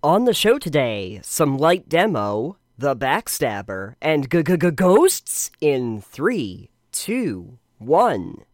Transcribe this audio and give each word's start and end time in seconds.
On 0.00 0.26
the 0.26 0.32
show 0.32 0.60
today, 0.60 1.18
some 1.24 1.58
light 1.58 1.88
demo, 1.88 2.56
The 2.78 2.94
Backstabber, 2.94 3.94
and 4.00 4.30
g 4.30 4.44
g 4.44 4.56
g 4.56 4.70
ghosts 4.70 5.50
in 5.60 6.00
three, 6.00 6.70
two, 6.92 7.58
one. 7.78 8.44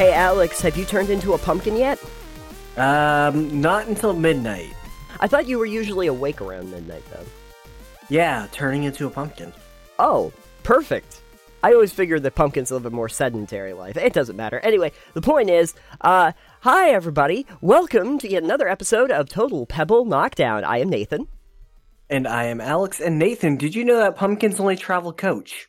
Hey 0.00 0.14
Alex, 0.14 0.62
have 0.62 0.78
you 0.78 0.86
turned 0.86 1.10
into 1.10 1.34
a 1.34 1.38
pumpkin 1.38 1.76
yet? 1.76 2.02
Um, 2.78 3.60
not 3.60 3.86
until 3.86 4.14
midnight. 4.14 4.72
I 5.20 5.26
thought 5.26 5.46
you 5.46 5.58
were 5.58 5.66
usually 5.66 6.06
awake 6.06 6.40
around 6.40 6.70
midnight 6.70 7.02
though. 7.12 7.26
Yeah, 8.08 8.46
turning 8.50 8.84
into 8.84 9.06
a 9.06 9.10
pumpkin. 9.10 9.52
Oh, 9.98 10.32
perfect. 10.62 11.20
I 11.62 11.74
always 11.74 11.92
figured 11.92 12.22
that 12.22 12.34
pumpkins 12.34 12.70
live 12.70 12.86
a 12.86 12.90
more 12.90 13.10
sedentary 13.10 13.74
life. 13.74 13.98
It 13.98 14.14
doesn't 14.14 14.36
matter. 14.36 14.58
Anyway, 14.60 14.92
the 15.12 15.20
point 15.20 15.50
is, 15.50 15.74
uh, 16.00 16.32
hi 16.62 16.88
everybody. 16.88 17.44
Welcome 17.60 18.18
to 18.20 18.30
yet 18.30 18.42
another 18.42 18.68
episode 18.68 19.10
of 19.10 19.28
Total 19.28 19.66
Pebble 19.66 20.06
Knockdown. 20.06 20.64
I 20.64 20.78
am 20.78 20.88
Nathan. 20.88 21.28
And 22.08 22.26
I 22.26 22.44
am 22.44 22.62
Alex. 22.62 23.00
And 23.00 23.18
Nathan, 23.18 23.58
did 23.58 23.74
you 23.74 23.84
know 23.84 23.98
that 23.98 24.16
pumpkins 24.16 24.60
only 24.60 24.76
travel 24.76 25.12
coach? 25.12 25.68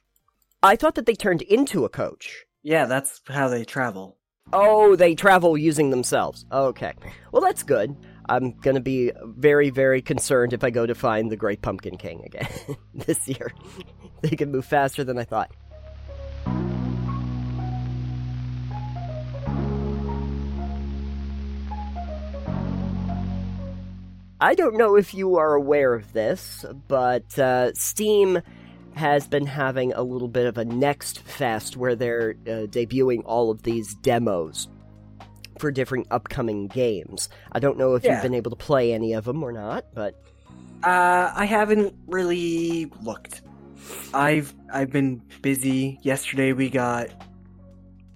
I 0.63 0.77
thought 0.77 0.95
that 0.95 1.05
they 1.05 1.15
turned 1.15 1.41
into 1.41 1.83
a 1.83 1.89
coach. 1.89 2.45
Yeah, 2.63 2.85
that's 2.85 3.19
how 3.27 3.49
they 3.49 3.65
travel. 3.65 4.19
Oh, 4.53 4.95
they 4.95 5.15
travel 5.15 5.57
using 5.57 5.89
themselves. 5.89 6.45
Okay. 6.51 6.93
Well, 7.31 7.41
that's 7.41 7.63
good. 7.63 7.95
I'm 8.27 8.51
going 8.59 8.75
to 8.75 8.81
be 8.81 9.11
very, 9.23 9.69
very 9.69 10.01
concerned 10.01 10.53
if 10.53 10.63
I 10.63 10.69
go 10.69 10.85
to 10.85 10.95
find 10.95 11.31
the 11.31 11.37
Great 11.37 11.61
Pumpkin 11.61 11.97
King 11.97 12.23
again 12.25 12.47
this 12.93 13.27
year. 13.27 13.51
they 14.21 14.35
can 14.35 14.51
move 14.51 14.65
faster 14.65 15.03
than 15.03 15.17
I 15.17 15.23
thought. 15.23 15.51
I 24.43 24.55
don't 24.55 24.75
know 24.75 24.95
if 24.95 25.13
you 25.13 25.35
are 25.35 25.53
aware 25.53 25.93
of 25.93 26.13
this, 26.13 26.65
but 26.87 27.37
uh, 27.37 27.73
Steam 27.73 28.41
has 28.95 29.27
been 29.27 29.45
having 29.45 29.93
a 29.93 30.01
little 30.03 30.27
bit 30.27 30.45
of 30.45 30.57
a 30.57 30.65
next 30.65 31.19
fest 31.19 31.77
where 31.77 31.95
they're 31.95 32.35
uh, 32.45 32.67
debuting 32.67 33.21
all 33.25 33.49
of 33.51 33.63
these 33.63 33.95
demos 33.95 34.67
for 35.59 35.71
different 35.71 36.07
upcoming 36.11 36.67
games. 36.67 37.29
I 37.51 37.59
don't 37.59 37.77
know 37.77 37.95
if 37.95 38.03
Yeah. 38.03 38.13
you've 38.13 38.23
been 38.23 38.33
able 38.33 38.51
to 38.51 38.57
play 38.57 38.93
any 38.93 39.13
of 39.13 39.25
them 39.25 39.43
or 39.43 39.51
not, 39.51 39.85
but 39.93 40.15
Uh, 40.83 41.31
I 41.35 41.45
haven't 41.45 41.93
really 42.07 42.91
looked. 43.03 43.41
I've 44.13 44.53
I've 44.73 44.91
been 44.91 45.21
busy. 45.41 45.99
Yesterday 46.01 46.53
we 46.53 46.69
got 46.69 47.09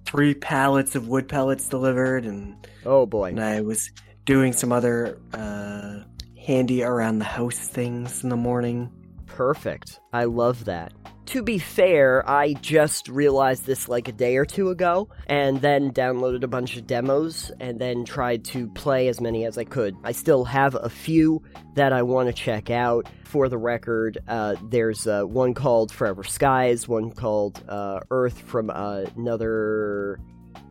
three 0.04 0.34
pallets 0.34 0.94
of 0.94 1.08
wood 1.08 1.28
pellets 1.28 1.68
delivered, 1.68 2.24
and, 2.24 2.54
oh 2.84 3.06
boy. 3.06 3.30
and 3.30 3.40
I 3.42 3.60
was 3.60 3.90
doing 4.24 4.52
some 4.52 4.72
other 4.72 5.18
uh, 5.34 6.00
handy 6.38 6.82
around 6.82 7.18
the 7.18 7.24
house 7.24 7.58
things 7.58 8.22
in 8.24 8.30
the 8.30 8.36
morning. 8.36 8.90
Perfect. 9.26 10.00
I 10.12 10.24
love 10.24 10.64
that. 10.64 10.92
To 11.26 11.42
be 11.42 11.58
fair, 11.58 12.28
I 12.28 12.52
just 12.54 13.08
realized 13.08 13.66
this 13.66 13.88
like 13.88 14.06
a 14.06 14.12
day 14.12 14.36
or 14.36 14.44
two 14.44 14.70
ago, 14.70 15.08
and 15.26 15.60
then 15.60 15.90
downloaded 15.92 16.44
a 16.44 16.48
bunch 16.48 16.76
of 16.76 16.86
demos, 16.86 17.50
and 17.58 17.80
then 17.80 18.04
tried 18.04 18.44
to 18.46 18.68
play 18.68 19.08
as 19.08 19.20
many 19.20 19.44
as 19.44 19.58
I 19.58 19.64
could. 19.64 19.96
I 20.04 20.12
still 20.12 20.44
have 20.44 20.76
a 20.76 20.88
few 20.88 21.42
that 21.74 21.92
I 21.92 22.02
want 22.02 22.28
to 22.28 22.32
check 22.32 22.70
out. 22.70 23.08
For 23.24 23.48
the 23.48 23.58
record, 23.58 24.18
uh, 24.28 24.54
there's 24.70 25.08
uh, 25.08 25.24
one 25.24 25.52
called 25.52 25.90
Forever 25.90 26.22
Skies, 26.22 26.86
one 26.86 27.10
called 27.10 27.60
uh, 27.68 28.00
Earth 28.10 28.38
from 28.38 28.70
uh, 28.70 29.06
another 29.16 30.20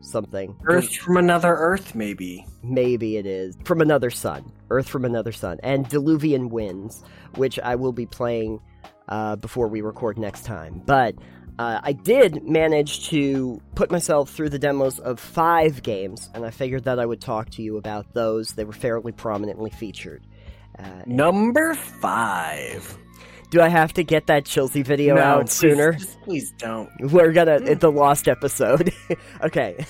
something. 0.06 0.56
Earth 0.66 0.94
from 0.96 1.18
another 1.18 1.54
Earth, 1.54 1.96
maybe. 1.96 2.46
Maybe 2.64 3.18
it 3.18 3.26
is. 3.26 3.58
From 3.64 3.82
Another 3.82 4.10
Sun. 4.10 4.52
Earth 4.70 4.88
from 4.88 5.06
Another 5.06 5.32
Sun. 5.32 5.60
And 5.64 5.88
Diluvian 5.88 6.50
Winds, 6.50 7.04
which 7.36 7.60
I 7.60 7.76
will 7.76 7.92
be 7.92 8.06
playing 8.06 8.60
uh, 9.10 9.36
before 9.36 9.68
we 9.68 9.82
record 9.82 10.18
next 10.18 10.46
time. 10.46 10.82
But 10.86 11.16
uh, 11.58 11.80
I 11.84 11.94
did 11.94 12.44
manage 12.44 13.08
to 13.10 13.62
put 13.76 13.92
myself 13.92 14.30
through 14.30 14.50
the 14.50 14.60
demos 14.60 15.00
of 15.00 15.20
five 15.20 15.84
games, 15.84 16.30
and 16.34 16.46
I 16.46 16.50
figured 16.50 16.84
that 16.84 17.00
I 17.00 17.06
would 17.06 17.22
talk 17.22 17.50
to 17.52 17.62
you 17.62 17.78
about 17.78 18.14
those. 18.14 18.54
They 18.54 18.66
were 18.66 18.74
fairly 18.74 19.12
prominently 19.12 19.70
featured. 19.70 20.26
Uh, 20.78 21.04
Number 21.06 21.74
five. 21.74 22.98
Do 23.56 23.62
I 23.62 23.70
have 23.70 23.94
to 23.94 24.04
get 24.04 24.28
that 24.28 24.44
Chilsea 24.44 24.84
video 24.86 25.16
No, 25.16 25.22
out 25.22 25.42
please- 25.46 25.54
sooner? 25.54 25.94
Just 25.94 26.22
please 26.22 26.52
don't. 26.58 26.90
We're 27.00 27.32
gonna 27.32 27.56
it's 27.56 27.80
the 27.80 27.92
lost 27.92 28.28
episode. 28.28 28.92
okay. 29.44 29.86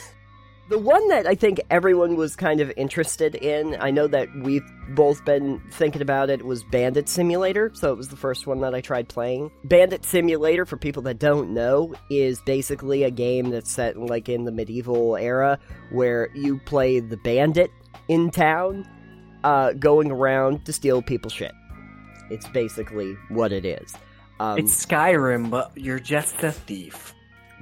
The 0.69 0.77
one 0.79 1.07
that 1.09 1.25
I 1.27 1.33
think 1.35 1.59
everyone 1.71 2.15
was 2.15 2.35
kind 2.35 2.59
of 2.59 2.71
interested 2.77 3.35
in, 3.35 3.75
I 3.79 3.89
know 3.91 4.07
that 4.07 4.27
we've 4.41 4.65
both 4.89 5.23
been 5.25 5.61
thinking 5.71 6.01
about 6.01 6.29
it, 6.31 6.43
was 6.45 6.63
Bandit 6.63 7.07
Simulator. 7.09 7.71
So 7.75 7.91
it 7.91 7.97
was 7.97 8.07
the 8.09 8.15
first 8.15 8.47
one 8.47 8.61
that 8.61 8.73
I 8.73 8.81
tried 8.81 9.07
playing. 9.09 9.51
Bandit 9.63 10.05
Simulator, 10.05 10.65
for 10.65 10.77
people 10.77 11.01
that 11.03 11.19
don't 11.19 11.51
know, 11.53 11.93
is 12.09 12.39
basically 12.47 13.03
a 13.03 13.11
game 13.11 13.49
that's 13.51 13.71
set 13.71 13.97
like 13.97 14.27
in 14.29 14.45
the 14.45 14.51
medieval 14.51 15.15
era 15.17 15.57
where 15.91 16.29
you 16.35 16.59
play 16.65 16.99
the 16.99 17.17
bandit 17.17 17.69
in 18.07 18.29
town, 18.31 18.87
uh, 19.43 19.73
going 19.73 20.11
around 20.11 20.65
to 20.65 20.73
steal 20.73 21.01
people's 21.01 21.33
shit. 21.33 21.51
It's 22.29 22.47
basically 22.47 23.13
what 23.29 23.51
it 23.51 23.65
is. 23.65 23.95
Um, 24.39 24.57
It's 24.59 24.85
Skyrim, 24.85 25.49
but 25.49 25.71
you're 25.75 25.99
just 25.99 26.43
a 26.43 26.51
thief. 26.51 27.13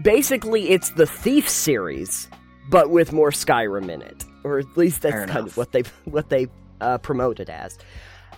basically 0.01 0.69
it's 0.72 0.90
the 0.91 1.06
thief 1.06 1.47
series 1.47 2.28
but 2.69 2.90
with 2.90 3.13
more 3.13 3.29
skyrim 3.29 3.90
in 3.90 4.02
it 4.02 4.25
or 4.44 4.57
at 4.57 4.66
least 4.75 5.03
that's 5.03 5.29
kind 5.31 5.46
of 5.46 5.56
what 5.56 5.72
they 5.72 5.81
what 6.06 6.29
they 6.29 6.47
uh, 6.81 6.97
promote 6.97 7.40
it 7.40 7.47
as 7.47 7.78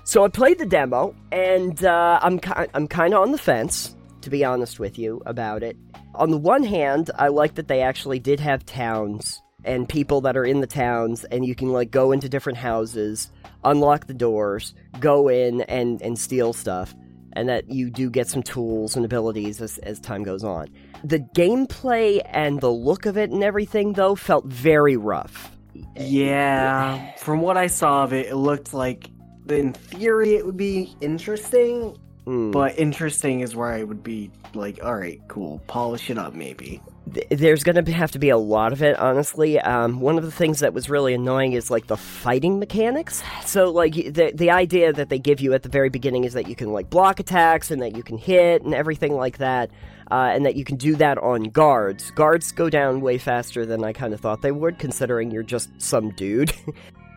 so 0.03 0.25
i 0.25 0.27
played 0.27 0.57
the 0.59 0.65
demo 0.65 1.15
and 1.31 1.85
uh, 1.85 2.19
i'm 2.21 2.39
ki- 2.39 2.67
i'm 2.73 2.87
kind 2.89 3.13
of 3.13 3.21
on 3.21 3.31
the 3.31 3.37
fence 3.37 3.95
to 4.19 4.29
be 4.29 4.43
honest 4.43 4.79
with 4.81 4.99
you 4.99 5.21
about 5.25 5.63
it 5.63 5.77
on 6.13 6.29
the 6.29 6.37
one 6.37 6.63
hand 6.63 7.09
i 7.17 7.29
like 7.29 7.55
that 7.55 7.69
they 7.69 7.81
actually 7.81 8.19
did 8.19 8.41
have 8.41 8.65
towns 8.65 9.41
and 9.63 9.87
people 9.87 10.19
that 10.19 10.35
are 10.35 10.43
in 10.45 10.59
the 10.59 10.67
towns 10.67 11.23
and 11.25 11.45
you 11.45 11.55
can 11.55 11.71
like 11.71 11.89
go 11.89 12.11
into 12.11 12.27
different 12.27 12.57
houses 12.57 13.31
unlock 13.65 14.07
the 14.07 14.13
doors 14.13 14.73
go 14.99 15.27
in 15.27 15.61
and 15.61 16.01
and 16.01 16.17
steal 16.17 16.53
stuff 16.53 16.95
and 17.33 17.49
that 17.49 17.69
you 17.69 17.89
do 17.89 18.09
get 18.09 18.27
some 18.29 18.41
tools 18.41 18.95
and 18.95 19.03
abilities 19.03 19.61
as, 19.61 19.77
as 19.79 19.99
time 19.99 20.23
goes 20.23 20.43
on 20.43 20.67
the 21.03 21.19
gameplay 21.35 22.21
and 22.31 22.61
the 22.61 22.71
look 22.71 23.05
of 23.05 23.17
it 23.17 23.29
and 23.31 23.43
everything 23.43 23.93
though 23.93 24.15
felt 24.15 24.45
very 24.45 24.95
rough 24.95 25.51
Yeah, 25.97 27.13
from 27.17 27.41
what 27.41 27.57
I 27.57 27.67
saw 27.67 28.03
of 28.05 28.13
it, 28.13 28.27
it 28.27 28.35
looked 28.35 28.73
like 28.73 29.09
in 29.49 29.73
theory 29.73 30.35
it 30.35 30.45
would 30.45 30.57
be 30.57 30.95
interesting, 31.01 31.97
Hmm. 32.25 32.49
but 32.51 32.79
interesting 32.79 33.41
is 33.41 33.55
where 33.55 33.71
I 33.71 33.83
would 33.83 34.01
be 34.01 34.31
like, 34.55 34.79
all 34.83 34.95
right, 34.95 35.21
cool, 35.27 35.59
polish 35.67 36.09
it 36.09 36.17
up 36.17 36.33
maybe. 36.33 36.81
Th- 37.13 37.27
there's 37.29 37.63
gonna 37.63 37.89
have 37.91 38.11
to 38.11 38.19
be 38.19 38.29
a 38.29 38.37
lot 38.37 38.73
of 38.73 38.81
it 38.81 38.97
honestly. 38.97 39.59
Um, 39.59 39.99
one 39.99 40.17
of 40.17 40.23
the 40.23 40.31
things 40.31 40.59
that 40.59 40.73
was 40.73 40.89
really 40.89 41.13
annoying 41.13 41.53
is 41.53 41.69
like 41.69 41.87
the 41.87 41.97
fighting 41.97 42.59
mechanics. 42.59 43.23
So 43.45 43.71
like 43.71 43.93
the, 43.93 44.31
the 44.33 44.51
idea 44.51 44.91
that 44.93 45.09
they 45.09 45.19
give 45.19 45.39
you 45.39 45.53
at 45.53 45.63
the 45.63 45.69
very 45.69 45.89
beginning 45.89 46.23
is 46.23 46.33
that 46.33 46.47
you 46.47 46.55
can 46.55 46.71
like 46.71 46.89
block 46.89 47.19
attacks 47.19 47.71
and 47.71 47.81
that 47.81 47.95
you 47.95 48.03
can 48.03 48.17
hit 48.17 48.63
and 48.63 48.73
everything 48.73 49.15
like 49.15 49.37
that 49.37 49.69
uh, 50.11 50.31
and 50.33 50.45
that 50.45 50.55
you 50.55 50.63
can 50.63 50.77
do 50.77 50.95
that 50.95 51.17
on 51.19 51.43
guards. 51.43 52.11
Guards 52.11 52.51
go 52.51 52.69
down 52.69 53.01
way 53.01 53.17
faster 53.17 53.65
than 53.65 53.83
i 53.83 53.93
kind 53.93 54.13
of 54.13 54.19
thought 54.19 54.41
they 54.41 54.51
would 54.51 54.79
considering 54.79 55.31
you're 55.31 55.43
just 55.43 55.69
some 55.81 56.11
dude. 56.11 56.53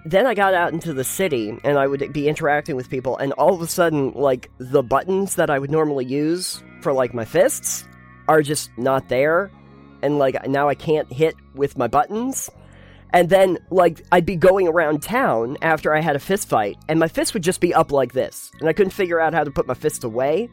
Then 0.05 0.27
I 0.27 0.33
got 0.33 0.55
out 0.55 0.73
into 0.73 0.95
the 0.95 1.05
city 1.05 1.59
and 1.65 1.77
I 1.77 1.87
would 1.87 2.15
be 2.15 2.29
interacting 2.29 2.77
with 2.77 2.89
people, 2.89 3.19
and 3.19 3.33
all 3.33 3.53
of 3.53 3.61
a 3.61 3.67
sudden, 3.67 4.13
like, 4.13 4.51
the 4.57 4.83
buttons 4.83 5.35
that 5.35 5.51
I 5.51 5.59
would 5.59 5.71
normally 5.71 6.07
use 6.07 6.63
for, 6.81 6.95
like, 6.95 7.13
my 7.13 7.27
fists 7.27 7.85
are 8.27 8.41
just 8.41 8.71
not 8.79 9.09
there. 9.11 9.51
And, 10.03 10.19
like, 10.19 10.47
now 10.49 10.69
I 10.69 10.75
can't 10.75 11.11
hit 11.13 11.35
with 11.55 11.77
my 11.77 11.89
buttons. 11.89 12.51
And 13.11 13.31
then, 13.31 13.59
like, 13.71 14.03
I'd 14.13 14.27
be 14.27 14.37
going 14.37 14.69
around 14.69 15.03
town 15.03 15.57
after 15.63 15.95
I 15.95 16.01
had 16.01 16.15
a 16.15 16.21
fist 16.21 16.49
fight, 16.49 16.77
and 16.89 17.01
my 17.01 17.09
fist 17.09 17.33
would 17.35 17.43
just 17.43 17.61
be 17.61 17.73
up 17.73 17.91
like 17.91 18.13
this. 18.13 18.51
And 18.61 18.69
I 18.69 18.73
couldn't 18.73 18.91
figure 18.91 19.21
out 19.21 19.33
how 19.33 19.45
to 19.45 19.51
put 19.51 19.67
my 19.67 19.75
fist 19.75 20.05
away. 20.05 20.49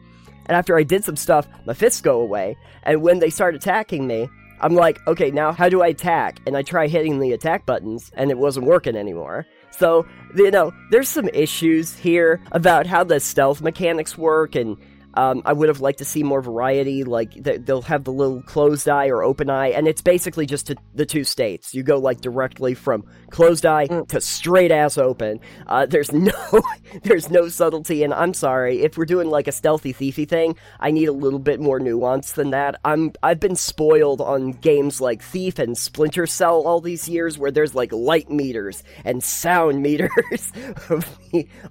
And 0.46 0.56
after 0.56 0.78
I 0.78 0.82
did 0.82 1.04
some 1.04 1.16
stuff, 1.16 1.48
my 1.66 1.74
fists 1.74 2.00
go 2.00 2.20
away. 2.20 2.56
And 2.84 3.02
when 3.02 3.18
they 3.18 3.30
start 3.30 3.54
attacking 3.54 4.06
me, 4.06 4.28
I'm 4.60 4.74
like, 4.74 5.06
okay, 5.06 5.30
now 5.30 5.52
how 5.52 5.68
do 5.68 5.82
I 5.82 5.88
attack? 5.88 6.40
And 6.46 6.56
I 6.56 6.62
try 6.62 6.86
hitting 6.86 7.18
the 7.18 7.32
attack 7.32 7.66
buttons, 7.66 8.10
and 8.14 8.30
it 8.30 8.38
wasn't 8.38 8.66
working 8.66 8.96
anymore. 8.96 9.44
So, 9.70 10.06
you 10.34 10.50
know, 10.50 10.72
there's 10.90 11.10
some 11.10 11.28
issues 11.28 11.94
here 11.94 12.40
about 12.52 12.86
how 12.86 13.04
the 13.04 13.20
stealth 13.20 13.60
mechanics 13.60 14.16
work 14.16 14.54
and 14.54 14.78
Um, 15.16 15.42
I 15.44 15.52
would 15.52 15.68
have 15.68 15.80
liked 15.80 15.98
to 15.98 16.04
see 16.04 16.22
more 16.22 16.42
variety. 16.42 17.04
Like 17.04 17.32
they'll 17.34 17.82
have 17.82 18.04
the 18.04 18.12
little 18.12 18.42
closed 18.42 18.88
eye 18.88 19.08
or 19.08 19.22
open 19.22 19.48
eye, 19.48 19.68
and 19.68 19.88
it's 19.88 20.02
basically 20.02 20.46
just 20.46 20.66
to 20.66 20.76
the 20.94 21.06
two 21.06 21.24
states. 21.24 21.74
You 21.74 21.82
go 21.82 21.98
like 21.98 22.20
directly 22.20 22.74
from 22.74 23.04
closed 23.30 23.64
eye 23.64 23.86
mm. 23.88 24.06
to 24.08 24.20
straight 24.20 24.70
ass 24.70 24.98
open. 24.98 25.40
Uh, 25.66 25.86
there's 25.86 26.12
no 26.12 26.62
there's 27.02 27.30
no 27.30 27.48
subtlety, 27.48 28.02
and 28.02 28.12
I'm 28.12 28.34
sorry 28.34 28.82
if 28.82 28.98
we're 28.98 29.06
doing 29.06 29.28
like 29.28 29.48
a 29.48 29.52
stealthy 29.52 29.94
thiefy 29.94 30.28
thing. 30.28 30.56
I 30.80 30.90
need 30.90 31.08
a 31.08 31.12
little 31.12 31.38
bit 31.38 31.60
more 31.60 31.80
nuance 31.80 32.32
than 32.32 32.50
that. 32.50 32.78
I'm 32.84 33.12
I've 33.22 33.40
been 33.40 33.56
spoiled 33.56 34.20
on 34.20 34.52
games 34.52 35.00
like 35.00 35.22
Thief 35.22 35.58
and 35.58 35.76
Splinter 35.76 36.26
Cell 36.26 36.62
all 36.66 36.80
these 36.80 37.08
years, 37.08 37.38
where 37.38 37.50
there's 37.50 37.74
like 37.74 37.92
light 37.92 38.30
meters 38.30 38.82
and 39.04 39.22
sound 39.22 39.82
meters 39.86 40.52
of, 40.90 41.18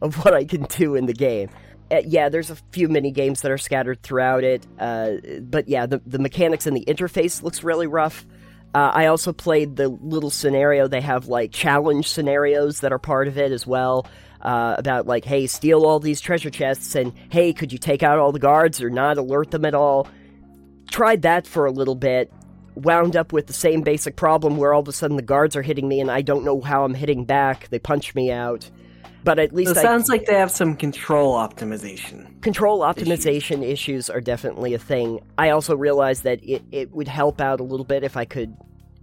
of 0.01 0.25
what 0.25 0.33
I 0.33 0.45
can 0.45 0.63
do 0.63 0.95
in 0.95 1.05
the 1.05 1.13
game 1.13 1.49
uh, 1.91 2.01
yeah, 2.05 2.29
there's 2.29 2.49
a 2.49 2.55
few 2.71 2.87
mini 2.89 3.11
games 3.11 3.41
that 3.41 3.51
are 3.51 3.57
scattered 3.57 4.01
throughout 4.01 4.43
it. 4.43 4.65
Uh, 4.79 5.13
but 5.41 5.67
yeah, 5.67 5.85
the 5.85 6.01
the 6.05 6.19
mechanics 6.19 6.65
and 6.65 6.75
the 6.75 6.85
interface 6.85 7.43
looks 7.43 7.63
really 7.63 7.87
rough. 7.87 8.25
Uh, 8.73 8.91
I 8.93 9.05
also 9.05 9.31
played 9.31 9.75
the 9.75 9.87
little 9.87 10.29
scenario. 10.29 10.87
They 10.87 11.01
have 11.01 11.27
like 11.27 11.51
challenge 11.51 12.09
scenarios 12.09 12.81
that 12.81 12.91
are 12.91 12.99
part 12.99 13.27
of 13.27 13.37
it 13.37 13.51
as 13.51 13.65
well. 13.65 14.07
Uh, 14.41 14.75
about 14.77 15.07
like, 15.07 15.25
hey, 15.25 15.47
steal 15.47 15.85
all 15.85 15.99
these 15.99 16.21
treasure 16.21 16.51
chests, 16.51 16.93
and 16.93 17.13
hey, 17.31 17.51
could 17.51 17.73
you 17.73 17.79
take 17.79 18.03
out 18.03 18.19
all 18.19 18.31
the 18.31 18.39
guards 18.39 18.79
or 18.81 18.91
not 18.91 19.17
alert 19.17 19.49
them 19.49 19.65
at 19.65 19.73
all? 19.73 20.07
Tried 20.91 21.23
that 21.23 21.47
for 21.47 21.65
a 21.65 21.71
little 21.71 21.95
bit. 21.95 22.31
Wound 22.75 23.15
up 23.15 23.31
with 23.31 23.47
the 23.47 23.53
same 23.53 23.81
basic 23.81 24.15
problem 24.17 24.57
where 24.57 24.73
all 24.73 24.81
of 24.81 24.87
a 24.87 24.91
sudden 24.91 25.15
the 25.15 25.23
guards 25.23 25.55
are 25.55 25.63
hitting 25.63 25.87
me 25.87 25.99
and 25.99 26.11
I 26.11 26.21
don't 26.21 26.43
know 26.43 26.61
how 26.61 26.83
I'm 26.83 26.93
hitting 26.93 27.25
back. 27.25 27.69
They 27.69 27.79
punch 27.79 28.13
me 28.13 28.31
out 28.31 28.69
but 29.25 29.39
at 29.39 29.53
least 29.53 29.73
so 29.73 29.79
it 29.79 29.79
I, 29.79 29.81
sounds 29.81 30.07
like 30.07 30.27
they 30.27 30.35
have 30.35 30.51
some 30.51 30.75
control 30.75 31.33
optimization. 31.33 32.41
Control 32.41 32.79
optimization 32.81 33.63
issues. 33.63 34.05
issues 34.05 34.09
are 34.09 34.21
definitely 34.21 34.75
a 34.75 34.79
thing. 34.79 35.19
I 35.37 35.49
also 35.49 35.75
realized 35.75 36.23
that 36.23 36.39
it, 36.43 36.63
it 36.71 36.91
would 36.91 37.07
help 37.07 37.41
out 37.41 37.59
a 37.59 37.63
little 37.63 37.85
bit 37.85 38.03
if 38.03 38.15
I 38.15 38.25
could 38.25 38.55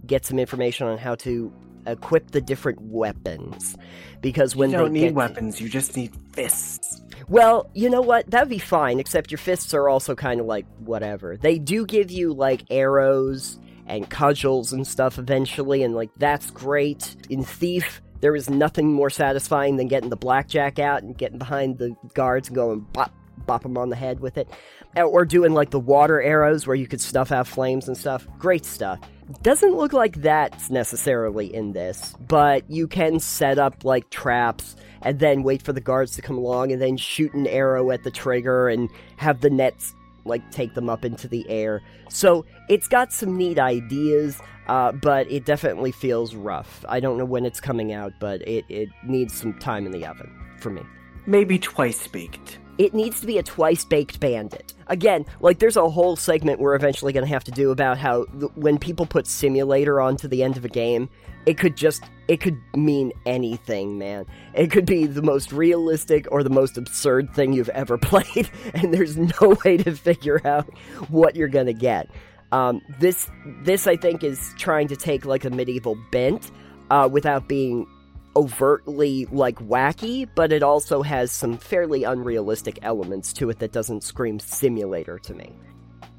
get 0.07 0.25
some 0.25 0.39
information 0.39 0.87
on 0.87 0.97
how 0.97 1.15
to 1.15 1.51
equip 1.85 2.31
the 2.31 2.39
different 2.39 2.79
weapons. 2.81 3.75
Because 4.21 4.55
when 4.55 4.71
you 4.71 4.77
don't 4.77 4.93
need 4.93 5.13
weapons, 5.13 5.59
you 5.59 5.67
just 5.67 5.97
need 5.97 6.15
fists. 6.31 7.01
Well, 7.27 7.69
you 7.73 7.89
know 7.89 8.01
what? 8.01 8.29
That'd 8.31 8.47
be 8.47 8.59
fine, 8.59 8.99
except 8.99 9.29
your 9.29 9.37
fists 9.37 9.73
are 9.73 9.89
also 9.89 10.15
kind 10.15 10.39
of 10.39 10.45
like 10.45 10.65
whatever. 10.79 11.35
They 11.35 11.59
do 11.59 11.85
give 11.85 12.11
you 12.11 12.33
like 12.33 12.63
arrows 12.69 13.59
and 13.87 14.09
cudgels 14.09 14.71
and 14.71 14.87
stuff 14.87 15.19
eventually, 15.19 15.83
and 15.83 15.93
like 15.93 16.11
that's 16.15 16.49
great. 16.49 17.17
In 17.29 17.43
Thief, 17.43 18.01
there 18.23 18.37
is 18.37 18.49
nothing 18.49 18.93
more 18.93 19.09
satisfying 19.09 19.75
than 19.75 19.89
getting 19.89 20.09
the 20.09 20.15
blackjack 20.15 20.79
out 20.79 21.03
and 21.03 21.17
getting 21.17 21.37
behind 21.37 21.77
the 21.77 21.93
guards 22.13 22.47
and 22.47 22.55
going 22.55 22.79
bop, 22.93 23.13
bop 23.45 23.63
them 23.63 23.77
on 23.77 23.89
the 23.89 23.97
head 23.97 24.21
with 24.21 24.37
it. 24.37 24.47
Or 24.95 25.25
doing 25.25 25.53
like 25.53 25.71
the 25.71 25.79
water 25.79 26.21
arrows 26.21 26.65
where 26.65 26.77
you 26.77 26.87
could 26.87 27.01
snuff 27.01 27.33
out 27.33 27.47
flames 27.47 27.89
and 27.89 27.97
stuff. 27.97 28.25
Great 28.39 28.63
stuff. 28.63 29.01
Doesn't 29.41 29.75
look 29.75 29.91
like 29.91 30.21
that's 30.21 30.69
necessarily 30.69 31.53
in 31.53 31.73
this, 31.73 32.15
but 32.29 32.63
you 32.71 32.87
can 32.87 33.19
set 33.19 33.59
up 33.59 33.83
like 33.83 34.09
traps 34.09 34.77
and 35.01 35.19
then 35.19 35.43
wait 35.43 35.61
for 35.61 35.73
the 35.73 35.81
guards 35.81 36.15
to 36.15 36.21
come 36.21 36.37
along 36.37 36.71
and 36.71 36.81
then 36.81 36.95
shoot 36.95 37.33
an 37.33 37.45
arrow 37.45 37.91
at 37.91 38.03
the 38.03 38.11
trigger 38.11 38.69
and 38.69 38.89
have 39.17 39.41
the 39.41 39.49
nets 39.49 39.95
like 40.25 40.49
take 40.51 40.73
them 40.73 40.89
up 40.89 41.05
into 41.05 41.27
the 41.27 41.47
air. 41.49 41.81
So 42.09 42.45
it's 42.69 42.87
got 42.87 43.11
some 43.11 43.37
neat 43.37 43.59
ideas. 43.59 44.41
Uh, 44.67 44.93
but 44.93 45.29
it 45.29 45.43
definitely 45.43 45.91
feels 45.91 46.35
rough. 46.35 46.85
I 46.87 47.01
don't 47.01 47.17
know 47.17 47.25
when 47.25 47.45
it's 47.45 47.59
coming 47.59 47.91
out, 47.91 48.13
but 48.21 48.41
it, 48.47 48.63
it 48.69 48.87
needs 49.05 49.33
some 49.33 49.53
time 49.59 49.85
in 49.85 49.91
the 49.91 50.05
oven 50.05 50.31
for 50.57 50.69
me. 50.69 50.83
Maybe 51.25 51.59
twice 51.59 52.07
baked. 52.07 52.59
It 52.77 52.93
needs 52.93 53.21
to 53.21 53.27
be 53.27 53.37
a 53.37 53.43
twice 53.43 53.85
baked 53.85 54.19
bandit. 54.19 54.73
Again, 54.87 55.25
like 55.39 55.59
there's 55.59 55.77
a 55.77 55.89
whole 55.89 56.15
segment 56.15 56.59
we're 56.59 56.75
eventually 56.75 57.13
going 57.13 57.25
to 57.25 57.31
have 57.31 57.43
to 57.45 57.51
do 57.51 57.71
about 57.71 57.97
how 57.97 58.25
th- 58.25 58.51
when 58.55 58.77
people 58.77 59.05
put 59.05 59.27
simulator 59.27 60.01
onto 60.01 60.27
the 60.27 60.43
end 60.43 60.57
of 60.57 60.65
a 60.65 60.69
game, 60.69 61.09
it 61.45 61.57
could 61.57 61.77
just 61.77 62.03
it 62.27 62.39
could 62.39 62.59
mean 62.75 63.11
anything, 63.25 63.97
man. 63.97 64.25
It 64.53 64.71
could 64.71 64.85
be 64.85 65.05
the 65.05 65.21
most 65.21 65.51
realistic 65.51 66.25
or 66.31 66.41
the 66.41 66.49
most 66.49 66.77
absurd 66.77 67.33
thing 67.33 67.53
you've 67.53 67.69
ever 67.69 67.97
played, 67.99 68.49
and 68.73 68.93
there's 68.93 69.17
no 69.17 69.55
way 69.63 69.77
to 69.77 69.95
figure 69.95 70.45
out 70.45 70.67
what 71.09 71.35
you're 71.35 71.47
going 71.47 71.67
to 71.67 71.73
get. 71.73 72.09
Um, 72.51 72.81
this 72.99 73.29
this 73.63 73.87
I 73.87 73.97
think 73.97 74.23
is 74.23 74.53
trying 74.57 74.87
to 74.89 74.95
take 74.95 75.25
like 75.25 75.43
a 75.45 75.49
medieval 75.49 75.97
bent 76.11 76.51
uh, 76.91 77.09
without 77.11 77.47
being 77.47 77.87
overtly 78.35 79.25
like 79.31 79.57
wacky, 79.59 80.27
but 80.35 80.51
it 80.51 80.63
also 80.63 81.01
has 81.01 81.31
some 81.31 81.57
fairly 81.57 82.03
unrealistic 82.03 82.79
elements 82.81 83.33
to 83.33 83.49
it 83.49 83.59
that 83.59 83.71
doesn't 83.71 84.03
scream 84.03 84.39
simulator 84.39 85.19
to 85.19 85.33
me. 85.33 85.53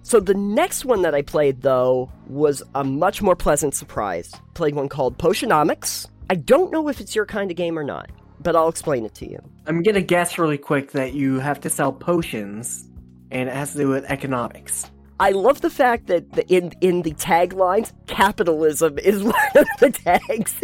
So 0.03 0.21
the 0.21 0.35
next 0.35 0.85
one 0.85 1.03
that 1.03 1.15
I 1.15 1.23
played 1.23 1.63
though 1.63 2.11
was 2.27 2.63
a 2.75 2.85
much 2.85 3.23
more 3.23 3.35
pleasant 3.35 3.75
surprise. 3.75 4.33
Played 4.53 4.75
one 4.75 4.89
called 4.89 5.19
Potionomics. 5.19 6.09
I 6.29 6.35
don't 6.35 6.71
know 6.71 6.89
if 6.89 7.01
it's 7.01 7.15
your 7.15 7.27
kind 7.27 7.51
of 7.51 7.57
game 7.57 7.79
or 7.79 7.85
not, 7.85 8.11
but 8.41 8.55
I'll 8.55 8.69
explain 8.69 9.05
it 9.05 9.15
to 9.17 9.31
you. 9.31 9.39
I'm 9.67 9.83
gonna 9.83 10.03
guess 10.03 10.39
really 10.39 10.59
quick 10.59 10.93
that 10.93 11.15
you 11.15 11.39
have 11.41 11.61
to 11.61 11.71
sell 11.71 11.93
potions, 11.93 12.89
and 13.31 13.49
it 13.49 13.55
has 13.55 13.73
to 13.73 13.79
do 13.79 13.89
with 13.89 14.05
economics. 14.05 14.91
I 15.21 15.31
love 15.31 15.61
the 15.61 15.71
fact 15.71 16.09
that 16.09 16.33
the, 16.33 16.47
in 16.53 16.73
in 16.81 17.03
the 17.03 17.13
taglines, 17.13 17.93
capitalism 18.07 18.99
is 18.99 19.23
one 19.23 19.35
of 19.55 19.67
the 19.81 19.91
tags. 19.91 20.61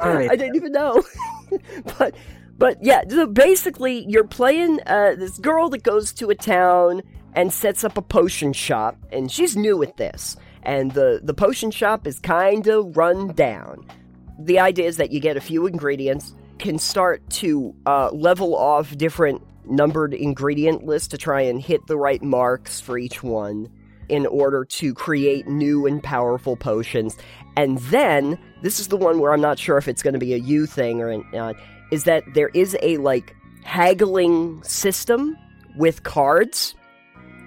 All 0.00 0.14
right. 0.14 0.30
I 0.30 0.36
didn't 0.36 0.56
even 0.56 0.72
know, 0.72 1.02
but 1.98 2.14
but 2.58 2.82
yeah. 2.82 3.02
So 3.08 3.26
basically, 3.26 4.06
you're 4.08 4.24
playing 4.26 4.80
uh, 4.86 5.14
this 5.16 5.38
girl 5.38 5.68
that 5.70 5.82
goes 5.82 6.12
to 6.14 6.30
a 6.30 6.34
town 6.34 7.02
and 7.34 7.52
sets 7.52 7.84
up 7.84 7.96
a 7.96 8.02
potion 8.02 8.52
shop, 8.52 8.96
and 9.12 9.30
she's 9.30 9.56
new 9.56 9.82
at 9.82 9.96
this. 9.96 10.36
And 10.62 10.92
the 10.92 11.20
the 11.22 11.34
potion 11.34 11.70
shop 11.70 12.06
is 12.06 12.18
kind 12.18 12.66
of 12.66 12.96
run 12.96 13.28
down. 13.28 13.86
The 14.38 14.58
idea 14.58 14.86
is 14.86 14.96
that 14.96 15.10
you 15.10 15.20
get 15.20 15.36
a 15.36 15.40
few 15.40 15.66
ingredients, 15.66 16.34
can 16.58 16.78
start 16.78 17.28
to 17.30 17.74
uh, 17.86 18.10
level 18.10 18.54
off 18.56 18.96
different 18.96 19.42
numbered 19.66 20.14
ingredient 20.14 20.84
list 20.84 21.10
to 21.12 21.18
try 21.18 21.42
and 21.42 21.60
hit 21.60 21.86
the 21.86 21.96
right 21.96 22.22
marks 22.22 22.80
for 22.80 22.98
each 22.98 23.22
one 23.22 23.68
in 24.08 24.26
order 24.26 24.64
to 24.64 24.92
create 24.92 25.46
new 25.46 25.86
and 25.86 26.02
powerful 26.02 26.56
potions. 26.56 27.16
And 27.56 27.78
then, 27.78 28.38
this 28.62 28.80
is 28.80 28.88
the 28.88 28.96
one 28.96 29.18
where 29.18 29.32
I'm 29.32 29.40
not 29.40 29.58
sure 29.58 29.76
if 29.78 29.88
it's 29.88 30.02
going 30.02 30.14
to 30.14 30.20
be 30.20 30.34
a 30.34 30.38
you 30.38 30.66
thing 30.66 31.00
or 31.00 31.22
not, 31.32 31.56
is 31.90 32.04
that 32.04 32.24
there 32.34 32.48
is 32.48 32.76
a 32.82 32.96
like 32.98 33.34
haggling 33.64 34.62
system 34.62 35.36
with 35.76 36.02
cards. 36.02 36.74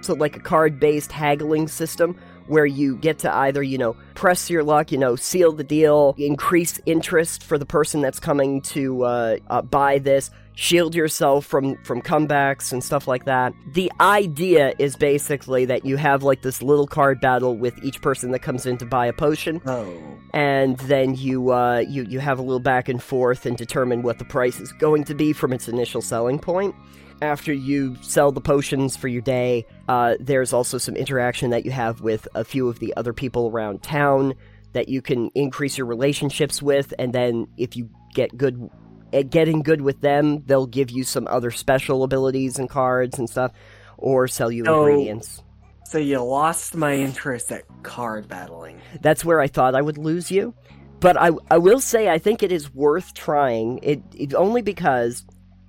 So, 0.02 0.14
like 0.14 0.36
a 0.36 0.40
card 0.40 0.78
based 0.78 1.12
haggling 1.12 1.68
system 1.68 2.16
where 2.46 2.66
you 2.66 2.96
get 2.96 3.18
to 3.20 3.34
either, 3.34 3.62
you 3.62 3.78
know, 3.78 3.96
press 4.14 4.50
your 4.50 4.62
luck, 4.62 4.92
you 4.92 4.98
know, 4.98 5.16
seal 5.16 5.52
the 5.52 5.64
deal, 5.64 6.14
increase 6.18 6.78
interest 6.84 7.42
for 7.42 7.56
the 7.56 7.66
person 7.66 8.02
that's 8.02 8.20
coming 8.20 8.60
to 8.60 9.04
uh, 9.04 9.36
uh, 9.48 9.62
buy 9.62 9.98
this, 9.98 10.30
shield 10.54 10.94
yourself 10.94 11.44
from 11.44 11.76
from 11.84 12.00
comebacks 12.00 12.72
and 12.72 12.82
stuff 12.82 13.08
like 13.08 13.24
that. 13.24 13.52
The 13.72 13.90
idea 14.00 14.74
is 14.78 14.96
basically 14.96 15.64
that 15.66 15.84
you 15.84 15.96
have 15.96 16.22
like 16.22 16.42
this 16.42 16.62
little 16.62 16.86
card 16.86 17.20
battle 17.20 17.56
with 17.56 17.76
each 17.82 18.00
person 18.00 18.30
that 18.30 18.40
comes 18.40 18.66
in 18.66 18.78
to 18.78 18.86
buy 18.86 19.06
a 19.06 19.12
potion. 19.12 19.60
Oh. 19.66 19.92
And 20.32 20.78
then 20.78 21.14
you 21.14 21.52
uh 21.52 21.78
you 21.78 22.04
you 22.04 22.20
have 22.20 22.38
a 22.38 22.42
little 22.42 22.60
back 22.60 22.88
and 22.88 23.02
forth 23.02 23.46
and 23.46 23.56
determine 23.56 24.02
what 24.02 24.18
the 24.18 24.24
price 24.24 24.60
is 24.60 24.72
going 24.72 25.04
to 25.04 25.14
be 25.14 25.32
from 25.32 25.52
its 25.52 25.68
initial 25.68 26.02
selling 26.02 26.38
point. 26.38 26.74
After 27.22 27.52
you 27.52 27.96
sell 28.02 28.32
the 28.32 28.40
potions 28.40 28.96
for 28.96 29.08
your 29.08 29.22
day, 29.22 29.66
uh, 29.88 30.16
there's 30.18 30.52
also 30.52 30.78
some 30.78 30.96
interaction 30.96 31.50
that 31.50 31.64
you 31.64 31.70
have 31.70 32.00
with 32.00 32.26
a 32.34 32.44
few 32.44 32.68
of 32.68 32.80
the 32.80 32.92
other 32.96 33.12
people 33.12 33.48
around 33.48 33.82
town 33.82 34.34
that 34.72 34.88
you 34.88 35.00
can 35.00 35.30
increase 35.36 35.78
your 35.78 35.86
relationships 35.86 36.60
with, 36.60 36.92
and 36.98 37.12
then 37.12 37.46
if 37.56 37.76
you 37.76 37.88
get 38.14 38.36
good 38.36 38.68
at 39.14 39.30
getting 39.30 39.62
good 39.62 39.80
with 39.80 40.00
them, 40.00 40.42
they'll 40.44 40.66
give 40.66 40.90
you 40.90 41.04
some 41.04 41.26
other 41.28 41.50
special 41.50 42.02
abilities 42.02 42.58
and 42.58 42.68
cards 42.68 43.18
and 43.18 43.30
stuff, 43.30 43.52
or 43.96 44.28
sell 44.28 44.50
you 44.50 44.64
so, 44.64 44.86
ingredients. 44.86 45.42
So 45.84 45.98
you 45.98 46.22
lost 46.22 46.74
my 46.74 46.94
interest 46.94 47.52
at 47.52 47.62
card 47.82 48.28
battling. 48.28 48.80
That's 49.00 49.24
where 49.24 49.40
I 49.40 49.46
thought 49.46 49.74
I 49.74 49.82
would 49.82 49.98
lose 49.98 50.30
you. 50.30 50.54
But 51.00 51.20
I, 51.20 51.30
I 51.50 51.58
will 51.58 51.80
say 51.80 52.08
I 52.08 52.18
think 52.18 52.42
it 52.42 52.50
is 52.50 52.72
worth 52.74 53.14
trying. 53.14 53.78
It, 53.82 54.02
it 54.14 54.34
only 54.34 54.62
because 54.62 55.24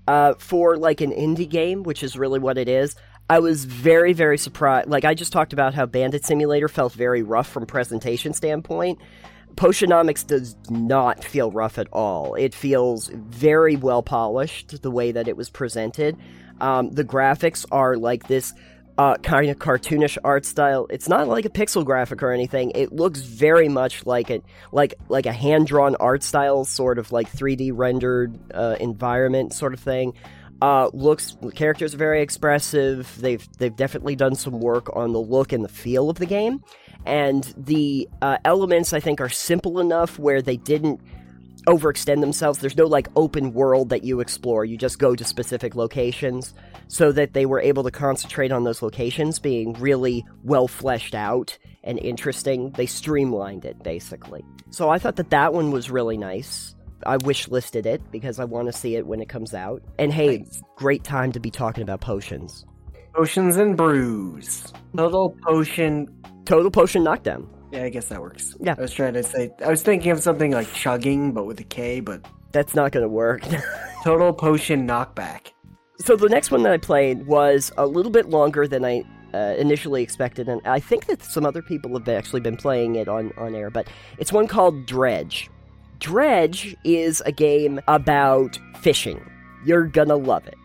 uh, 0.08 0.36
for 0.38 0.78
like 0.78 1.02
an 1.02 1.12
indie 1.12 1.50
game, 1.50 1.84
which 1.84 2.04
is 2.04 2.18
really 2.18 2.40
what 2.40 2.58
it 2.58 2.70
is, 2.70 2.96
I 3.30 3.40
was 3.40 3.66
very, 3.66 4.14
very 4.14 4.38
surprised. 4.38 4.88
Like 4.88 5.04
I 5.04 5.14
just 5.14 5.34
talked 5.34 5.52
about 5.52 5.74
how 5.74 5.86
Bandit 5.86 6.24
Simulator 6.25 6.68
felt 6.68 6.94
very 6.94 7.24
rough 7.24 7.50
from 7.50 7.66
presentation 7.66 8.34
standpoint. 8.34 9.00
Potionomics 9.56 10.26
does 10.26 10.56
not 10.70 11.24
feel 11.24 11.52
rough 11.52 11.78
at 11.78 11.88
all. 11.92 12.36
It 12.36 12.54
feels 12.54 13.08
very 13.08 13.76
well 13.76 14.04
polished 14.04 14.82
the 14.82 14.92
way 14.92 15.12
that 15.12 15.28
it 15.28 15.38
was 15.38 15.50
presented. 15.50 16.18
Um, 16.62 16.92
the 16.92 17.04
graphics 17.04 17.66
are 17.72 17.98
like 17.98 18.28
this 18.28 18.54
uh, 18.98 19.16
kind 19.18 19.50
of 19.50 19.58
cartoonish 19.60 20.18
art 20.24 20.46
style. 20.46 20.88
It's 20.90 21.10
not 21.10 21.28
like 21.28 21.46
a 21.46 21.50
pixel 21.50 21.84
graphic 21.84 22.24
or 22.24 22.32
anything. 22.32 22.72
It 22.76 22.94
looks 22.94 23.22
very 23.22 23.68
much 23.68 24.06
like 24.06 24.30
a 24.30 24.42
like 24.72 24.96
like 25.10 25.26
a 25.26 25.34
hand 25.34 25.68
drawn 25.68 25.96
art 25.98 26.24
style, 26.24 26.64
sort 26.66 26.98
of 26.98 27.12
like 27.12 27.32
3D 27.32 27.72
rendered 27.74 28.38
uh, 28.54 28.78
environment 28.80 29.54
sort 29.54 29.74
of 29.74 29.80
thing. 29.80 30.14
Uh, 30.62 30.90
looks 30.94 31.36
characters 31.54 31.94
are 31.94 31.98
very 31.98 32.22
expressive. 32.22 33.20
They've 33.20 33.46
they've 33.58 33.76
definitely 33.76 34.16
done 34.16 34.36
some 34.36 34.60
work 34.60 34.96
on 34.96 35.12
the 35.12 35.20
look 35.20 35.52
and 35.52 35.64
the 35.64 35.70
feel 35.70 36.10
of 36.10 36.18
the 36.18 36.26
game, 36.26 36.64
and 37.06 37.44
the 37.58 38.08
uh, 38.22 38.38
elements 38.46 38.94
I 38.94 39.00
think 39.00 39.22
are 39.22 39.30
simple 39.30 39.80
enough 39.80 40.18
where 40.20 40.42
they 40.42 40.58
didn't 40.58 41.00
overextend 41.68 42.22
themselves. 42.22 42.60
There's 42.60 42.78
no 42.78 42.86
like 42.86 43.08
open 43.16 43.54
world 43.54 43.90
that 43.90 44.04
you 44.04 44.20
explore. 44.20 44.66
You 44.66 44.78
just 44.78 45.00
go 45.00 45.16
to 45.16 45.24
specific 45.24 45.76
locations 45.76 46.54
so 46.88 47.12
that 47.12 47.34
they 47.34 47.46
were 47.46 47.60
able 47.60 47.84
to 47.84 47.92
concentrate 47.92 48.52
on 48.52 48.64
those 48.64 48.82
locations 48.82 49.40
being 49.40 49.74
really 49.74 50.24
well 50.44 50.68
fleshed 50.68 51.16
out 51.16 51.58
and 51.84 51.98
interesting. 52.00 52.72
They 52.72 52.86
streamlined 52.86 53.66
it 53.66 53.82
basically. 53.82 54.44
So 54.70 54.90
I 54.90 55.00
thought 55.00 55.16
that 55.16 55.32
that 55.32 55.54
one 55.54 55.72
was 55.72 55.90
really 55.90 56.18
nice. 56.18 56.76
I 57.06 57.18
wish 57.18 57.48
listed 57.48 57.86
it 57.86 58.02
because 58.12 58.40
I 58.40 58.46
want 58.46 58.68
to 58.68 58.74
see 58.74 58.96
it 58.96 59.06
when 59.08 59.20
it 59.22 59.30
comes 59.30 59.54
out. 59.54 59.82
And 60.00 60.14
hey, 60.14 60.40
Nice. 60.40 60.62
great 60.76 61.04
time 61.04 61.32
to 61.34 61.40
be 61.40 61.50
talking 61.52 61.84
about 61.84 62.02
potions. 62.02 62.66
Potions 63.14 63.58
and 63.58 63.76
brews. 63.78 64.72
Little 64.94 65.36
potion. 65.48 66.08
Total 66.46 66.72
potion 66.72 67.04
knockdown. 67.04 67.50
Yeah, 67.72 67.84
I 67.84 67.90
guess 67.90 68.08
that 68.10 68.22
works. 68.22 68.56
Yeah. 68.60 68.75
I 68.78 68.82
was 68.82 68.94
trying 68.94 69.14
to 69.14 69.24
say. 69.24 69.52
I 69.64 69.70
was 69.70 69.82
thinking 69.82 70.12
of 70.12 70.22
something 70.22 70.52
like 70.52 70.72
chugging, 70.74 71.32
but 71.32 71.46
with 71.46 71.60
a 71.60 71.64
K. 71.64 72.00
But 72.00 72.25
That's 72.52 72.75
not 72.75 72.92
going 72.92 73.04
to 73.04 73.10
work. 73.10 73.44
total 74.04 74.32
potion 74.34 74.88
knockback. 74.88 75.52
So 75.98 76.16
the 76.16 76.30
next 76.30 76.52
one 76.52 76.64
that 76.64 76.72
I 76.72 76.78
played 76.78 77.25
was 77.25 77.72
a 77.78 77.86
little 77.86 78.12
bit 78.12 78.30
longer 78.30 78.68
than 78.68 78.86
I 78.86 79.04
uh, 79.34 79.56
initially 79.58 80.04
expected, 80.04 80.48
and 80.48 80.62
I 80.66 80.80
think 80.80 81.08
that 81.08 81.24
some 81.24 81.46
other 81.46 81.62
people 81.62 81.92
have 81.98 82.08
actually 82.08 82.42
been 82.42 82.56
playing 82.56 82.96
it 82.96 83.08
on, 83.08 83.34
on 83.38 83.56
air. 83.56 83.70
But 83.70 83.88
it's 84.18 84.32
one 84.32 84.48
called 84.48 84.86
Dredge. 84.86 85.50
Dredge 86.00 86.75
is 86.84 87.22
a 87.25 87.32
game 87.32 87.82
about 87.88 88.60
fishing. 88.80 89.30
You're 89.66 89.86
gonna 89.86 90.16
love 90.16 90.48
it. 90.48 90.56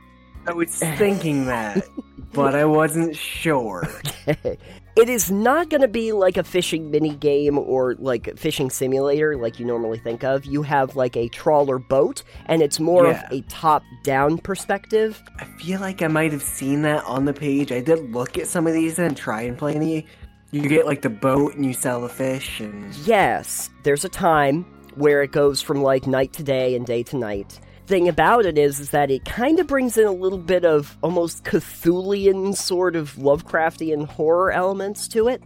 I 0.46 0.52
was 0.52 0.76
thinking 0.76 1.46
that, 1.46 1.84
but 2.32 2.54
I 2.54 2.64
wasn't 2.64 3.16
sure. 3.16 3.88
it 5.00 5.09
is 5.09 5.30
not 5.30 5.69
going 5.71 5.80
to 5.80 5.88
be 5.88 6.12
like 6.12 6.37
a 6.37 6.45
fishing 6.45 6.90
mini 6.90 7.14
game 7.16 7.59
or 7.59 7.95
like 7.99 8.28
a 8.28 8.37
fishing 8.37 8.71
simulator 8.71 9.37
like 9.37 9.59
you 9.59 9.66
normally 9.66 9.99
think 9.99 10.23
of. 10.23 10.45
You 10.45 10.62
have 10.62 10.97
like 10.97 11.16
a 11.16 11.28
trawler 11.28 11.78
boat, 11.78 12.23
and 12.47 12.62
it's 12.62 12.78
more 12.78 13.07
Yeah. 13.07 13.25
of 13.26 13.33
a 13.33 13.40
top 13.49 13.83
down 14.04 14.38
perspective. 14.38 15.23
I 15.38 15.45
feel 15.45 15.80
like 15.80 16.02
I 16.02 16.09
might 16.09 16.33
have 16.33 16.42
seen 16.42 16.83
that 16.83 17.04
on 17.04 17.25
the 17.25 17.33
page. 17.33 17.73
I 17.73 17.80
did 17.80 18.12
look 18.12 18.38
at 18.38 18.47
some 18.47 18.66
of 18.66 18.73
these 18.75 18.99
and 18.99 19.16
try 19.16 19.42
and 19.42 19.57
play 19.59 19.75
any. 19.75 20.07
You 20.52 20.69
get 20.69 20.87
like 20.87 21.02
the 21.02 21.11
boat 21.11 21.54
and 21.54 21.64
you 21.64 21.73
sell 21.73 22.00
the 22.00 22.09
fish 22.09 22.61
and 22.61 22.95
Yes, 23.07 23.71
there's 23.85 24.04
a 24.04 24.09
time 24.09 24.64
where 24.97 25.23
it 25.23 25.30
goes 25.33 25.62
from 25.62 25.83
like 25.83 26.07
night 26.07 26.33
to 26.35 26.42
day 26.42 26.75
and 26.75 26.85
day 26.85 27.02
to 27.04 27.16
night. 27.16 27.61
Thing 27.90 28.06
about 28.06 28.47
it 28.47 28.56
is, 28.56 28.78
is 28.78 28.90
that 28.90 29.11
it 29.11 29.25
kind 29.25 29.59
of 29.59 29.66
brings 29.66 29.99
in 29.99 30.06
a 30.06 30.12
little 30.12 30.38
bit 30.38 30.64
of 30.64 30.97
almost 31.02 31.42
Cthulian 31.42 32.54
sort 32.54 32.94
of 32.94 33.16
Lovecraftian 33.16 34.06
horror 34.06 34.52
elements 34.52 35.09
to 35.09 35.26
it. 35.26 35.42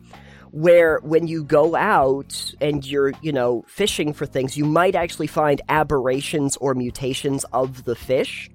Where 0.51 1.01
when 1.03 1.27
you 1.27 1.43
go 1.43 1.75
out 1.75 2.53
and 2.61 2.85
you're, 2.85 3.15
you 3.23 3.33
know, 3.33 3.65
fishing 3.67 4.13
for 4.13 4.27
things, 4.27 4.59
you 4.59 4.67
might 4.67 4.95
actually 4.95 5.27
find 5.27 5.63
aberrations 5.71 6.59
or 6.59 6.75
mutations 6.75 7.45
of 7.55 7.85
the 7.85 7.97
fish 7.97 8.51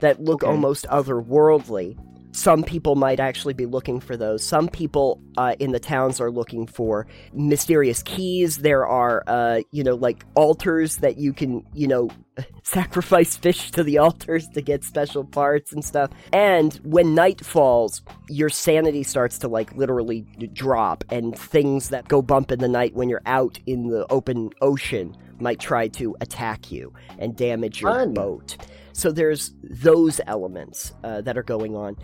that 0.00 0.20
look 0.20 0.42
Okay. 0.42 0.50
almost 0.52 0.86
otherworldly. 0.88 1.96
Some 2.32 2.62
people 2.62 2.94
might 2.94 3.20
actually 3.20 3.54
be 3.54 3.66
looking 3.66 4.00
for 4.00 4.16
those. 4.16 4.44
Some 4.44 4.68
people 4.68 5.20
uh, 5.36 5.56
in 5.58 5.72
the 5.72 5.80
towns 5.80 6.20
are 6.20 6.30
looking 6.30 6.66
for 6.66 7.06
mysterious 7.32 8.02
keys. 8.02 8.58
There 8.58 8.86
are, 8.86 9.24
uh, 9.26 9.62
you 9.72 9.82
know, 9.82 9.94
like 9.94 10.24
altars 10.34 10.98
that 10.98 11.18
you 11.18 11.32
can, 11.32 11.66
you 11.74 11.88
know, 11.88 12.08
sacrifice 12.62 13.36
fish 13.36 13.70
to 13.72 13.82
the 13.82 13.98
altars 13.98 14.48
to 14.50 14.62
get 14.62 14.84
special 14.84 15.24
parts 15.24 15.72
and 15.72 15.84
stuff. 15.84 16.10
And 16.32 16.74
when 16.84 17.14
night 17.14 17.44
falls, 17.44 18.02
your 18.28 18.48
sanity 18.48 19.02
starts 19.02 19.38
to 19.38 19.48
like 19.48 19.74
literally 19.74 20.22
drop, 20.52 21.04
and 21.10 21.36
things 21.36 21.88
that 21.88 22.08
go 22.08 22.22
bump 22.22 22.52
in 22.52 22.60
the 22.60 22.68
night 22.68 22.94
when 22.94 23.08
you're 23.08 23.22
out 23.26 23.58
in 23.66 23.88
the 23.88 24.06
open 24.10 24.50
ocean 24.60 25.16
might 25.40 25.58
try 25.58 25.88
to 25.88 26.16
attack 26.20 26.70
you 26.70 26.92
and 27.18 27.36
damage 27.36 27.80
your 27.80 27.92
Fun. 27.92 28.14
boat. 28.14 28.56
So 29.00 29.10
there's 29.10 29.54
those 29.62 30.20
elements 30.26 30.92
uh, 31.02 31.22
that 31.22 31.38
are 31.38 31.42
going 31.42 31.74
on. 31.74 31.96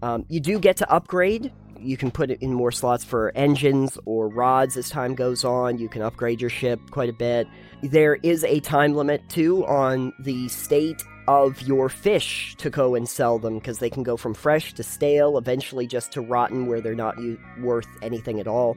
Um, 0.00 0.24
you 0.28 0.38
do 0.38 0.60
get 0.60 0.76
to 0.76 0.88
upgrade. 0.88 1.52
You 1.80 1.96
can 1.96 2.12
put 2.12 2.30
it 2.30 2.40
in 2.40 2.54
more 2.54 2.70
slots 2.70 3.02
for 3.02 3.32
engines 3.34 3.98
or 4.04 4.28
rods 4.28 4.76
as 4.76 4.88
time 4.88 5.16
goes 5.16 5.44
on. 5.44 5.78
You 5.78 5.88
can 5.88 6.02
upgrade 6.02 6.40
your 6.40 6.50
ship 6.50 6.78
quite 6.92 7.08
a 7.08 7.12
bit. 7.12 7.48
There 7.82 8.14
is 8.22 8.44
a 8.44 8.60
time 8.60 8.94
limit 8.94 9.28
too 9.28 9.66
on 9.66 10.12
the 10.20 10.46
state 10.46 11.02
of 11.26 11.60
your 11.62 11.88
fish 11.88 12.54
to 12.58 12.70
go 12.70 12.94
and 12.94 13.08
sell 13.08 13.40
them 13.40 13.58
because 13.58 13.80
they 13.80 13.90
can 13.90 14.04
go 14.04 14.16
from 14.16 14.32
fresh 14.32 14.72
to 14.74 14.84
stale, 14.84 15.38
eventually 15.38 15.88
just 15.88 16.12
to 16.12 16.20
rotten 16.20 16.66
where 16.66 16.80
they're 16.80 16.94
not 16.94 17.18
u- 17.18 17.40
worth 17.58 17.88
anything 18.02 18.38
at 18.38 18.46
all. 18.46 18.76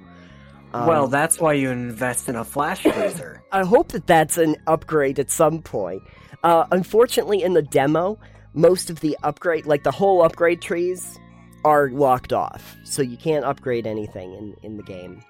Um, 0.74 0.88
well, 0.88 1.08
that's 1.08 1.40
why 1.40 1.54
you 1.54 1.70
invest 1.70 2.30
in 2.30 2.36
a 2.36 2.44
flash 2.44 2.82
freezer. 2.82 3.44
I 3.52 3.64
hope 3.64 3.92
that 3.92 4.08
that's 4.08 4.40
an 4.40 4.56
upgrade 4.66 5.20
at 5.20 5.30
some 5.30 5.62
point. 5.62 6.02
Uh, 6.44 6.66
unfortunately, 6.72 7.44
in 7.44 7.54
the 7.54 7.62
demo, 7.62 8.18
most 8.54 8.90
of 8.90 9.00
the 9.02 9.18
upgrade, 9.24 9.66
like 9.66 9.84
the 9.84 9.92
whole 9.92 10.22
upgrade 10.22 10.62
trees, 10.62 11.20
are 11.66 11.90
locked 11.90 12.32
off, 12.32 12.78
so 12.84 13.02
you 13.02 13.18
can't 13.18 13.44
upgrade 13.46 13.86
anything 13.86 14.34
in 14.34 14.56
in 14.64 14.78
the 14.78 14.84
game. 14.84 15.22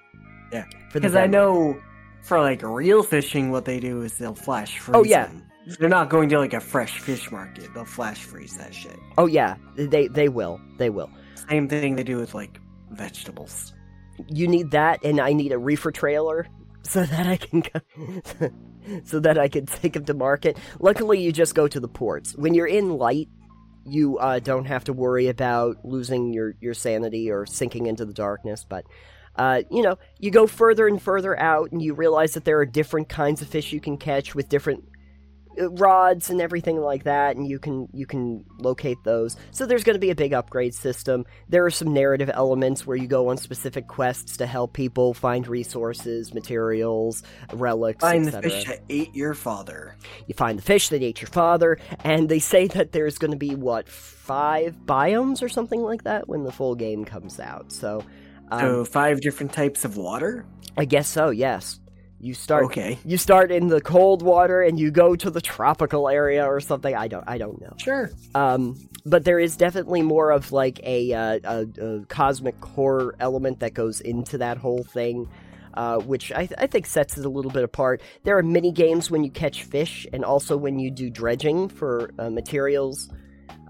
Yeah. 0.52 0.64
Because 0.92 1.16
I 1.16 1.26
know 1.26 1.80
for 2.22 2.40
like 2.40 2.62
real 2.62 3.02
fishing, 3.02 3.50
what 3.50 3.64
they 3.64 3.80
do 3.80 4.02
is 4.02 4.18
they'll 4.18 4.34
flash 4.34 4.78
freeze. 4.78 4.96
Oh, 4.96 5.04
yeah. 5.04 5.26
them. 5.26 5.46
They're 5.78 5.88
not 5.88 6.08
going 6.08 6.28
to 6.30 6.38
like 6.38 6.54
a 6.54 6.60
fresh 6.60 6.98
fish 6.98 7.30
market. 7.30 7.72
They'll 7.74 7.84
flash 7.84 8.24
freeze 8.24 8.56
that 8.56 8.74
shit. 8.74 8.98
Oh 9.18 9.26
yeah, 9.26 9.56
they 9.76 10.08
they 10.08 10.28
will, 10.28 10.60
they 10.78 10.90
will. 10.90 11.10
Same 11.48 11.68
thing 11.68 11.96
they 11.96 12.02
do 12.02 12.16
with 12.16 12.34
like 12.34 12.58
vegetables. 12.90 13.72
You 14.28 14.48
need 14.48 14.70
that, 14.72 15.04
and 15.04 15.20
I 15.20 15.32
need 15.32 15.52
a 15.52 15.58
reefer 15.58 15.90
trailer 15.92 16.46
so 16.82 17.04
that 17.04 17.26
I 17.26 17.36
can 17.36 17.60
go, 17.60 18.50
so 19.04 19.20
that 19.20 19.38
I 19.38 19.48
could 19.48 19.68
take 19.68 19.94
them 19.94 20.04
to 20.06 20.14
market. 20.14 20.58
Luckily, 20.78 21.20
you 21.20 21.32
just 21.32 21.54
go 21.54 21.68
to 21.68 21.80
the 21.80 21.88
ports 21.88 22.34
when 22.36 22.54
you're 22.54 22.66
in 22.66 22.96
light. 22.96 23.28
You 23.84 24.18
uh, 24.18 24.40
don't 24.40 24.66
have 24.66 24.84
to 24.84 24.92
worry 24.92 25.28
about 25.28 25.84
losing 25.84 26.32
your, 26.34 26.54
your 26.60 26.74
sanity 26.74 27.30
or 27.30 27.46
sinking 27.46 27.86
into 27.86 28.04
the 28.04 28.12
darkness, 28.12 28.64
but 28.68 28.84
uh, 29.36 29.62
you 29.70 29.82
know, 29.82 29.98
you 30.18 30.30
go 30.30 30.46
further 30.46 30.86
and 30.86 31.00
further 31.00 31.38
out, 31.38 31.72
and 31.72 31.80
you 31.80 31.94
realize 31.94 32.34
that 32.34 32.44
there 32.44 32.58
are 32.58 32.66
different 32.66 33.08
kinds 33.08 33.40
of 33.40 33.48
fish 33.48 33.72
you 33.72 33.80
can 33.80 33.96
catch 33.96 34.34
with 34.34 34.48
different 34.48 34.84
rods 35.70 36.30
and 36.30 36.40
everything 36.40 36.80
like 36.80 37.04
that, 37.04 37.36
and 37.36 37.46
you 37.46 37.58
can 37.58 37.88
you 37.92 38.06
can 38.06 38.44
locate 38.58 38.98
those. 39.04 39.36
So 39.50 39.66
there's 39.66 39.84
going 39.84 39.94
to 39.94 40.00
be 40.00 40.10
a 40.10 40.14
big 40.14 40.32
upgrade 40.32 40.74
system. 40.74 41.24
There 41.48 41.64
are 41.64 41.70
some 41.70 41.92
narrative 41.92 42.30
elements 42.32 42.86
where 42.86 42.96
you 42.96 43.06
go 43.06 43.28
on 43.28 43.36
specific 43.36 43.88
quests 43.88 44.36
to 44.38 44.46
help 44.46 44.72
people 44.72 45.14
find 45.14 45.46
resources, 45.46 46.32
materials, 46.34 47.22
relics, 47.52 48.00
Find 48.00 48.26
the 48.26 48.42
fish 48.42 48.64
that 48.64 48.80
ate 48.88 49.14
your 49.14 49.34
father. 49.34 49.96
You 50.26 50.34
find 50.34 50.58
the 50.58 50.62
fish 50.62 50.88
that 50.88 51.02
ate 51.02 51.20
your 51.20 51.28
father, 51.28 51.78
and 52.04 52.28
they 52.28 52.38
say 52.50 52.66
that 52.68 52.92
there's 52.92 53.18
going 53.18 53.32
to 53.32 53.36
be 53.36 53.54
what 53.54 53.88
five 53.88 54.76
biomes 54.86 55.42
or 55.42 55.48
something 55.48 55.82
like 55.82 56.04
that 56.04 56.28
when 56.28 56.44
the 56.44 56.52
full 56.52 56.74
game 56.74 57.04
comes 57.04 57.40
out. 57.40 57.72
So, 57.72 58.04
um, 58.50 58.60
So 58.60 58.84
five 58.84 59.20
different 59.20 59.52
types 59.52 59.84
of 59.84 59.96
water. 59.96 60.46
I 60.76 60.84
guess 60.84 61.08
so. 61.08 61.30
Yes, 61.30 61.79
you 62.20 62.34
start. 62.34 62.64
Okay, 62.66 62.98
You 63.04 63.16
start 63.16 63.50
in 63.50 63.68
the 63.68 63.80
cold 63.80 64.22
water 64.22 64.62
and 64.62 64.78
you 64.78 64.90
go 64.90 65.16
to 65.16 65.30
the 65.30 65.40
tropical 65.40 66.08
area 66.08 66.44
or 66.44 66.60
something. 66.60 66.94
I 66.94 67.08
don't. 67.08 67.24
I 67.26 67.38
don't 67.38 67.60
know. 67.60 67.74
sure. 67.78 68.10
Um, 68.34 68.76
but 69.06 69.24
there 69.24 69.38
is 69.38 69.56
definitely 69.56 70.02
more 70.02 70.30
of 70.30 70.52
like 70.52 70.80
a, 70.82 71.12
uh, 71.12 71.38
a, 71.44 71.66
a 71.84 72.04
cosmic 72.06 72.62
horror 72.62 73.16
element 73.18 73.60
that 73.60 73.72
goes 73.72 74.00
into 74.02 74.38
that 74.38 74.58
whole 74.58 74.82
thing, 74.84 75.28
uh, 75.74 75.98
which 76.00 76.30
I, 76.32 76.48
I 76.58 76.66
think 76.66 76.86
sets 76.86 77.16
it 77.16 77.24
a 77.24 77.28
little 77.30 77.50
bit 77.50 77.64
apart. 77.64 78.02
There 78.24 78.36
are 78.36 78.42
mini 78.42 78.72
games 78.72 79.10
when 79.10 79.24
you 79.24 79.30
catch 79.30 79.64
fish, 79.64 80.06
and 80.12 80.24
also 80.24 80.56
when 80.56 80.78
you 80.78 80.90
do 80.90 81.08
dredging 81.10 81.68
for 81.68 82.10
uh, 82.18 82.28
materials. 82.30 83.08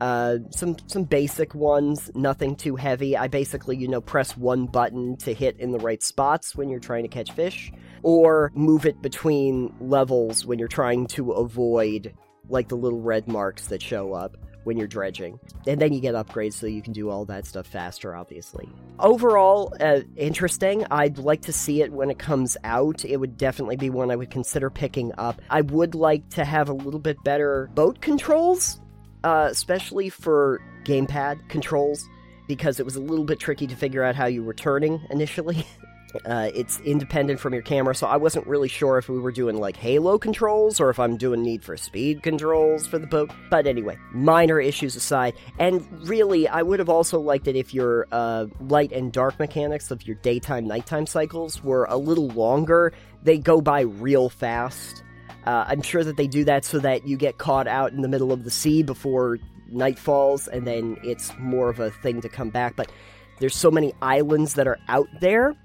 Uh, 0.01 0.39
some 0.51 0.77
some 0.87 1.05
basic 1.05 1.55
ones, 1.55 2.11
nothing 2.15 2.57
too 2.57 2.75
heavy. 2.75 3.17
I 3.19 3.29
basically, 3.29 3.77
you 3.77 3.87
know, 3.87 4.01
press 4.01 4.35
one 4.35 4.65
button 4.65 5.17
to 5.19 5.35
hit 5.35 5.61
in 5.61 5.73
the 5.73 5.79
right 5.79 6.03
spots 6.03 6.57
when 6.57 6.71
you're 6.71 6.81
trying 6.81 7.03
to 7.03 7.09
catch 7.09 7.33
fish, 7.33 7.71
or 8.03 8.51
move 8.55 8.87
it 8.87 9.01
between 9.03 9.75
levels 9.81 10.47
when 10.47 10.59
you're 10.59 10.69
trying 10.69 11.07
to 11.07 11.33
avoid 11.33 12.15
like 12.49 12.69
the 12.69 12.77
little 12.77 13.01
red 13.01 13.29
marks 13.29 13.69
that 13.69 13.83
show 13.83 14.13
up 14.13 14.37
when 14.65 14.77
you're 14.77 14.87
dredging. 14.87 15.39
And 15.67 15.81
then 15.81 15.93
you 15.93 16.01
get 16.01 16.15
upgrades 16.15 16.55
so 16.55 16.67
you 16.67 16.83
can 16.83 16.93
do 16.93 17.11
all 17.11 17.25
that 17.27 17.47
stuff 17.47 17.67
faster, 17.67 18.15
obviously. 18.15 18.69
Overall, 18.99 19.75
uh, 19.81 20.01
interesting. 20.17 20.85
I'd 20.91 21.19
like 21.19 21.43
to 21.43 21.53
see 21.53 21.83
it 21.83 21.93
when 21.93 22.11
it 22.11 22.19
comes 22.19 22.57
out. 22.65 23.05
It 23.05 23.17
would 23.17 23.37
definitely 23.37 23.77
be 23.77 23.91
one 23.91 24.11
I 24.11 24.17
would 24.17 24.31
consider 24.31 24.71
picking 24.71 25.13
up. 25.19 25.41
I 25.49 25.63
would 25.63 25.95
like 25.95 26.29
to 26.31 26.45
have 26.45 26.69
a 26.69 26.75
little 26.75 27.01
bit 27.01 27.23
better 27.25 27.71
boat 27.75 28.01
controls, 28.01 28.81
uh, 29.25 29.49
especially 29.51 30.09
for 30.09 30.61
gamepad 30.85 31.49
controls, 31.49 32.07
because 32.47 32.81
it 32.81 32.85
was 32.85 32.97
a 32.97 33.01
little 33.01 33.25
bit 33.25 33.39
tricky 33.39 33.67
to 33.67 33.77
figure 33.77 34.03
out 34.03 34.15
how 34.15 34.27
you 34.27 34.43
were 34.43 34.55
turning 34.55 35.01
initially. 35.11 35.67
Uh, 36.25 36.51
it's 36.55 36.81
independent 36.81 37.41
from 37.41 37.53
your 37.53 37.63
camera, 37.63 37.95
so 37.95 38.07
I 38.07 38.17
wasn't 38.17 38.47
really 38.47 38.69
sure 38.69 38.99
if 38.99 39.09
we 39.09 39.19
were 39.19 39.33
doing 39.33 39.59
like 39.59 39.77
Halo 39.77 40.19
controls 40.19 40.81
or 40.81 40.91
if 40.91 40.99
I'm 40.99 41.17
doing 41.17 41.43
Need 41.43 41.65
for 41.65 41.77
Speed 41.77 42.23
controls 42.23 42.87
for 42.87 42.99
the 42.99 43.07
boat. 43.07 43.31
But 43.51 43.67
anyway, 43.67 43.99
minor 44.13 44.61
issues 44.61 44.97
aside, 44.97 45.35
and 45.59 45.87
really, 46.09 46.49
I 46.49 46.63
would 46.63 46.79
have 46.79 46.89
also 46.89 47.21
liked 47.21 47.49
it 47.49 47.57
if 47.57 47.73
your 47.75 48.07
uh, 48.13 48.47
light 48.61 48.93
and 48.93 49.13
dark 49.13 49.39
mechanics 49.39 49.91
of 49.91 50.07
your 50.07 50.17
daytime 50.17 50.67
nighttime 50.67 51.07
cycles 51.07 51.63
were 51.63 51.85
a 51.85 51.97
little 51.97 52.29
longer. 52.29 52.93
They 53.23 53.39
go 53.39 53.61
by 53.61 53.83
real 53.83 54.29
fast. 54.29 55.03
Uh, 55.47 55.65
I'm 55.67 55.83
sure 55.83 56.05
that 56.05 56.17
they 56.17 56.27
do 56.27 56.45
that 56.45 56.65
so 56.65 56.79
that 56.81 57.07
you 57.07 57.17
get 57.17 57.39
caught 57.39 57.67
out 57.67 57.93
in 57.93 58.03
the 58.03 58.09
middle 58.09 58.33
of 58.33 58.45
the 58.45 58.51
sea 58.51 58.83
before 58.83 59.39
night 59.71 59.99
falls, 59.99 60.49
and 60.49 60.67
then 60.67 60.97
it's 61.03 61.33
more 61.39 61.71
of 61.71 61.81
a 61.81 61.91
thing 61.91 62.21
to 62.21 62.29
come 62.29 62.51
back. 62.51 62.77
But 62.77 62.91
there's 63.39 63.57
so 63.57 63.71
many 63.71 63.95
islands 64.03 64.55
that 64.55 64.67
are 64.67 64.79
out 64.89 65.09
there 65.21 65.57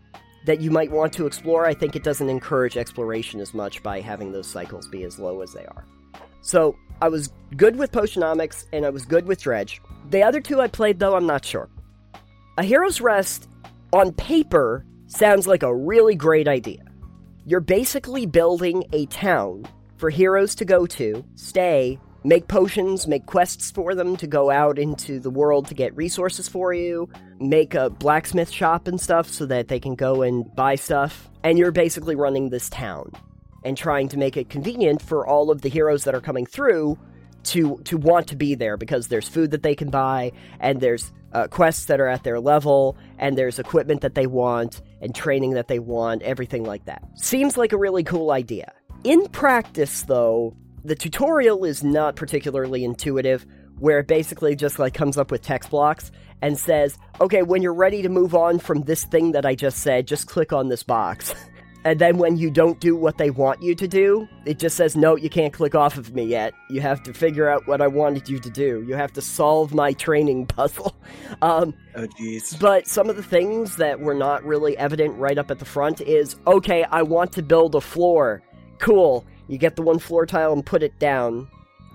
that 0.46 0.62
you 0.62 0.72
might 0.72 0.92
want 0.92 1.12
to 1.14 1.26
explore. 1.26 1.66
I 1.66 1.74
think 1.74 1.96
it 1.96 2.04
doesn't 2.04 2.30
encourage 2.30 2.78
exploration 2.78 3.40
as 3.40 3.54
much 3.54 3.84
by 3.84 4.00
having 4.00 4.32
those 4.32 4.48
cycles 4.48 4.88
be 4.88 5.04
as 5.04 5.20
low 5.20 5.42
as 5.42 5.54
they 5.54 5.66
are. 5.66 5.86
So 6.42 6.76
I 7.02 7.10
was 7.10 7.34
good 7.58 7.76
with 7.76 7.92
Potionomics 7.92 8.66
and 8.72 8.86
I 8.86 8.90
was 8.92 9.06
good 9.06 9.26
with 9.28 9.42
Dredge. 9.42 9.82
The 10.12 10.24
other 10.24 10.40
two 10.40 10.62
I 10.62 10.68
played, 10.68 11.00
though, 11.00 11.16
I'm 11.16 11.26
not 11.26 11.44
sure. 11.44 11.70
A 12.58 12.64
Hero's 12.64 13.02
Rest, 13.02 13.50
on 13.92 14.14
paper, 14.14 14.86
sounds 15.08 15.48
like 15.48 15.64
a 15.64 15.76
really 15.76 16.16
great 16.16 16.48
idea. 16.48 16.84
You're 17.46 17.60
basically 17.60 18.26
building 18.26 18.84
a 18.94 19.08
town 19.08 19.68
for 19.98 20.10
heroes 20.10 20.56
to 20.56 20.66
go 20.66 20.86
to, 20.86 21.24
stay, 21.36 22.00
make 22.26 22.48
potions, 22.48 23.08
make 23.08 23.28
quests 23.28 23.70
for 23.70 23.94
them 23.94 24.18
to 24.18 24.26
go 24.26 24.50
out 24.50 24.80
into 24.80 25.20
the 25.20 25.30
world 25.30 25.68
to 25.68 25.76
get 25.76 25.96
resources 25.96 26.50
for 26.50 26.74
you, 26.74 27.08
make 27.40 27.76
a 27.76 27.92
blacksmith 27.92 28.50
shop 28.50 28.88
and 28.88 29.00
stuff 29.00 29.30
so 29.30 29.46
that 29.46 29.68
they 29.68 29.80
can 29.80 29.94
go 29.94 30.24
and 30.24 30.54
buy 30.56 30.74
stuff. 30.74 31.30
And 31.44 31.60
you're 31.60 31.72
basically 31.72 32.16
running 32.16 32.50
this 32.50 32.68
town 32.70 33.12
and 33.64 33.78
trying 33.78 34.10
to 34.10 34.18
make 34.18 34.38
it 34.38 34.50
convenient 34.50 35.04
for 35.04 35.26
all 35.26 35.52
of 35.52 35.62
the 35.62 35.70
heroes 35.70 36.04
that 36.06 36.16
are 36.16 36.22
coming 36.22 36.46
through 36.48 36.98
to 37.44 37.80
to 37.84 37.96
want 37.96 38.28
to 38.28 38.36
be 38.36 38.56
there 38.56 38.76
because 38.76 39.08
there's 39.08 39.28
food 39.28 39.52
that 39.52 39.62
they 39.62 39.76
can 39.76 39.92
buy 39.92 40.32
and 40.60 40.82
there's 40.82 41.14
uh, 41.32 41.48
quests 41.48 41.86
that 41.86 42.00
are 42.00 42.08
at 42.08 42.24
their 42.24 42.40
level 42.40 42.98
and 43.20 43.38
there's 43.38 43.60
equipment 43.60 44.02
that 44.02 44.16
they 44.16 44.26
want 44.26 44.82
and 45.00 45.14
training 45.14 45.52
that 45.52 45.68
they 45.68 45.78
want 45.78 46.24
everything 46.24 46.64
like 46.64 46.86
that. 46.86 47.04
Seems 47.14 47.56
like 47.56 47.72
a 47.72 47.78
really 47.78 48.04
cool 48.04 48.32
idea. 48.32 48.74
In 49.04 49.28
practice 49.28 50.02
though 50.04 50.56
the 50.86 50.96
tutorial 50.96 51.66
is 51.66 51.84
not 51.84 52.16
particularly 52.16 52.84
intuitive, 52.84 53.46
where 53.80 54.00
it 54.00 54.08
basically 54.08 54.56
just 54.56 54.78
like 54.78 54.94
comes 54.94 55.18
up 55.18 55.32
with 55.32 55.42
text 55.42 55.72
blocks 55.72 56.12
and 56.42 56.58
says, 56.58 56.98
okay, 57.20 57.42
when 57.42 57.64
you're 57.64 57.74
ready 57.74 58.04
to 58.04 58.10
move 58.10 58.36
on 58.36 58.60
from 58.60 58.84
this 58.84 59.04
thing 59.06 59.32
that 59.32 59.46
I 59.46 59.56
just 59.56 59.80
said, 59.80 60.08
just 60.08 60.28
click 60.28 60.54
on 60.54 60.70
this 60.70 60.84
box. 60.84 61.34
and 61.86 62.00
then 62.00 62.20
when 62.20 62.38
you 62.38 62.52
don't 62.52 62.80
do 62.80 62.96
what 62.96 63.18
they 63.18 63.32
want 63.32 63.64
you 63.64 63.74
to 63.74 63.88
do, 63.88 64.28
it 64.46 64.60
just 64.60 64.78
says, 64.78 64.96
no, 64.96 65.16
you 65.16 65.28
can't 65.28 65.52
click 65.52 65.74
off 65.74 65.98
of 65.98 66.14
me 66.14 66.24
yet. 66.24 66.54
You 66.70 66.82
have 66.82 67.02
to 67.04 67.14
figure 67.14 67.50
out 67.50 67.68
what 67.68 67.82
I 67.82 67.88
wanted 67.88 68.30
you 68.30 68.38
to 68.40 68.50
do. 68.52 68.86
You 68.88 68.94
have 68.94 69.12
to 69.14 69.22
solve 69.22 69.74
my 69.74 69.92
training 69.94 70.46
puzzle. 70.46 70.96
Um, 71.42 71.74
oh, 71.96 72.06
jeez. 72.06 72.60
But 72.60 72.86
some 72.86 73.10
of 73.10 73.16
the 73.16 73.24
things 73.24 73.78
that 73.78 74.00
were 74.00 74.14
not 74.14 74.44
really 74.44 74.78
evident 74.78 75.18
right 75.18 75.40
up 75.40 75.50
at 75.50 75.58
the 75.58 75.66
front 75.66 76.00
is, 76.02 76.36
okay, 76.46 76.84
I 76.84 77.02
want 77.02 77.32
to 77.34 77.42
build 77.42 77.74
a 77.74 77.82
floor. 77.82 78.44
Cool 78.78 79.26
you 79.48 79.58
get 79.58 79.76
the 79.76 79.82
one 79.82 80.00
floor 80.00 80.26
tile 80.26 80.54
and 80.54 80.66
put 80.66 80.84
it 80.84 80.98
down, 81.00 81.48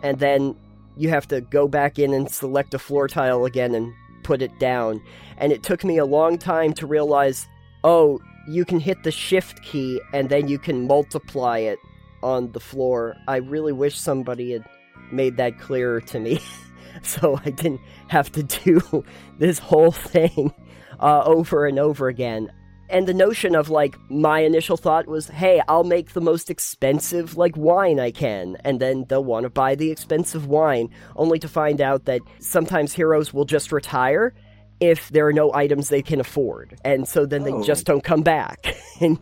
and 0.03 0.19
then 0.19 0.57
you 0.97 1.09
have 1.09 1.27
to 1.29 1.41
go 1.41 1.69
back 1.69 1.99
in 1.99 2.13
and 2.13 2.31
select 2.31 2.75
a 2.75 2.79
floor 2.79 3.09
tile 3.09 3.45
again 3.45 3.75
and 3.75 3.93
put 4.23 4.43
it 4.43 4.59
down. 4.59 5.03
And 5.39 5.53
it 5.53 5.63
took 5.63 5.85
me 5.85 5.99
a 5.99 6.05
long 6.05 6.39
time 6.39 6.73
to 6.75 6.87
realize 6.87 7.49
oh, 7.83 8.21
you 8.47 8.65
can 8.65 8.79
hit 8.79 9.03
the 9.03 9.11
shift 9.11 9.63
key 9.63 10.01
and 10.13 10.29
then 10.29 10.49
you 10.49 10.59
can 10.59 10.87
multiply 10.87 11.59
it 11.59 11.79
on 12.23 12.53
the 12.53 12.61
floor. 12.61 13.17
I 13.27 13.37
really 13.37 13.73
wish 13.73 13.99
somebody 13.99 14.53
had 14.53 14.65
made 15.11 15.39
that 15.39 15.59
clearer 15.59 16.01
to 16.03 16.21
me 16.21 16.41
so 17.03 17.41
I 17.45 17.51
didn't 17.51 17.81
have 18.09 18.31
to 18.33 18.43
do 18.43 19.05
this 19.39 19.59
whole 19.59 19.93
thing 19.93 20.53
uh, 20.99 21.23
over 21.25 21.67
and 21.67 21.79
over 21.79 22.09
again 22.09 22.53
and 22.91 23.07
the 23.07 23.15
notion 23.15 23.55
of 23.55 23.71
like 23.71 23.97
my 24.11 24.41
initial 24.41 24.77
thought 24.77 25.07
was 25.07 25.29
hey 25.29 25.63
i'll 25.69 25.85
make 25.85 26.13
the 26.13 26.21
most 26.21 26.51
expensive 26.51 27.37
like 27.37 27.57
wine 27.57 27.99
i 27.99 28.11
can 28.11 28.57
and 28.65 28.81
then 28.81 29.05
they'll 29.09 29.25
want 29.25 29.45
to 29.45 29.51
buy 29.51 29.75
the 29.75 29.91
expensive 29.91 30.47
wine 30.47 30.89
only 31.17 31.39
to 31.39 31.49
find 31.49 31.81
out 31.81 32.05
that 32.05 32.21
sometimes 32.41 32.93
heroes 32.93 33.33
will 33.33 33.45
just 33.45 33.73
retire 33.73 34.35
if 34.81 35.09
there 35.11 35.27
are 35.27 35.33
no 35.33 35.53
items 35.55 35.89
they 35.89 36.03
can 36.03 36.21
afford 36.21 36.79
and 36.85 37.07
so 37.09 37.25
then 37.25 37.43
oh. 37.43 37.45
they 37.61 37.67
just 37.67 37.89
oh. 37.89 37.95
don't 37.95 38.05
come 38.05 38.23
back 38.23 38.75
and 39.01 39.19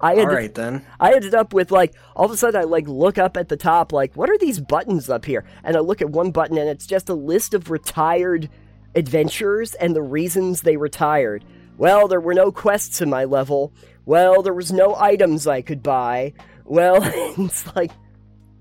I 0.00 0.12
ended, 0.12 0.28
all 0.28 0.34
right 0.34 0.54
then. 0.54 0.86
I 1.00 1.14
ended 1.14 1.34
up 1.34 1.52
with 1.52 1.72
like 1.72 1.94
all 2.14 2.24
of 2.24 2.30
a 2.30 2.36
sudden 2.36 2.60
I 2.60 2.64
like 2.64 2.86
look 2.86 3.18
up 3.18 3.36
at 3.36 3.48
the 3.48 3.56
top 3.56 3.92
like 3.92 4.14
what 4.14 4.30
are 4.30 4.38
these 4.38 4.60
buttons 4.60 5.10
up 5.10 5.24
here 5.24 5.44
and 5.64 5.76
I 5.76 5.80
look 5.80 6.00
at 6.00 6.10
one 6.10 6.30
button 6.30 6.56
and 6.58 6.68
it's 6.68 6.86
just 6.86 7.08
a 7.08 7.14
list 7.14 7.54
of 7.54 7.70
retired 7.70 8.48
adventurers 8.94 9.74
and 9.74 9.94
the 9.94 10.02
reasons 10.02 10.62
they 10.62 10.76
retired 10.76 11.44
well, 11.80 12.08
there 12.08 12.20
were 12.20 12.34
no 12.34 12.52
quests 12.52 13.00
in 13.00 13.08
my 13.08 13.24
level. 13.24 13.72
Well, 14.04 14.42
there 14.42 14.52
was 14.52 14.70
no 14.70 14.94
items 14.96 15.46
I 15.46 15.62
could 15.62 15.82
buy. 15.82 16.34
Well, 16.66 16.98
it's 17.38 17.74
like, 17.74 17.90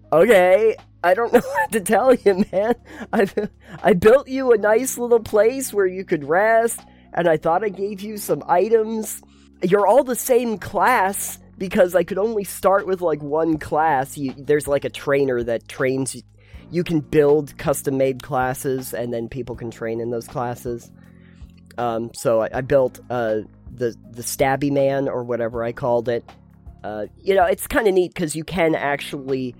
okay, 0.10 0.78
I 1.04 1.14
don't 1.16 1.34
know 1.34 1.42
what 1.46 1.72
to 1.74 1.82
tell 1.82 2.14
you, 2.14 2.46
man. 2.50 2.76
I 3.12 3.28
I 3.84 3.92
built 3.92 4.30
you 4.30 4.54
a 4.54 4.58
nice 4.58 4.98
little 4.98 5.20
place 5.20 5.74
where 5.74 5.86
you 5.86 6.06
could 6.06 6.24
rest, 6.24 6.80
and 7.14 7.28
I 7.28 7.36
thought 7.36 7.62
I 7.62 7.68
gave 7.68 8.00
you 8.00 8.16
some 8.16 8.42
items. 8.48 9.22
You're 9.62 9.86
all 9.86 10.06
the 10.06 10.16
same 10.16 10.58
class 10.58 11.40
because 11.58 11.96
I 11.96 12.06
could 12.06 12.20
only 12.20 12.46
start 12.46 12.88
with 12.88 13.02
like 13.02 13.22
one 13.22 13.58
class. 13.58 14.18
You, 14.18 14.34
there's 14.38 14.66
like 14.66 14.86
a 14.86 14.90
trainer 14.90 15.44
that 15.44 15.68
trains. 15.68 16.16
You 16.72 16.86
can 16.86 17.02
build 17.02 17.58
custom 17.58 17.98
made 17.98 18.24
classes, 18.24 18.94
and 18.94 19.14
then 19.14 19.28
people 19.28 19.58
can 19.58 19.72
train 19.72 20.00
in 20.00 20.10
those 20.10 20.30
classes. 20.30 20.90
Um, 21.80 22.12
so 22.14 22.42
I, 22.42 22.50
I 22.56 22.62
built 22.62 23.00
uh, 23.10 23.40
the 23.74 23.96
the 24.12 24.22
Stabby 24.22 24.72
Man 24.72 25.08
or 25.08 25.24
whatever 25.24 25.64
I 25.64 25.72
called 25.72 26.10
it. 26.10 26.30
Uh, 26.84 27.08
you 27.22 27.34
know, 27.34 27.46
it's 27.46 27.68
kind 27.68 27.88
of 27.88 27.94
neat 27.94 28.14
because 28.14 28.36
you 28.36 28.44
can 28.44 28.76
actually 28.76 29.56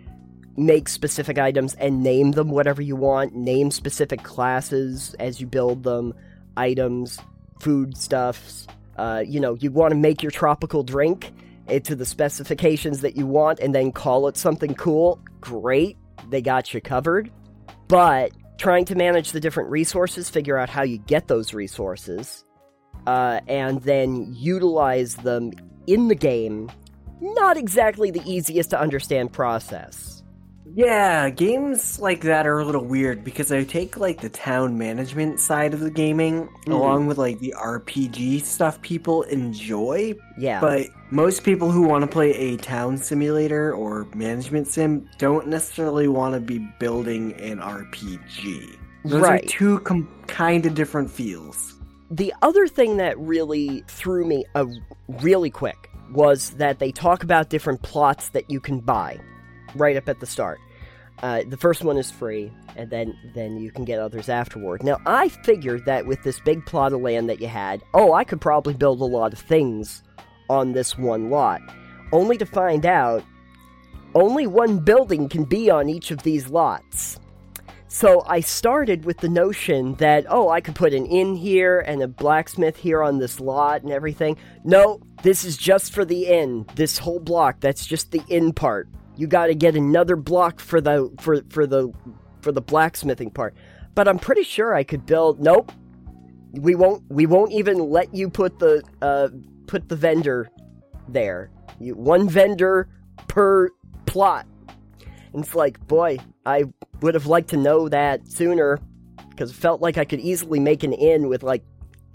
make 0.58 0.90
specific 0.90 1.40
items 1.40 1.74
and 1.76 2.04
name 2.04 2.32
them 2.32 2.50
whatever 2.50 2.82
you 2.82 2.96
want. 2.96 3.34
Name 3.34 3.72
specific 3.72 4.24
classes 4.24 5.16
as 5.20 5.40
you 5.40 5.48
build 5.48 5.84
them, 5.84 6.14
items, 6.58 7.20
food 7.62 7.98
stuffs. 7.98 8.68
Uh, 8.98 9.24
you 9.26 9.40
know, 9.40 9.56
you 9.56 9.72
want 9.72 9.92
to 9.92 9.98
make 9.98 10.22
your 10.22 10.32
tropical 10.32 10.84
drink 10.84 11.32
into 11.70 11.96
the 11.96 12.06
specifications 12.06 13.00
that 13.02 13.16
you 13.16 13.26
want 13.26 13.60
and 13.60 13.74
then 13.74 13.92
call 13.94 14.28
it 14.28 14.36
something 14.36 14.76
cool. 14.76 15.22
Great, 15.40 15.98
they 16.30 16.42
got 16.42 16.74
you 16.74 16.82
covered. 16.82 17.32
But 17.88 18.32
trying 18.60 18.86
to 18.86 18.96
manage 18.96 19.32
the 19.32 19.40
different 19.40 19.70
resources, 19.72 20.30
figure 20.30 20.58
out 20.58 20.70
how 20.70 20.84
you 20.84 21.00
get 21.00 21.28
those 21.28 21.54
resources, 21.54 22.44
uh, 23.08 23.40
and 23.48 23.82
then 23.82 24.28
utilize 24.36 25.16
them 25.16 25.52
in 25.88 26.10
the 26.10 26.16
game. 26.16 26.70
Not 27.22 27.58
exactly 27.58 28.12
the 28.12 28.22
easiest 28.30 28.70
to 28.70 28.80
understand 28.80 29.34
process. 29.34 30.20
Yeah, 30.76 31.30
games 31.32 32.00
like 32.00 32.22
that 32.22 32.46
are 32.46 32.60
a 32.60 32.66
little 32.66 32.86
weird 32.86 33.24
because 33.24 33.52
I 33.52 33.64
take 33.64 33.98
like 33.98 34.22
the 34.22 34.30
town 34.30 34.78
management 34.78 35.40
side 35.40 35.74
of 35.74 35.80
the 35.80 35.90
gaming 35.90 36.44
mm-hmm. 36.46 36.72
along 36.72 37.08
with 37.08 37.18
like 37.18 37.40
the 37.40 37.56
RPG 37.58 38.44
stuff 38.44 38.80
people 38.82 39.24
enjoy. 39.24 40.14
Yeah. 40.38 40.62
But 40.62 40.88
most 41.12 41.44
people 41.44 41.72
who 41.72 41.82
want 41.82 42.04
to 42.04 42.08
play 42.08 42.32
a 42.36 42.58
town 42.58 42.98
simulator 42.98 43.74
or 43.74 44.08
management 44.14 44.68
sim 44.68 45.10
don't 45.18 45.48
necessarily 45.48 46.08
want 46.08 46.36
to 46.36 46.40
be 46.40 46.60
building 46.80 47.34
an 47.34 47.58
RPG. 47.60 48.78
Those 49.06 49.22
right. 49.22 49.44
are 49.44 49.48
two 49.48 49.80
com- 49.80 50.10
kind 50.28 50.66
of 50.66 50.76
different 50.76 51.10
feels. 51.10 51.76
The 52.12 52.34
other 52.42 52.68
thing 52.68 52.98
that 52.98 53.18
really 53.20 53.84
threw 53.88 54.26
me 54.26 54.46
a 54.56 54.68
really 55.08 55.50
quick 55.50 55.90
was 56.12 56.52
that 56.52 56.80
they 56.80 56.92
talk 56.92 57.24
about 57.24 57.50
different 57.50 57.82
plots 57.82 58.30
that 58.30 58.50
you 58.50 58.60
can 58.60 58.80
buy 58.80 59.20
right 59.76 59.96
up 59.96 60.10
at 60.10 60.20
the 60.20 60.26
start. 60.26 60.60
Uh, 61.22 61.44
the 61.48 61.58
first 61.58 61.84
one 61.84 61.98
is 61.98 62.10
free, 62.10 62.52
and 62.78 62.90
then 62.90 63.14
then 63.36 63.58
you 63.58 63.72
can 63.72 63.84
get 63.84 64.00
others 64.00 64.30
afterward. 64.30 64.84
Now, 64.84 65.00
I 65.06 65.28
figured 65.28 65.86
that 65.86 66.06
with 66.06 66.24
this 66.24 66.40
big 66.40 66.66
plot 66.66 66.94
of 66.94 67.02
land 67.02 67.30
that 67.30 67.42
you 67.42 67.48
had, 67.48 67.84
oh, 67.94 68.14
I 68.14 68.24
could 68.24 68.40
probably 68.40 68.74
build 68.74 69.02
a 69.02 69.06
lot 69.06 69.34
of 69.34 69.40
things 69.40 70.02
on 70.50 70.72
this 70.72 70.98
one 70.98 71.30
lot. 71.30 71.62
Only 72.12 72.38
to 72.38 72.46
find 72.46 72.86
out, 72.86 73.24
only 74.16 74.48
one 74.48 74.80
building 74.80 75.30
can 75.30 75.44
be 75.44 75.70
on 75.70 75.90
each 75.90 76.12
of 76.12 76.24
these 76.24 76.50
lots. 76.50 77.20
So 77.88 78.24
I 78.28 78.40
started 78.40 79.06
with 79.06 79.18
the 79.18 79.30
notion 79.30 79.96
that, 79.96 80.26
oh, 80.30 80.50
I 80.50 80.62
could 80.62 80.76
put 80.76 80.94
an 80.94 81.06
inn 81.06 81.36
here 81.36 81.80
and 81.80 82.02
a 82.02 82.08
blacksmith 82.08 82.78
here 82.78 83.02
on 83.02 83.18
this 83.18 83.40
lot 83.40 83.84
and 83.84 83.92
everything. 83.92 84.38
No, 84.64 85.00
this 85.24 85.44
is 85.44 85.58
just 85.58 85.94
for 85.94 86.06
the 86.06 86.28
inn. 86.28 86.66
This 86.76 86.98
whole 86.98 87.20
block, 87.20 87.60
that's 87.60 87.86
just 87.86 88.12
the 88.12 88.24
inn 88.30 88.54
part 88.54 88.88
you 89.20 89.28
got 89.28 89.48
to 89.48 89.56
get 89.56 89.76
another 89.76 90.16
block 90.16 90.62
for 90.62 90.80
the 90.80 91.12
for 91.20 91.42
for 91.50 91.68
the 91.68 91.92
for 92.42 92.54
the 92.54 92.62
blacksmithing 92.62 93.32
part. 93.32 93.54
But 93.94 94.08
I'm 94.08 94.18
pretty 94.18 94.44
sure 94.44 94.74
I 94.74 94.84
could 94.86 95.06
build. 95.06 95.42
Nope, 95.42 95.74
we 96.54 96.74
won't. 96.74 97.04
We 97.10 97.26
won't 97.26 97.52
even 97.52 97.80
let 97.80 98.16
you 98.16 98.30
put 98.30 98.60
the 98.60 98.82
uh, 99.02 99.28
put 99.70 99.88
the 99.88 99.96
vendor 99.96 100.50
there. 101.08 101.52
You, 101.80 101.94
one 101.94 102.28
vendor 102.28 102.90
per 103.28 103.70
plot. 104.08 104.48
And 105.32 105.46
it's 105.46 105.54
like, 105.54 105.80
boy, 105.88 106.18
I 106.44 106.64
would 107.02 107.14
have 107.14 107.28
liked 107.28 107.52
to 107.52 107.58
know 107.58 107.88
that 107.88 108.28
sooner 108.28 108.80
because 109.30 109.52
it 109.52 109.56
felt 109.56 109.80
like 109.80 110.00
I 110.00 110.06
could 110.06 110.20
easily 110.20 110.60
make 110.60 110.84
an 110.84 110.92
inn 110.92 111.30
with 111.30 111.44
like 111.44 111.64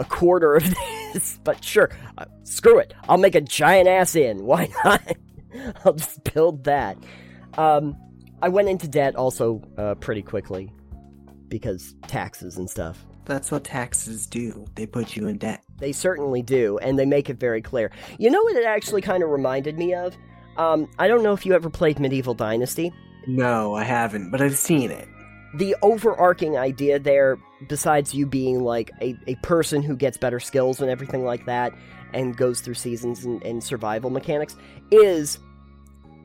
a 0.01 0.05
quarter 0.05 0.57
of 0.57 0.65
this. 1.13 1.39
But 1.45 1.65
sure, 1.65 1.91
uh, 2.19 2.25
screw 2.43 2.81
it. 2.81 2.93
I'll 3.09 3.19
make 3.19 3.37
a 3.37 3.41
giant 3.41 3.89
ass 3.89 4.17
inn. 4.17 4.43
Why 4.45 4.69
not? 4.85 5.17
I'll 5.85 5.93
just 5.93 6.25
build 6.35 6.65
that. 6.65 6.99
Um, 7.57 7.97
I 8.43 8.49
went 8.49 8.69
into 8.69 8.89
debt 8.89 9.15
also 9.15 9.63
uh, 9.79 9.95
pretty 9.95 10.23
quickly 10.23 10.73
because 11.47 11.95
taxes 12.09 12.57
and 12.57 12.69
stuff. 12.69 13.07
That's 13.25 13.51
what 13.51 13.65
taxes 13.65 14.27
do. 14.27 14.67
They 14.75 14.87
put 14.87 15.17
you 15.17 15.29
in 15.29 15.39
debt. 15.39 15.63
They 15.79 15.93
certainly 15.93 16.43
do, 16.43 16.79
and 16.79 16.99
they 16.99 17.07
make 17.07 17.31
it 17.31 17.39
very 17.39 17.63
clear. 17.63 17.91
You 18.19 18.31
know 18.31 18.43
what 18.43 18.57
it 18.57 18.65
actually 18.65 19.03
kind 19.03 19.23
of 19.23 19.31
reminded 19.31 19.79
me 19.79 19.95
of? 19.95 20.17
Um, 20.57 20.89
I 20.99 21.09
don't 21.09 21.23
know 21.23 21.33
if 21.33 21.45
you 21.47 21.55
ever 21.55 21.71
played 21.71 21.99
Medieval 21.99 22.35
Dynasty. 22.35 22.93
No, 23.27 23.75
I 23.75 23.85
haven't, 23.85 24.31
but 24.31 24.41
I've 24.41 24.59
seen 24.59 24.91
it. 24.91 25.09
The 25.57 25.75
overarching 25.83 26.57
idea 26.57 26.99
there, 26.99 27.39
besides 27.69 28.15
you 28.15 28.27
being 28.27 28.61
like 28.61 28.91
a, 29.01 29.17
a 29.27 29.37
person 29.37 29.83
who 29.83 29.97
gets 29.97 30.17
better 30.17 30.41
skills 30.41 30.81
and 30.81 30.91
everything 30.91 31.25
like 31.25 31.47
that, 31.47 31.73
and 32.13 32.37
goes 32.37 32.61
through 32.61 32.75
seasons 32.75 33.25
and, 33.25 33.43
and 33.43 33.65
survival 33.65 34.11
mechanics, 34.11 34.57
is 34.91 35.39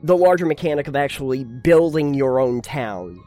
the 0.02 0.16
larger 0.16 0.46
mechanic 0.46 0.86
of 0.86 0.96
actually 0.96 1.44
building 1.44 2.14
your 2.14 2.38
own 2.40 2.60
town 2.60 3.20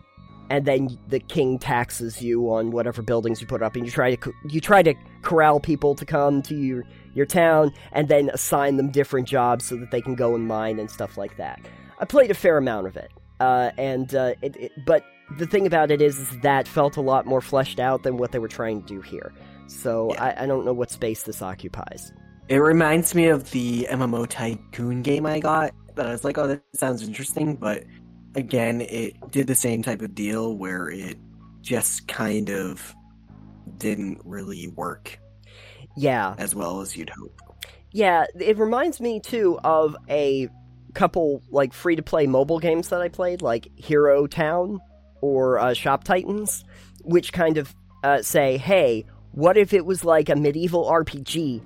and 0.53 0.65
then 0.65 0.99
the 1.07 1.19
king 1.19 1.57
taxes 1.57 2.21
you 2.21 2.47
on 2.51 2.69
whatever 2.69 3.01
buildings 3.01 3.41
you 3.41 3.47
put 3.47 3.63
up 3.63 3.75
and 3.75 3.85
you 3.85 3.91
try 3.91 4.13
to 4.13 4.33
you 4.47 4.61
try 4.61 4.83
to 4.83 4.93
corral 5.23 5.59
people 5.59 5.95
to 5.95 6.05
come 6.05 6.43
to 6.43 6.55
your 6.55 6.83
your 7.15 7.25
town 7.25 7.73
and 7.91 8.07
then 8.07 8.29
assign 8.29 8.77
them 8.77 8.91
different 8.91 9.27
jobs 9.27 9.65
so 9.65 9.75
that 9.75 9.89
they 9.89 9.99
can 9.99 10.13
go 10.13 10.35
and 10.35 10.47
mine 10.47 10.77
and 10.77 10.91
stuff 10.91 11.17
like 11.17 11.37
that. 11.37 11.59
I 11.97 12.05
played 12.05 12.29
a 12.29 12.35
fair 12.35 12.59
amount 12.59 12.85
of 12.85 12.95
it 12.95 13.11
uh, 13.39 13.71
and 13.79 14.13
uh, 14.13 14.35
it, 14.43 14.55
it, 14.57 14.71
but 14.85 15.03
the 15.39 15.47
thing 15.47 15.65
about 15.65 15.89
it 15.89 16.03
is, 16.03 16.19
is, 16.19 16.39
that 16.41 16.67
felt 16.67 16.97
a 16.97 17.01
lot 17.01 17.25
more 17.25 17.41
fleshed 17.41 17.79
out 17.79 18.03
than 18.03 18.17
what 18.17 18.31
they 18.31 18.37
were 18.37 18.47
trying 18.47 18.83
to 18.83 18.87
do 18.87 19.01
here. 19.01 19.33
So 19.65 20.13
yeah. 20.13 20.23
I, 20.23 20.43
I 20.43 20.45
don't 20.45 20.65
know 20.65 20.73
what 20.73 20.91
space 20.91 21.23
this 21.23 21.41
occupies. 21.41 22.11
It 22.47 22.57
reminds 22.57 23.15
me 23.15 23.27
of 23.27 23.49
the 23.51 23.87
mmo 23.89 24.27
tycoon 24.27 25.01
game 25.01 25.25
i 25.25 25.39
got 25.39 25.73
that 25.95 26.07
i 26.07 26.11
was 26.11 26.25
like 26.25 26.37
oh 26.37 26.45
that 26.45 26.61
sounds 26.75 27.01
interesting 27.01 27.55
but 27.55 27.85
again, 28.35 28.81
it 28.81 29.31
did 29.31 29.47
the 29.47 29.55
same 29.55 29.83
type 29.83 30.01
of 30.01 30.15
deal 30.15 30.55
where 30.55 30.89
it 30.89 31.17
just 31.61 32.07
kind 32.07 32.49
of 32.49 32.95
didn't 33.77 34.21
really 34.23 34.67
work. 34.69 35.19
Yeah. 35.95 36.35
As 36.37 36.55
well 36.55 36.81
as 36.81 36.95
you'd 36.95 37.09
hope. 37.09 37.39
Yeah, 37.91 38.25
it 38.39 38.57
reminds 38.57 38.99
me 38.99 39.19
too 39.19 39.59
of 39.63 39.95
a 40.09 40.49
couple 40.93 41.41
like 41.49 41.73
free 41.73 41.95
to 41.95 42.03
play 42.03 42.27
mobile 42.27 42.59
games 42.59 42.89
that 42.89 43.01
I 43.01 43.09
played, 43.09 43.41
like 43.41 43.67
Hero 43.75 44.27
Town 44.27 44.79
or 45.21 45.59
uh, 45.59 45.73
Shop 45.73 46.03
Titans, 46.03 46.65
which 47.03 47.33
kind 47.33 47.57
of 47.57 47.73
uh, 48.03 48.21
say, 48.21 48.57
hey, 48.57 49.05
what 49.31 49.57
if 49.57 49.73
it 49.73 49.85
was 49.85 50.03
like 50.03 50.29
a 50.29 50.35
medieval 50.35 50.85
RPG? 50.85 51.61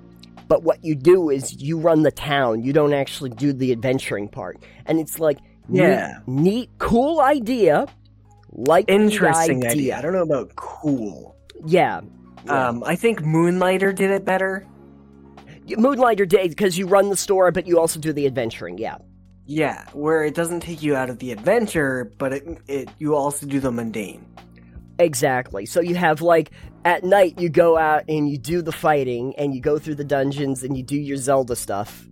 But 0.48 0.62
what 0.62 0.82
you 0.82 0.94
do 0.94 1.28
is 1.28 1.60
you 1.60 1.78
run 1.78 2.02
the 2.02 2.10
town. 2.10 2.62
You 2.62 2.72
don't 2.72 2.94
actually 2.94 3.30
do 3.30 3.52
the 3.52 3.72
adventuring 3.72 4.28
part. 4.28 4.58
And 4.86 4.98
it's 4.98 5.18
like, 5.18 5.38
yeah. 5.68 6.18
Neat, 6.26 6.42
neat 6.42 6.70
cool 6.78 7.20
idea. 7.20 7.86
Like 8.50 8.86
interesting 8.88 9.58
idea. 9.58 9.70
idea. 9.70 9.98
I 9.98 10.02
don't 10.02 10.12
know 10.12 10.22
about 10.22 10.56
cool. 10.56 11.36
Yeah. 11.64 12.00
Um, 12.48 12.82
I 12.84 12.96
think 12.96 13.22
Moonlighter 13.22 13.92
did 13.92 14.10
it 14.10 14.24
better. 14.24 14.66
Moonlighter 15.76 16.24
did 16.24 16.48
because 16.50 16.78
you 16.78 16.86
run 16.86 17.10
the 17.10 17.16
store, 17.16 17.52
but 17.52 17.66
you 17.66 17.78
also 17.78 18.00
do 18.00 18.12
the 18.12 18.26
adventuring. 18.26 18.78
Yeah. 18.78 18.98
Yeah, 19.50 19.86
where 19.92 20.24
it 20.24 20.34
doesn't 20.34 20.60
take 20.60 20.82
you 20.82 20.94
out 20.94 21.08
of 21.08 21.20
the 21.20 21.32
adventure, 21.32 22.12
but 22.18 22.34
it 22.34 22.58
it 22.66 22.90
you 22.98 23.14
also 23.14 23.46
do 23.46 23.60
the 23.60 23.72
mundane. 23.72 24.26
Exactly. 24.98 25.64
So 25.64 25.80
you 25.80 25.94
have 25.94 26.20
like 26.20 26.50
at 26.84 27.02
night 27.02 27.40
you 27.40 27.48
go 27.48 27.78
out 27.78 28.04
and 28.08 28.28
you 28.28 28.36
do 28.36 28.60
the 28.60 28.72
fighting 28.72 29.34
and 29.38 29.54
you 29.54 29.60
go 29.60 29.78
through 29.78 29.94
the 29.94 30.04
dungeons 30.04 30.62
and 30.62 30.76
you 30.76 30.82
do 30.82 30.96
your 30.96 31.16
Zelda 31.16 31.56
stuff 31.56 32.08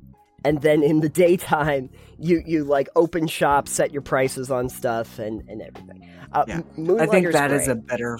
and 0.46 0.62
then 0.62 0.82
in 0.82 1.00
the 1.00 1.08
daytime 1.24 1.90
you 2.18 2.42
you 2.46 2.64
like 2.64 2.88
open 2.96 3.26
shop 3.26 3.68
set 3.68 3.92
your 3.92 4.02
prices 4.02 4.50
on 4.50 4.68
stuff 4.68 5.18
and 5.18 5.42
and 5.48 5.60
everything 5.62 6.08
uh, 6.32 6.44
yeah. 6.46 6.60
i 6.98 7.06
think 7.06 7.32
that 7.32 7.50
great. 7.50 7.60
is 7.60 7.68
a 7.68 7.74
better 7.74 8.18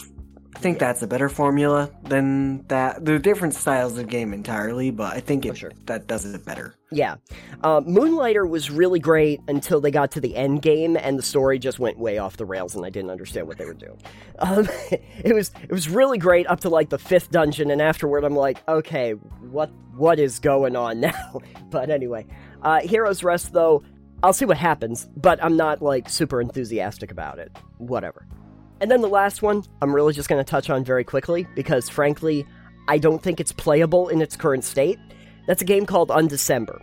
i 0.57 0.59
think 0.59 0.77
yeah. 0.77 0.87
that's 0.87 1.03
a 1.03 1.07
better 1.07 1.29
formula 1.29 1.90
than 2.05 2.66
that 2.66 3.05
they're 3.05 3.19
different 3.19 3.55
styles 3.55 3.99
of 3.99 4.09
game 4.09 4.33
entirely 4.33 4.90
but 4.90 5.14
i 5.14 5.21
think 5.21 5.47
it, 5.47 5.57
sure. 5.57 5.73
that 5.85 6.07
does 6.07 6.25
it 6.25 6.45
better 6.45 6.75
yeah 6.90 7.16
uh, 7.62 7.81
moonlighter 7.85 8.47
was 8.47 8.71
really 8.71 8.99
great 8.99 9.40
until 9.49 9.81
they 9.81 9.90
got 9.90 10.11
to 10.11 10.21
the 10.21 10.35
end 10.37 10.62
game 10.62 10.97
and 10.97 11.19
the 11.19 11.23
story 11.23 11.59
just 11.59 11.79
went 11.79 11.99
way 11.99 12.19
off 12.19 12.37
the 12.37 12.47
rails 12.47 12.75
and 12.75 12.85
i 12.85 12.90
didn't 12.90 13.11
understand 13.11 13.47
what 13.47 13.59
they 13.59 13.64
were 13.64 13.75
doing 13.75 14.01
um, 14.40 14.69
it 14.90 15.35
was 15.35 15.53
it 15.62 15.73
was 15.73 15.88
really 15.88 16.19
great 16.19 16.47
up 16.49 16.61
to 16.61 16.69
like 16.69 16.90
the 16.90 16.99
fifth 16.99 17.31
dungeon 17.31 17.71
and 17.71 17.81
afterward 17.83 18.25
i'm 18.25 18.35
like 18.35 18.66
okay 18.69 19.12
what 19.51 19.71
what 19.97 20.19
is 20.19 20.38
going 20.38 20.77
on 20.77 21.01
now? 21.07 21.40
but 21.71 21.90
anyway, 21.90 22.27
uh, 22.62 22.81
Hero's 22.81 23.25
Rest, 23.25 23.53
though, 23.53 23.83
I'll 24.23 24.33
see 24.33 24.45
what 24.45 24.57
happens, 24.57 25.09
but 25.16 25.42
I'm 25.42 25.57
not, 25.57 25.83
like, 25.83 26.09
super 26.09 26.40
enthusiastic 26.40 27.11
about 27.11 27.38
it. 27.38 27.57
Whatever. 27.79 28.27
And 28.81 28.91
then 28.91 29.01
the 29.01 29.09
last 29.09 29.43
one, 29.43 29.65
I'm 29.81 29.95
really 29.95 30.12
just 30.12 30.29
going 30.29 30.43
to 30.43 30.49
touch 30.49 30.69
on 30.71 30.85
very 30.85 31.05
quickly, 31.05 31.47
because 31.55 31.89
frankly, 31.89 32.47
I 32.89 32.99
don't 32.99 33.23
think 33.23 33.41
it's 33.41 33.53
playable 33.53 34.09
in 34.09 34.21
its 34.21 34.37
current 34.37 34.65
state. 34.65 34.99
That's 35.47 35.62
a 35.62 35.65
game 35.65 35.87
called 35.87 36.11
Undecember. 36.11 36.81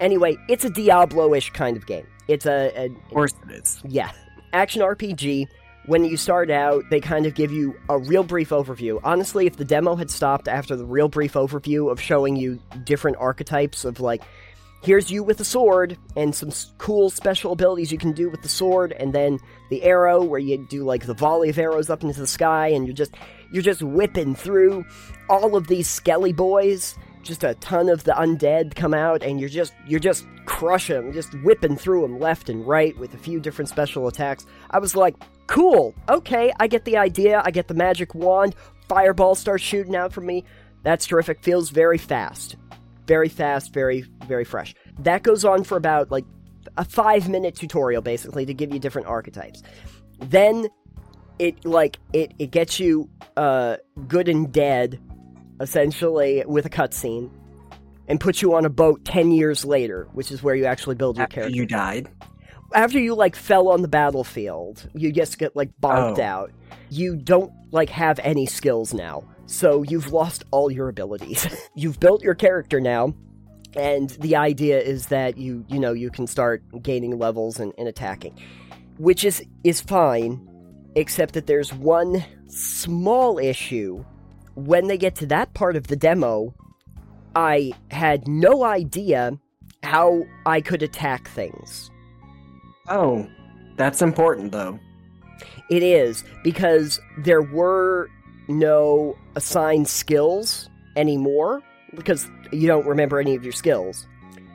Anyway, 0.00 0.36
it's 0.48 0.64
a 0.64 0.70
Diablo 0.70 1.34
ish 1.34 1.50
kind 1.50 1.76
of 1.76 1.86
game. 1.86 2.06
It's 2.28 2.46
a, 2.46 2.72
a. 2.76 2.84
Of 2.86 3.10
course 3.10 3.34
it 3.48 3.52
is. 3.52 3.80
Yeah. 3.84 4.10
Action 4.52 4.82
RPG 4.82 5.48
when 5.86 6.04
you 6.04 6.16
start 6.16 6.50
out, 6.50 6.84
they 6.90 7.00
kind 7.00 7.26
of 7.26 7.34
give 7.34 7.50
you 7.50 7.74
a 7.88 7.98
real 7.98 8.22
brief 8.22 8.50
overview. 8.50 9.00
Honestly, 9.02 9.46
if 9.46 9.56
the 9.56 9.64
demo 9.64 9.96
had 9.96 10.10
stopped 10.10 10.46
after 10.46 10.76
the 10.76 10.84
real 10.84 11.08
brief 11.08 11.32
overview 11.32 11.90
of 11.90 12.00
showing 12.00 12.36
you 12.36 12.60
different 12.84 13.16
archetypes 13.18 13.84
of 13.84 13.98
like, 13.98 14.22
here's 14.82 15.10
you 15.10 15.22
with 15.22 15.40
a 15.40 15.44
sword 15.44 15.96
and 16.16 16.34
some 16.34 16.50
cool 16.78 17.10
special 17.10 17.52
abilities 17.52 17.92
you 17.92 17.98
can 17.98 18.12
do 18.12 18.28
with 18.28 18.42
the 18.42 18.48
sword, 18.48 18.92
and 18.92 19.12
then 19.12 19.38
the 19.70 19.82
arrow 19.82 20.22
where 20.22 20.40
you 20.40 20.66
do 20.68 20.84
like 20.84 21.06
the 21.06 21.14
volley 21.14 21.48
of 21.48 21.58
arrows 21.58 21.90
up 21.90 22.02
into 22.02 22.20
the 22.20 22.26
sky, 22.26 22.68
and 22.68 22.86
you're 22.86 22.94
just 22.94 23.14
you're 23.52 23.62
just 23.62 23.82
whipping 23.82 24.34
through 24.34 24.84
all 25.28 25.56
of 25.56 25.66
these 25.66 25.88
skelly 25.88 26.32
boys. 26.32 26.96
Just 27.22 27.44
a 27.44 27.54
ton 27.56 27.88
of 27.88 28.02
the 28.02 28.12
undead 28.12 28.74
come 28.74 28.94
out, 28.94 29.22
and 29.22 29.38
you're 29.38 29.48
just 29.48 29.72
you're 29.86 30.00
just 30.00 30.26
crushing 30.44 30.96
them, 30.96 31.12
just 31.12 31.32
whipping 31.42 31.76
through 31.76 32.02
them 32.02 32.18
left 32.18 32.48
and 32.48 32.66
right 32.66 32.96
with 32.98 33.14
a 33.14 33.18
few 33.18 33.38
different 33.38 33.68
special 33.68 34.08
attacks. 34.08 34.44
I 34.70 34.80
was 34.80 34.96
like, 34.96 35.14
Cool. 35.52 35.94
Okay, 36.08 36.50
I 36.58 36.66
get 36.66 36.86
the 36.86 36.96
idea. 36.96 37.42
I 37.44 37.50
get 37.50 37.68
the 37.68 37.74
magic 37.74 38.14
wand. 38.14 38.54
Fireball 38.88 39.34
starts 39.34 39.62
shooting 39.62 39.94
out 39.94 40.10
from 40.10 40.24
me. 40.24 40.44
That's 40.82 41.04
terrific. 41.04 41.42
Feels 41.42 41.68
very 41.68 41.98
fast. 41.98 42.56
Very 43.12 43.28
fast, 43.28 43.74
very, 43.74 44.06
very 44.26 44.44
fresh. 44.44 44.74
That 45.00 45.22
goes 45.22 45.44
on 45.44 45.64
for 45.64 45.76
about 45.76 46.10
like 46.10 46.24
a 46.78 46.84
five 46.86 47.28
minute 47.28 47.54
tutorial 47.54 48.00
basically 48.00 48.46
to 48.46 48.54
give 48.54 48.72
you 48.72 48.78
different 48.78 49.06
archetypes. 49.06 49.62
Then 50.18 50.68
it 51.38 51.62
like 51.66 51.98
it 52.14 52.32
it 52.38 52.52
gets 52.52 52.80
you 52.80 53.10
uh 53.36 53.76
good 54.08 54.28
and 54.28 54.50
dead 54.50 54.98
essentially 55.60 56.42
with 56.46 56.64
a 56.64 56.70
cutscene 56.70 57.30
and 58.08 58.18
puts 58.18 58.40
you 58.40 58.54
on 58.54 58.64
a 58.64 58.70
boat 58.70 59.04
10 59.04 59.30
years 59.30 59.62
later, 59.62 60.08
which 60.14 60.32
is 60.32 60.42
where 60.42 60.54
you 60.54 60.64
actually 60.64 60.94
build 60.94 61.18
your 61.18 61.24
After 61.24 61.34
character. 61.34 61.54
You 61.54 61.66
died 61.66 62.08
after 62.74 62.98
you 62.98 63.14
like 63.14 63.36
fell 63.36 63.68
on 63.68 63.82
the 63.82 63.88
battlefield, 63.88 64.88
you 64.94 65.12
just 65.12 65.38
get 65.38 65.54
like 65.54 65.70
bonked 65.80 66.18
oh. 66.18 66.22
out. 66.22 66.52
You 66.90 67.16
don't 67.16 67.52
like 67.70 67.90
have 67.90 68.18
any 68.22 68.46
skills 68.46 68.94
now. 68.94 69.24
So 69.52 69.82
you've 69.82 70.12
lost 70.12 70.44
all 70.50 70.70
your 70.70 70.88
abilities. 70.88 71.46
you've 71.74 72.00
built 72.00 72.22
your 72.22 72.34
character 72.34 72.80
now, 72.80 73.12
and 73.76 74.08
the 74.08 74.34
idea 74.34 74.80
is 74.80 75.08
that 75.08 75.36
you 75.36 75.66
you 75.68 75.78
know 75.78 75.92
you 75.92 76.10
can 76.10 76.26
start 76.26 76.62
gaining 76.82 77.18
levels 77.18 77.60
and, 77.60 77.74
and 77.76 77.86
attacking. 77.86 78.38
Which 78.96 79.24
is 79.24 79.44
is 79.62 79.82
fine, 79.82 80.48
except 80.96 81.34
that 81.34 81.46
there's 81.46 81.70
one 81.74 82.24
small 82.46 83.38
issue. 83.38 84.02
When 84.54 84.86
they 84.86 84.96
get 84.96 85.16
to 85.16 85.26
that 85.26 85.52
part 85.52 85.76
of 85.76 85.88
the 85.88 85.96
demo, 85.96 86.54
I 87.36 87.72
had 87.90 88.26
no 88.26 88.64
idea 88.64 89.38
how 89.82 90.22
I 90.46 90.62
could 90.62 90.82
attack 90.82 91.28
things. 91.28 91.90
Oh, 92.88 93.28
that's 93.76 94.00
important 94.00 94.52
though. 94.52 94.80
It 95.68 95.82
is 95.82 96.24
because 96.42 96.98
there 97.18 97.42
were 97.42 98.08
no 98.48 99.16
assigned 99.34 99.88
skills 99.88 100.68
anymore 100.96 101.62
because 101.94 102.28
you 102.52 102.66
don't 102.66 102.86
remember 102.86 103.20
any 103.20 103.34
of 103.34 103.44
your 103.44 103.52
skills. 103.52 104.06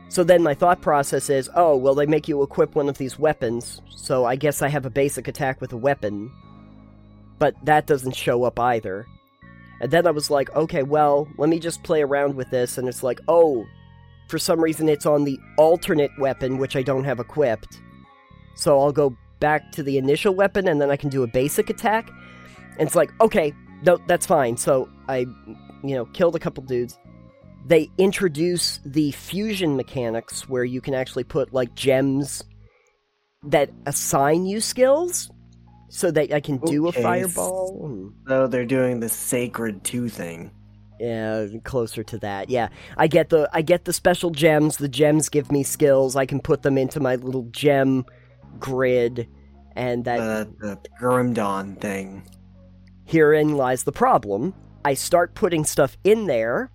So 0.09 0.23
then 0.23 0.41
my 0.41 0.53
thought 0.53 0.81
process 0.81 1.29
is, 1.29 1.49
oh, 1.55 1.75
well, 1.75 1.93
they 1.93 2.05
make 2.05 2.27
you 2.27 2.41
equip 2.41 2.75
one 2.75 2.87
of 2.87 2.97
these 2.97 3.19
weapons, 3.19 3.81
so 3.89 4.23
I 4.25 4.37
guess 4.37 4.61
I 4.61 4.69
have 4.69 4.85
a 4.85 4.89
basic 4.89 5.27
attack 5.27 5.59
with 5.59 5.73
a 5.73 5.77
weapon. 5.77 6.31
But 7.39 7.55
that 7.65 7.87
doesn't 7.87 8.15
show 8.15 8.45
up 8.45 8.59
either. 8.59 9.05
And 9.81 9.91
then 9.91 10.07
I 10.07 10.11
was 10.11 10.31
like, 10.31 10.55
okay, 10.55 10.83
well, 10.83 11.27
let 11.37 11.49
me 11.49 11.59
just 11.59 11.83
play 11.83 12.01
around 12.01 12.35
with 12.35 12.49
this, 12.49 12.77
and 12.77 12.87
it's 12.87 13.03
like, 13.03 13.19
oh, 13.27 13.65
for 14.27 14.39
some 14.39 14.61
reason 14.61 14.89
it's 14.89 15.05
on 15.05 15.23
the 15.23 15.39
alternate 15.57 16.11
weapon, 16.19 16.57
which 16.57 16.75
I 16.75 16.83
don't 16.83 17.03
have 17.03 17.19
equipped. 17.19 17.79
So 18.55 18.79
I'll 18.79 18.91
go 18.91 19.15
back 19.39 19.71
to 19.73 19.83
the 19.83 19.97
initial 19.97 20.33
weapon 20.33 20.67
and 20.67 20.81
then 20.81 20.91
I 20.91 20.97
can 20.97 21.09
do 21.09 21.23
a 21.23 21.27
basic 21.27 21.69
attack. 21.69 22.09
And 22.77 22.87
it's 22.87 22.95
like, 22.95 23.11
okay, 23.21 23.53
no, 23.83 23.97
that's 24.07 24.25
fine. 24.25 24.57
So 24.57 24.89
I, 25.07 25.19
you 25.83 25.95
know, 25.95 26.05
killed 26.05 26.35
a 26.35 26.39
couple 26.39 26.63
dudes. 26.63 26.97
They 27.65 27.89
introduce 27.97 28.79
the 28.85 29.11
fusion 29.11 29.75
mechanics 29.75 30.47
where 30.47 30.63
you 30.63 30.81
can 30.81 30.93
actually 30.93 31.25
put 31.25 31.53
like 31.53 31.75
gems 31.75 32.43
that 33.43 33.69
assign 33.85 34.45
you 34.45 34.61
skills 34.61 35.29
so 35.89 36.11
that 36.11 36.33
I 36.33 36.39
can 36.39 36.57
do 36.57 36.87
Okay, 36.87 36.99
a 36.99 37.03
fireball. 37.03 38.11
So 38.27 38.47
they're 38.47 38.65
doing 38.65 38.99
the 38.99 39.09
sacred 39.09 39.83
two 39.83 40.09
thing. 40.09 40.51
Yeah, 40.99 41.45
closer 41.63 42.03
to 42.03 42.17
that. 42.19 42.49
Yeah, 42.49 42.69
I 42.97 43.07
get 43.07 43.29
the 43.29 43.49
I 43.53 43.61
get 43.61 43.85
the 43.85 43.93
special 43.93 44.31
gems. 44.31 44.77
The 44.77 44.89
gems 44.89 45.29
give 45.29 45.51
me 45.51 45.63
skills. 45.63 46.15
I 46.15 46.25
can 46.25 46.39
put 46.39 46.63
them 46.63 46.77
into 46.77 46.99
my 46.99 47.15
little 47.15 47.47
gem 47.51 48.05
grid, 48.59 49.27
and 49.75 50.05
that 50.05 50.17
The 50.59 50.67
the 50.67 50.89
Grim 50.97 51.33
Dawn 51.33 51.75
thing. 51.75 52.23
Herein 53.07 53.55
lies 53.57 53.83
the 53.83 53.91
problem. 53.91 54.53
I 54.85 54.93
start 54.93 55.33
putting 55.33 55.63
stuff 55.65 55.97
in 56.03 56.27
there. 56.27 56.69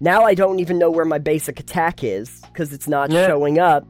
Now 0.00 0.24
I 0.24 0.34
don't 0.34 0.58
even 0.58 0.78
know 0.78 0.90
where 0.90 1.04
my 1.04 1.18
basic 1.18 1.60
attack 1.60 2.02
is 2.02 2.40
because 2.52 2.72
it's 2.72 2.88
not 2.88 3.10
Yeah. 3.10 3.26
showing 3.28 3.58
up 3.58 3.86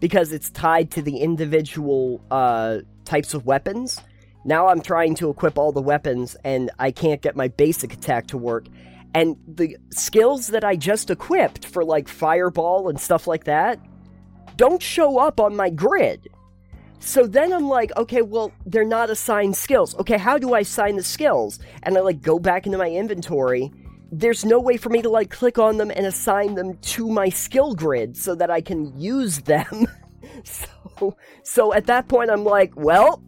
because 0.00 0.32
it's 0.32 0.50
tied 0.50 0.90
to 0.92 1.02
the 1.02 1.18
individual 1.18 2.20
uh, 2.30 2.78
types 3.04 3.34
of 3.34 3.46
weapons. 3.46 4.00
Now 4.44 4.68
I'm 4.68 4.80
trying 4.80 5.14
to 5.16 5.30
equip 5.30 5.58
all 5.58 5.72
the 5.72 5.80
weapons 5.82 6.36
and 6.44 6.70
I 6.78 6.90
can't 6.90 7.22
get 7.22 7.34
my 7.34 7.48
basic 7.48 7.92
attack 7.92 8.26
to 8.28 8.38
work. 8.38 8.66
And 9.14 9.36
the 9.48 9.76
skills 9.90 10.48
that 10.48 10.64
I 10.64 10.76
just 10.76 11.10
equipped 11.10 11.64
for 11.64 11.84
like 11.84 12.08
fireball 12.08 12.88
and 12.88 13.00
stuff 13.00 13.26
like 13.26 13.44
that 13.44 13.80
don't 14.56 14.82
show 14.82 15.18
up 15.18 15.40
on 15.40 15.56
my 15.56 15.70
grid. 15.70 16.28
So 17.00 17.26
then 17.26 17.52
I'm 17.52 17.68
like, 17.68 17.96
okay, 17.96 18.22
well, 18.22 18.52
they're 18.66 18.84
not 18.84 19.10
assigned 19.10 19.56
skills. 19.56 19.94
Okay, 19.98 20.18
how 20.18 20.38
do 20.38 20.54
I 20.54 20.60
assign 20.60 20.96
the 20.96 21.02
skills? 21.02 21.58
And 21.82 21.96
I 21.96 22.00
like 22.00 22.22
go 22.22 22.38
back 22.38 22.66
into 22.66 22.78
my 22.78 22.90
inventory. 22.90 23.72
There's 24.10 24.44
no 24.44 24.58
way 24.58 24.76
for 24.76 24.88
me 24.88 25.02
to 25.02 25.08
like 25.08 25.30
click 25.30 25.58
on 25.58 25.76
them 25.76 25.90
and 25.90 26.06
assign 26.06 26.54
them 26.54 26.76
to 26.78 27.08
my 27.08 27.28
skill 27.28 27.74
grid 27.74 28.16
so 28.16 28.34
that 28.34 28.50
I 28.50 28.60
can 28.60 28.98
use 28.98 29.40
them. 29.40 29.86
so 30.44 31.16
so 31.42 31.72
at 31.72 31.86
that 31.86 32.08
point 32.08 32.30
I'm 32.30 32.44
like, 32.44 32.72
well, 32.76 33.22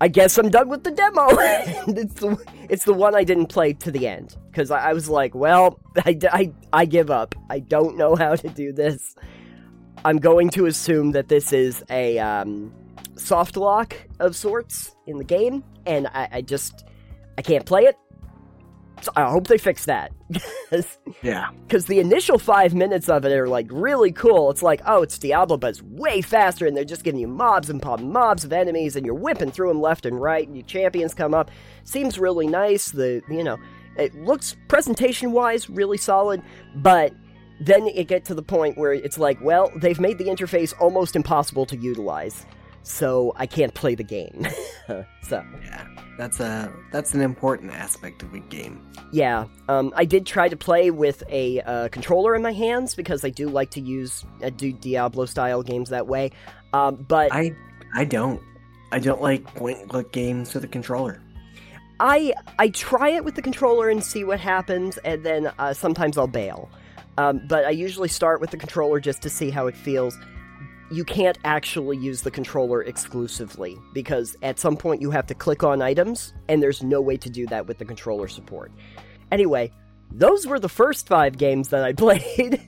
I 0.00 0.08
guess 0.08 0.38
I'm 0.38 0.48
done 0.48 0.68
with 0.68 0.84
the 0.84 0.92
demo. 0.92 1.26
it's 1.30 2.14
the 2.14 2.38
it's 2.68 2.84
the 2.84 2.94
one 2.94 3.14
I 3.14 3.24
didn't 3.24 3.46
play 3.46 3.72
to 3.74 3.90
the 3.90 4.06
end 4.06 4.36
because 4.50 4.70
I, 4.70 4.90
I 4.90 4.92
was 4.92 5.08
like, 5.08 5.34
well, 5.34 5.80
I, 6.04 6.18
I 6.30 6.52
I 6.72 6.84
give 6.86 7.10
up. 7.10 7.34
I 7.50 7.58
don't 7.58 7.96
know 7.96 8.14
how 8.14 8.36
to 8.36 8.48
do 8.48 8.72
this. 8.72 9.16
I'm 10.04 10.18
going 10.18 10.50
to 10.50 10.66
assume 10.66 11.12
that 11.12 11.28
this 11.28 11.52
is 11.52 11.84
a 11.90 12.18
um, 12.18 12.72
soft 13.16 13.56
lock 13.56 13.96
of 14.20 14.36
sorts 14.36 14.94
in 15.06 15.18
the 15.18 15.24
game, 15.24 15.64
and 15.86 16.06
I, 16.08 16.28
I 16.32 16.40
just 16.42 16.84
I 17.36 17.42
can't 17.42 17.66
play 17.66 17.82
it. 17.82 17.96
So 19.00 19.12
I 19.14 19.30
hope 19.30 19.46
they 19.46 19.58
fix 19.58 19.84
that. 19.86 20.12
Yeah. 21.22 21.50
Because 21.66 21.86
the 21.86 22.00
initial 22.00 22.38
five 22.38 22.74
minutes 22.74 23.08
of 23.08 23.24
it 23.24 23.32
are 23.32 23.48
like 23.48 23.66
really 23.70 24.12
cool. 24.12 24.50
It's 24.50 24.62
like, 24.62 24.80
oh, 24.86 25.02
it's 25.02 25.18
Diablo, 25.18 25.56
but 25.56 25.70
it's 25.70 25.82
way 25.82 26.20
faster, 26.20 26.66
and 26.66 26.76
they're 26.76 26.84
just 26.84 27.04
giving 27.04 27.20
you 27.20 27.28
mobs 27.28 27.70
and 27.70 27.82
mobs 28.02 28.44
of 28.44 28.52
enemies, 28.52 28.96
and 28.96 29.06
you're 29.06 29.14
whipping 29.14 29.50
through 29.50 29.68
them 29.68 29.80
left 29.80 30.04
and 30.04 30.20
right, 30.20 30.46
and 30.46 30.56
your 30.56 30.66
champions 30.66 31.14
come 31.14 31.34
up. 31.34 31.50
Seems 31.84 32.18
really 32.18 32.46
nice. 32.46 32.90
The 32.90 33.22
you 33.30 33.42
know, 33.42 33.56
it 33.96 34.14
looks 34.14 34.56
presentation 34.68 35.32
wise 35.32 35.70
really 35.70 35.96
solid, 35.96 36.42
but 36.76 37.12
then 37.60 37.86
it 37.88 38.08
get 38.08 38.24
to 38.26 38.34
the 38.34 38.42
point 38.42 38.78
where 38.78 38.92
it's 38.92 39.18
like, 39.18 39.40
well, 39.40 39.70
they've 39.76 40.00
made 40.00 40.18
the 40.18 40.26
interface 40.26 40.72
almost 40.80 41.16
impossible 41.16 41.66
to 41.66 41.76
utilize, 41.76 42.46
so 42.82 43.32
I 43.36 43.46
can't 43.46 43.74
play 43.74 43.94
the 43.94 44.04
game. 44.04 44.46
so 45.22 45.44
Yeah. 45.62 45.86
That's 46.18 46.40
a 46.40 46.72
that's 46.90 47.14
an 47.14 47.20
important 47.20 47.70
aspect 47.70 48.24
of 48.24 48.34
a 48.34 48.40
game. 48.40 48.84
Yeah, 49.12 49.46
um, 49.68 49.92
I 49.94 50.04
did 50.04 50.26
try 50.26 50.48
to 50.48 50.56
play 50.56 50.90
with 50.90 51.22
a 51.28 51.60
uh, 51.60 51.88
controller 51.90 52.34
in 52.34 52.42
my 52.42 52.52
hands 52.52 52.96
because 52.96 53.24
I 53.24 53.30
do 53.30 53.48
like 53.48 53.70
to 53.70 53.80
use 53.80 54.24
uh, 54.42 54.50
do 54.50 54.72
Diablo 54.72 55.26
style 55.26 55.62
games 55.62 55.90
that 55.90 56.08
way. 56.08 56.32
Um, 56.72 56.96
but 56.96 57.32
I, 57.32 57.54
I 57.94 58.00
I 58.00 58.04
don't. 58.04 58.42
I 58.90 58.98
don't 58.98 59.22
like 59.22 59.44
point 59.54 59.78
and 59.78 59.88
click 59.88 60.10
games 60.10 60.52
with 60.54 60.64
a 60.64 60.68
controller. 60.68 61.22
I 62.00 62.70
try 62.70 63.10
it 63.10 63.24
with 63.24 63.36
the 63.36 63.42
controller 63.42 63.88
and 63.88 64.02
see 64.02 64.24
what 64.24 64.40
happens, 64.40 64.98
and 64.98 65.24
then 65.24 65.52
uh, 65.58 65.72
sometimes 65.72 66.18
I'll 66.18 66.26
bail. 66.26 66.68
Um, 67.18 67.40
but 67.48 67.64
I 67.64 67.70
usually 67.70 68.08
start 68.08 68.40
with 68.40 68.52
the 68.52 68.56
controller 68.56 69.00
just 69.00 69.22
to 69.22 69.28
see 69.28 69.50
how 69.50 69.66
it 69.66 69.76
feels. 69.76 70.16
You 70.88 71.04
can't 71.04 71.36
actually 71.44 71.96
use 71.96 72.22
the 72.22 72.30
controller 72.30 72.84
exclusively 72.84 73.76
because 73.92 74.36
at 74.42 74.60
some 74.60 74.76
point 74.76 75.02
you 75.02 75.10
have 75.10 75.26
to 75.26 75.34
click 75.34 75.64
on 75.64 75.82
items, 75.82 76.32
and 76.48 76.62
there's 76.62 76.80
no 76.80 77.00
way 77.00 77.16
to 77.16 77.28
do 77.28 77.44
that 77.48 77.66
with 77.66 77.78
the 77.78 77.84
controller 77.84 78.28
support. 78.28 78.70
Anyway, 79.32 79.72
those 80.12 80.46
were 80.46 80.60
the 80.60 80.68
first 80.68 81.08
five 81.08 81.36
games 81.36 81.70
that 81.70 81.82
I 81.82 81.92
played 82.04 82.62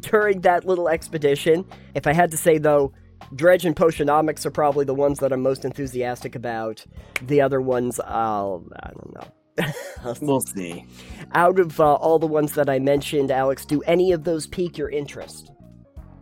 during 0.00 0.40
that 0.40 0.64
little 0.64 0.88
expedition. 0.88 1.66
If 1.94 2.06
I 2.06 2.14
had 2.14 2.30
to 2.30 2.38
say, 2.38 2.56
though, 2.56 2.94
Dredge 3.34 3.66
and 3.66 3.76
Potionomics 3.76 4.46
are 4.46 4.50
probably 4.50 4.86
the 4.86 4.94
ones 4.94 5.18
that 5.18 5.34
I'm 5.34 5.42
most 5.42 5.66
enthusiastic 5.66 6.34
about. 6.34 6.82
The 7.20 7.42
other 7.42 7.60
ones, 7.60 8.00
I'll, 8.00 8.64
I 8.82 8.88
don't 8.88 9.14
know. 9.14 9.41
We'll 10.20 10.40
see. 10.40 10.84
Out 11.32 11.58
of 11.60 11.78
uh, 11.78 11.94
all 11.94 12.18
the 12.18 12.26
ones 12.26 12.54
that 12.54 12.68
I 12.68 12.78
mentioned, 12.78 13.30
Alex, 13.30 13.64
do 13.64 13.82
any 13.82 14.12
of 14.12 14.24
those 14.24 14.46
pique 14.46 14.76
your 14.76 14.88
interest? 14.90 15.52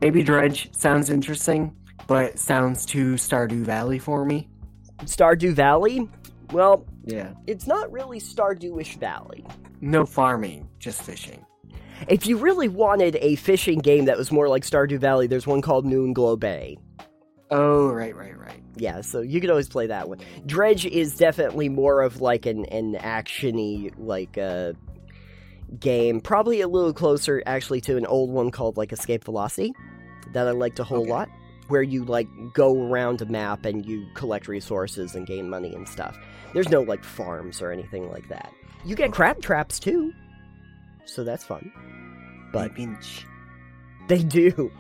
Maybe 0.03 0.23
Dredge 0.23 0.69
sounds 0.75 1.09
interesting, 1.11 1.75
but 2.07 2.39
sounds 2.39 2.85
too 2.85 3.15
Stardew 3.15 3.63
Valley 3.65 3.99
for 3.99 4.25
me. 4.25 4.49
Stardew 5.05 5.53
Valley? 5.55 6.09
Well, 6.53 6.85
Yeah. 7.05 7.33
it's 7.47 7.67
not 7.67 7.91
really 7.91 8.21
Stardewish 8.21 8.99
Valley. 8.99 9.47
No 9.81 10.05
farming, 10.05 10.69
just 10.79 11.03
fishing. 11.03 11.45
If 12.09 12.27
you 12.27 12.37
really 12.37 12.69
wanted 12.69 13.17
a 13.21 13.37
fishing 13.37 13.79
game 13.79 14.07
that 14.07 14.17
was 14.19 14.31
more 14.33 14.49
like 14.49 14.65
Stardew 14.65 14.99
Valley, 14.99 15.27
there's 15.27 15.47
one 15.47 15.63
called 15.63 15.87
Moonglow 15.87 16.39
Bay. 16.39 16.77
Oh, 17.51 17.89
right, 17.89 18.15
right, 18.15 18.39
right. 18.39 18.63
Yeah, 18.81 19.03
so 19.03 19.21
you 19.21 19.41
could 19.43 19.51
always 19.51 19.69
play 19.69 19.87
that 19.89 20.09
one. 20.09 20.19
Dredge 20.47 20.87
is 20.87 21.17
definitely 21.17 21.69
more 21.69 22.01
of 22.01 22.21
like 22.23 22.47
an 22.47 22.65
an 22.67 22.95
actiony 22.95 23.93
like 23.99 24.39
uh 24.39 24.73
game, 25.79 26.21
probably 26.21 26.63
a 26.63 26.69
little 26.69 26.93
closer 26.95 27.43
actually 27.47 27.81
to 27.83 27.97
an 27.97 28.07
old 28.07 28.31
one 28.31 28.51
called 28.51 28.77
like 28.77 28.93
Escape 28.93 29.25
Velocity 29.25 29.73
that 30.33 30.49
I 30.49 30.53
liked 30.53 30.79
a 30.79 30.85
whole 30.85 31.03
Okay. 31.03 31.11
lot, 31.11 31.29
where 31.69 31.83
you 31.83 32.05
like 32.05 32.27
go 32.55 32.83
around 32.89 33.21
a 33.21 33.27
map 33.27 33.65
and 33.67 33.85
you 33.87 34.07
collect 34.15 34.49
resources 34.49 35.15
and 35.15 35.27
gain 35.27 35.49
money 35.51 35.75
and 35.75 35.87
stuff. 35.89 36.17
There's 36.55 36.71
no 36.71 36.81
like 36.83 37.05
farms 37.05 37.61
or 37.61 37.71
anything 37.71 38.11
like 38.11 38.29
that. 38.31 38.51
You 38.85 38.97
get 38.97 39.13
crab 39.13 39.43
traps 39.43 39.79
too, 39.79 40.13
so 41.05 41.23
that's 41.23 41.45
fun. 41.45 41.71
But 42.53 42.75
Pinch. 42.75 43.27
they 44.09 44.23
do. 44.23 44.73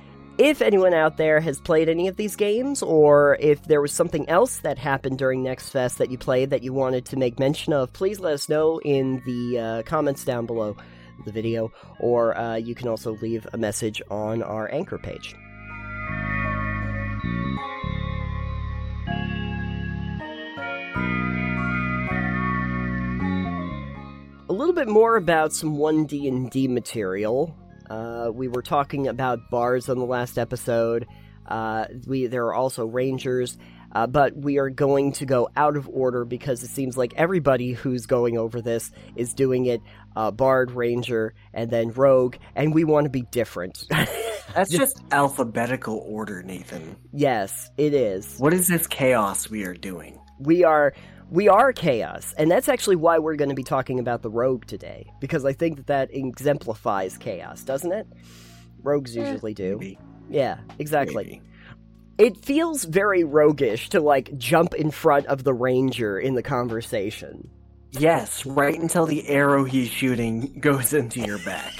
If 0.42 0.62
anyone 0.62 0.94
out 0.94 1.18
there 1.18 1.38
has 1.40 1.60
played 1.60 1.90
any 1.90 2.08
of 2.08 2.16
these 2.16 2.34
games, 2.34 2.82
or 2.82 3.36
if 3.40 3.62
there 3.64 3.82
was 3.82 3.92
something 3.92 4.26
else 4.26 4.56
that 4.60 4.78
happened 4.78 5.18
during 5.18 5.42
Next 5.42 5.68
Fest 5.68 5.98
that 5.98 6.10
you 6.10 6.16
played 6.16 6.48
that 6.48 6.62
you 6.62 6.72
wanted 6.72 7.04
to 7.04 7.18
make 7.18 7.38
mention 7.38 7.74
of, 7.74 7.92
please 7.92 8.20
let 8.20 8.32
us 8.32 8.48
know 8.48 8.80
in 8.80 9.22
the 9.26 9.58
uh, 9.58 9.82
comments 9.82 10.24
down 10.24 10.46
below 10.46 10.78
the 11.26 11.30
video, 11.30 11.70
or 11.98 12.34
uh, 12.38 12.56
you 12.56 12.74
can 12.74 12.88
also 12.88 13.16
leave 13.16 13.46
a 13.52 13.58
message 13.58 14.00
on 14.10 14.42
our 14.42 14.72
anchor 14.72 14.96
page. 14.96 15.34
A 24.48 24.54
little 24.54 24.72
bit 24.74 24.88
more 24.88 25.16
about 25.16 25.52
some 25.52 25.76
1D 25.76 26.26
and 26.26 26.50
D 26.50 26.66
material. 26.66 27.54
Uh, 27.90 28.30
we 28.32 28.48
were 28.48 28.62
talking 28.62 29.08
about 29.08 29.50
bards 29.50 29.88
on 29.88 29.98
the 29.98 30.04
last 30.04 30.38
episode. 30.38 31.06
Uh, 31.46 31.86
we 32.06 32.28
there 32.28 32.46
are 32.46 32.54
also 32.54 32.86
rangers, 32.86 33.58
uh, 33.92 34.06
but 34.06 34.36
we 34.36 34.58
are 34.58 34.70
going 34.70 35.10
to 35.10 35.26
go 35.26 35.48
out 35.56 35.76
of 35.76 35.88
order 35.88 36.24
because 36.24 36.62
it 36.62 36.68
seems 36.68 36.96
like 36.96 37.12
everybody 37.16 37.72
who's 37.72 38.06
going 38.06 38.38
over 38.38 38.62
this 38.62 38.92
is 39.16 39.34
doing 39.34 39.66
it 39.66 39.80
uh, 40.14 40.30
bard, 40.30 40.70
ranger, 40.70 41.34
and 41.52 41.68
then 41.70 41.90
rogue, 41.90 42.36
and 42.54 42.72
we 42.72 42.84
want 42.84 43.04
to 43.04 43.10
be 43.10 43.22
different. 43.22 43.84
That's 44.54 44.70
just 44.70 45.02
alphabetical 45.10 46.04
order, 46.08 46.42
Nathan. 46.42 46.96
yes, 47.12 47.70
it 47.76 47.92
is. 47.92 48.36
What 48.38 48.54
is 48.54 48.68
this 48.68 48.86
chaos 48.86 49.50
we 49.50 49.64
are 49.64 49.74
doing? 49.74 50.20
we 50.40 50.64
are 50.64 50.94
we 51.30 51.48
are 51.48 51.72
chaos 51.72 52.34
and 52.38 52.50
that's 52.50 52.68
actually 52.68 52.96
why 52.96 53.18
we're 53.18 53.36
going 53.36 53.48
to 53.48 53.54
be 53.54 53.62
talking 53.62 53.98
about 53.98 54.22
the 54.22 54.30
rogue 54.30 54.66
today 54.66 55.10
because 55.20 55.44
i 55.44 55.52
think 55.52 55.76
that 55.76 55.86
that 55.86 56.14
exemplifies 56.14 57.16
chaos 57.18 57.62
doesn't 57.62 57.92
it 57.92 58.06
rogues 58.82 59.16
eh, 59.16 59.30
usually 59.30 59.54
do 59.54 59.76
Maybe. 59.78 59.98
yeah 60.28 60.58
exactly 60.78 61.42
Maybe. 62.18 62.30
it 62.30 62.44
feels 62.44 62.84
very 62.84 63.24
roguish 63.24 63.88
to 63.90 64.00
like 64.00 64.36
jump 64.38 64.74
in 64.74 64.90
front 64.90 65.26
of 65.26 65.44
the 65.44 65.54
ranger 65.54 66.18
in 66.18 66.34
the 66.34 66.42
conversation 66.42 67.48
Yes, 67.92 68.46
right 68.46 68.78
until 68.78 69.06
the 69.06 69.28
arrow 69.28 69.64
he's 69.64 69.88
shooting 69.88 70.60
goes 70.60 70.92
into 70.92 71.20
your 71.20 71.38
back. 71.38 71.72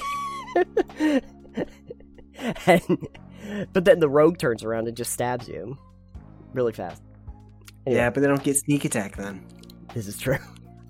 and, 2.67 3.07
but 3.73 3.85
then 3.85 4.01
the 4.01 4.09
rogue 4.09 4.39
turns 4.39 4.65
around 4.65 4.89
and 4.89 4.97
just 4.97 5.13
stabs 5.13 5.49
you 5.49 5.79
really 6.53 6.73
fast. 6.73 7.01
Yeah, 7.91 8.11
but 8.11 8.21
they 8.21 8.27
don't 8.27 8.43
get 8.43 8.57
sneak 8.57 8.85
attack 8.85 9.17
then. 9.17 9.47
This 9.95 10.07
is 10.07 10.19
true. 10.19 10.39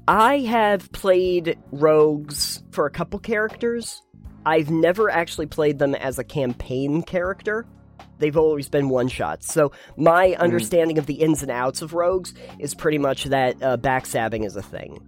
I 0.08 0.38
have 0.40 0.90
played 0.92 1.58
rogues 1.70 2.62
for 2.72 2.86
a 2.86 2.90
couple 2.90 3.18
characters. 3.18 4.02
I've 4.44 4.70
never 4.70 5.10
actually 5.10 5.46
played 5.46 5.78
them 5.78 5.94
as 5.94 6.18
a 6.18 6.24
campaign 6.24 7.02
character. 7.02 7.66
They've 8.18 8.36
always 8.36 8.68
been 8.68 8.88
one 8.88 9.08
shots. 9.08 9.52
So 9.52 9.72
my 9.96 10.28
mm. 10.28 10.38
understanding 10.38 10.98
of 10.98 11.06
the 11.06 11.14
ins 11.14 11.42
and 11.42 11.50
outs 11.50 11.80
of 11.80 11.94
rogues 11.94 12.34
is 12.58 12.74
pretty 12.74 12.98
much 12.98 13.24
that 13.24 13.62
uh, 13.62 13.76
backstabbing 13.76 14.44
is 14.44 14.56
a 14.56 14.62
thing. 14.62 14.98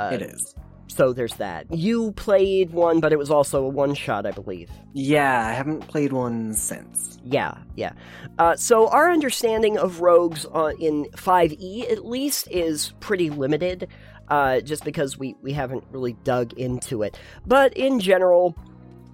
Uh, 0.00 0.10
it 0.12 0.22
is. 0.22 0.54
So 0.94 1.14
there's 1.14 1.36
that. 1.36 1.72
You 1.72 2.12
played 2.12 2.72
one, 2.72 3.00
but 3.00 3.14
it 3.14 3.18
was 3.18 3.30
also 3.30 3.64
a 3.64 3.68
one 3.68 3.94
shot, 3.94 4.26
I 4.26 4.30
believe. 4.30 4.68
Yeah, 4.92 5.46
I 5.46 5.52
haven't 5.52 5.88
played 5.88 6.12
one 6.12 6.52
since. 6.52 7.18
Yeah, 7.24 7.56
yeah. 7.76 7.92
Uh, 8.38 8.56
so 8.56 8.88
our 8.88 9.10
understanding 9.10 9.78
of 9.78 10.02
rogues 10.02 10.44
uh, 10.52 10.72
in 10.78 11.06
5e, 11.16 11.90
at 11.90 12.04
least, 12.04 12.46
is 12.50 12.92
pretty 13.00 13.30
limited, 13.30 13.88
uh, 14.28 14.60
just 14.60 14.84
because 14.84 15.16
we, 15.16 15.34
we 15.40 15.54
haven't 15.54 15.84
really 15.90 16.12
dug 16.24 16.52
into 16.58 17.02
it. 17.02 17.18
But 17.46 17.72
in 17.72 17.98
general, 17.98 18.54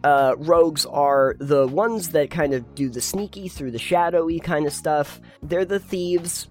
uh, 0.02 0.34
rogues 0.36 0.84
are 0.84 1.36
the 1.38 1.68
ones 1.68 2.08
that 2.08 2.28
kind 2.28 2.54
of 2.54 2.74
do 2.74 2.88
the 2.88 3.00
sneaky 3.00 3.46
through 3.46 3.70
the 3.70 3.78
shadowy 3.78 4.40
kind 4.40 4.66
of 4.66 4.72
stuff. 4.72 5.20
They're 5.44 5.64
the 5.64 5.78
thieves. 5.78 6.48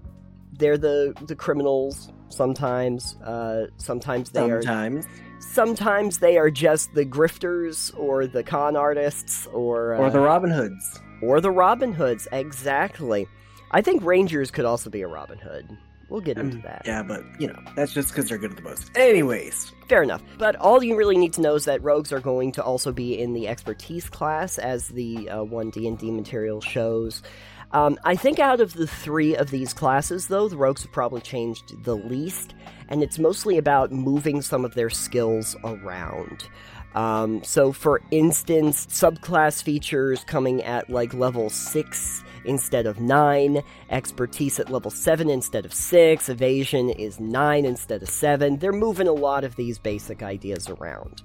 They're 0.53 0.77
the 0.77 1.13
the 1.27 1.35
criminals 1.35 2.11
sometimes. 2.29 3.15
Uh, 3.23 3.67
sometimes 3.77 4.31
they 4.31 4.47
sometimes. 4.47 5.05
are. 5.05 5.09
Sometimes 5.39 6.19
they 6.19 6.37
are 6.37 6.49
just 6.49 6.93
the 6.93 7.05
grifters 7.05 7.97
or 7.97 8.27
the 8.27 8.43
con 8.43 8.75
artists 8.75 9.47
or 9.47 9.95
uh, 9.95 9.99
or 9.99 10.09
the 10.09 10.19
Robin 10.19 10.49
Hoods 10.49 10.99
or 11.21 11.41
the 11.41 11.51
Robin 11.51 11.93
Hoods. 11.93 12.27
Exactly. 12.31 13.27
I 13.71 13.81
think 13.81 14.03
Rangers 14.03 14.49
could 14.51 14.65
also 14.65 14.89
be 14.89 15.01
a 15.01 15.07
Robin 15.07 15.37
Hood. 15.37 15.77
We'll 16.09 16.21
get 16.21 16.37
into 16.37 16.57
that. 16.59 16.83
Yeah, 16.85 17.03
but 17.03 17.23
you 17.37 17.47
know 17.47 17.59
that's 17.75 17.93
just 17.93 18.09
because 18.09 18.29
they're 18.29 18.37
good 18.37 18.51
at 18.51 18.57
the 18.57 18.63
most. 18.63 18.89
Anyways, 18.95 19.73
fair 19.89 20.01
enough. 20.01 20.23
But 20.37 20.55
all 20.55 20.81
you 20.81 20.95
really 20.95 21.17
need 21.17 21.33
to 21.33 21.41
know 21.41 21.55
is 21.55 21.65
that 21.65 21.83
rogues 21.83 22.13
are 22.13 22.21
going 22.21 22.53
to 22.53 22.63
also 22.63 22.93
be 22.93 23.19
in 23.19 23.33
the 23.33 23.49
expertise 23.49 24.09
class, 24.09 24.57
as 24.57 24.87
the 24.89 25.29
uh, 25.29 25.43
one 25.43 25.69
D 25.69 25.85
and 25.85 25.97
D 25.97 26.09
material 26.11 26.61
shows. 26.61 27.21
Um, 27.71 27.97
I 28.05 28.15
think 28.15 28.39
out 28.39 28.61
of 28.61 28.73
the 28.73 28.87
three 28.87 29.35
of 29.35 29.51
these 29.51 29.73
classes, 29.73 30.27
though, 30.27 30.47
the 30.47 30.57
rogues 30.57 30.83
have 30.83 30.91
probably 30.91 31.21
changed 31.21 31.83
the 31.83 31.95
least, 31.95 32.53
and 32.87 33.03
it's 33.03 33.19
mostly 33.19 33.57
about 33.57 33.91
moving 33.91 34.41
some 34.41 34.63
of 34.63 34.73
their 34.73 34.89
skills 34.89 35.55
around. 35.63 36.47
Um, 36.95 37.43
so, 37.43 37.71
for 37.73 38.01
instance, 38.09 38.87
subclass 38.87 39.61
features 39.61 40.23
coming 40.23 40.63
at 40.63 40.89
like 40.89 41.13
level 41.13 41.49
6 41.49 42.23
instead 42.45 42.85
of 42.85 42.99
9, 42.99 43.61
expertise 43.89 44.59
at 44.59 44.71
level 44.71 44.89
7 44.89 45.29
instead 45.29 45.65
of 45.65 45.73
6, 45.73 46.29
evasion 46.29 46.89
is 46.89 47.19
9 47.19 47.65
instead 47.65 48.01
of 48.01 48.09
7. 48.09 48.57
They're 48.57 48.71
moving 48.71 49.07
a 49.07 49.13
lot 49.13 49.43
of 49.43 49.55
these 49.57 49.77
basic 49.77 50.23
ideas 50.23 50.69
around. 50.69 51.21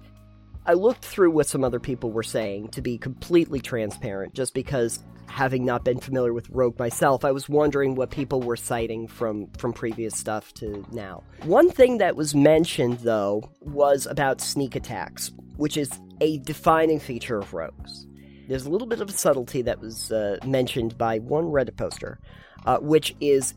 I 0.64 0.74
looked 0.74 1.04
through 1.04 1.32
what 1.32 1.48
some 1.48 1.64
other 1.64 1.80
people 1.80 2.12
were 2.12 2.22
saying 2.22 2.68
to 2.68 2.82
be 2.82 2.96
completely 2.96 3.60
transparent, 3.60 4.32
just 4.32 4.54
because 4.54 5.02
having 5.26 5.64
not 5.64 5.84
been 5.84 5.98
familiar 5.98 6.32
with 6.32 6.48
Rogue 6.50 6.78
myself, 6.78 7.24
I 7.24 7.32
was 7.32 7.48
wondering 7.48 7.96
what 7.96 8.10
people 8.10 8.40
were 8.40 8.56
citing 8.56 9.08
from 9.08 9.48
from 9.58 9.72
previous 9.72 10.16
stuff 10.16 10.52
to 10.54 10.86
now. 10.92 11.24
One 11.44 11.70
thing 11.70 11.98
that 11.98 12.14
was 12.14 12.34
mentioned 12.34 13.00
though 13.00 13.50
was 13.60 14.06
about 14.06 14.40
sneak 14.40 14.76
attacks, 14.76 15.32
which 15.56 15.76
is 15.76 15.90
a 16.20 16.38
defining 16.38 17.00
feature 17.00 17.38
of 17.38 17.52
Rogues. 17.52 18.06
There's 18.46 18.66
a 18.66 18.70
little 18.70 18.86
bit 18.86 19.00
of 19.00 19.08
a 19.08 19.12
subtlety 19.12 19.62
that 19.62 19.80
was 19.80 20.12
uh, 20.12 20.36
mentioned 20.44 20.96
by 20.96 21.18
one 21.18 21.46
Reddit 21.46 21.76
poster, 21.76 22.20
uh, 22.66 22.78
which 22.78 23.16
is 23.20 23.54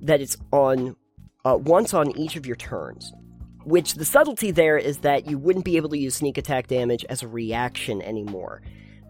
that 0.00 0.22
it's 0.22 0.36
on 0.52 0.96
uh, 1.44 1.58
once 1.60 1.92
on 1.92 2.16
each 2.16 2.36
of 2.36 2.46
your 2.46 2.56
turns. 2.56 3.12
Which 3.68 3.96
the 3.96 4.06
subtlety 4.06 4.50
there 4.50 4.78
is 4.78 5.00
that 5.00 5.26
you 5.28 5.36
wouldn't 5.36 5.66
be 5.66 5.76
able 5.76 5.90
to 5.90 5.98
use 5.98 6.14
sneak 6.14 6.38
attack 6.38 6.68
damage 6.68 7.04
as 7.10 7.22
a 7.22 7.28
reaction 7.28 8.00
anymore. 8.00 8.62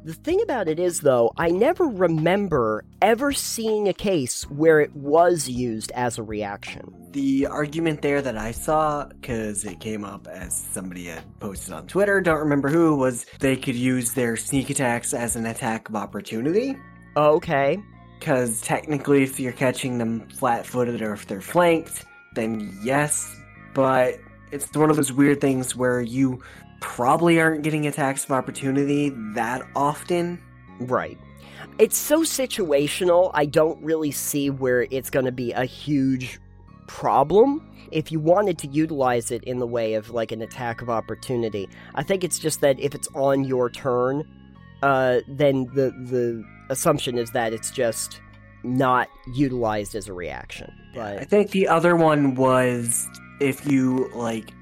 The 0.02 0.14
thing 0.14 0.42
about 0.42 0.66
it 0.66 0.80
is, 0.80 0.98
though, 0.98 1.30
I 1.36 1.50
never 1.50 1.84
remember 1.84 2.84
ever 3.00 3.32
seeing 3.32 3.86
a 3.86 3.92
case 3.92 4.42
where 4.50 4.80
it 4.80 4.92
was 4.96 5.48
used 5.48 5.92
as 5.92 6.18
a 6.18 6.24
reaction. 6.24 6.92
The 7.12 7.46
argument 7.46 8.02
there 8.02 8.20
that 8.20 8.36
I 8.36 8.50
saw, 8.50 9.06
because 9.06 9.64
it 9.64 9.78
came 9.78 10.04
up 10.04 10.26
as 10.26 10.56
somebody 10.56 11.04
had 11.04 11.22
posted 11.38 11.72
on 11.72 11.86
Twitter, 11.86 12.20
don't 12.20 12.40
remember 12.40 12.68
who, 12.68 12.96
was 12.96 13.26
they 13.38 13.56
could 13.56 13.76
use 13.76 14.14
their 14.14 14.36
sneak 14.36 14.70
attacks 14.70 15.14
as 15.14 15.36
an 15.36 15.46
attack 15.46 15.88
of 15.88 15.94
opportunity. 15.94 16.76
Oh, 17.14 17.36
okay. 17.36 17.78
Because 18.18 18.60
technically, 18.60 19.22
if 19.22 19.38
you're 19.38 19.52
catching 19.52 19.98
them 19.98 20.28
flat 20.30 20.66
footed 20.66 21.00
or 21.00 21.12
if 21.12 21.28
they're 21.28 21.40
flanked, 21.40 22.06
then 22.34 22.76
yes, 22.82 23.36
but 23.72 24.18
it's 24.52 24.74
one 24.74 24.90
of 24.90 24.96
those 24.96 25.12
weird 25.12 25.40
things 25.40 25.76
where 25.76 26.00
you 26.00 26.42
probably 26.80 27.40
aren't 27.40 27.62
getting 27.62 27.86
attacks 27.86 28.24
of 28.24 28.32
opportunity 28.32 29.10
that 29.34 29.62
often. 29.74 30.40
Right. 30.80 31.18
It's 31.78 31.96
so 31.96 32.22
situational, 32.22 33.30
I 33.34 33.46
don't 33.46 33.82
really 33.82 34.10
see 34.10 34.50
where 34.50 34.86
it's 34.90 35.10
going 35.10 35.26
to 35.26 35.32
be 35.32 35.52
a 35.52 35.64
huge 35.64 36.40
problem 36.86 37.64
if 37.90 38.10
you 38.10 38.20
wanted 38.20 38.58
to 38.58 38.68
utilize 38.68 39.30
it 39.30 39.44
in 39.44 39.58
the 39.58 39.66
way 39.66 39.94
of 39.94 40.10
like 40.10 40.32
an 40.32 40.42
attack 40.42 40.82
of 40.82 40.90
opportunity. 40.90 41.68
I 41.94 42.02
think 42.02 42.24
it's 42.24 42.38
just 42.38 42.60
that 42.60 42.78
if 42.80 42.94
it's 42.94 43.08
on 43.14 43.44
your 43.44 43.70
turn, 43.70 44.24
uh, 44.82 45.20
then 45.28 45.66
the 45.74 45.90
the 46.10 46.44
assumption 46.70 47.18
is 47.18 47.30
that 47.32 47.52
it's 47.52 47.70
just 47.70 48.20
not 48.62 49.08
utilized 49.34 49.94
as 49.94 50.08
a 50.08 50.12
reaction. 50.12 50.72
But 50.94 51.18
I 51.18 51.24
think 51.24 51.50
the 51.50 51.68
other 51.68 51.96
one 51.96 52.34
was 52.34 53.06
if 53.40 53.66
you 53.66 54.10
like 54.14 54.52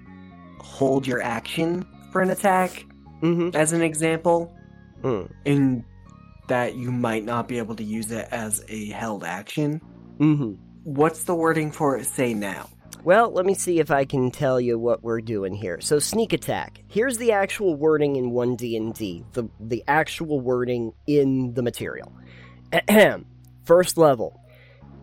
hold 0.58 1.06
your 1.06 1.22
action 1.22 1.86
for 2.12 2.20
an 2.20 2.30
attack, 2.30 2.84
mm-hmm. 3.22 3.50
as 3.54 3.72
an 3.72 3.82
example, 3.82 4.54
mm. 5.02 5.30
in 5.44 5.84
that 6.48 6.76
you 6.76 6.92
might 6.92 7.24
not 7.24 7.48
be 7.48 7.58
able 7.58 7.74
to 7.76 7.84
use 7.84 8.10
it 8.10 8.28
as 8.30 8.64
a 8.68 8.86
held 8.90 9.24
action. 9.24 9.80
Mm-hmm. 10.18 10.52
What's 10.84 11.24
the 11.24 11.34
wording 11.34 11.72
for 11.72 11.96
it 11.96 12.06
say 12.06 12.34
now? 12.34 12.68
Well, 13.04 13.30
let 13.30 13.46
me 13.46 13.54
see 13.54 13.78
if 13.78 13.90
I 13.90 14.04
can 14.04 14.30
tell 14.30 14.60
you 14.60 14.78
what 14.78 15.02
we're 15.02 15.20
doing 15.20 15.54
here. 15.54 15.80
So, 15.80 15.98
sneak 15.98 16.32
attack. 16.32 16.82
Here's 16.88 17.18
the 17.18 17.32
actual 17.32 17.76
wording 17.76 18.16
in 18.16 18.32
1D&D, 18.32 19.24
the 19.32 19.48
the 19.60 19.84
actual 19.86 20.40
wording 20.40 20.92
in 21.06 21.54
the 21.54 21.62
material. 21.62 22.12
First 23.64 23.96
level. 23.96 24.40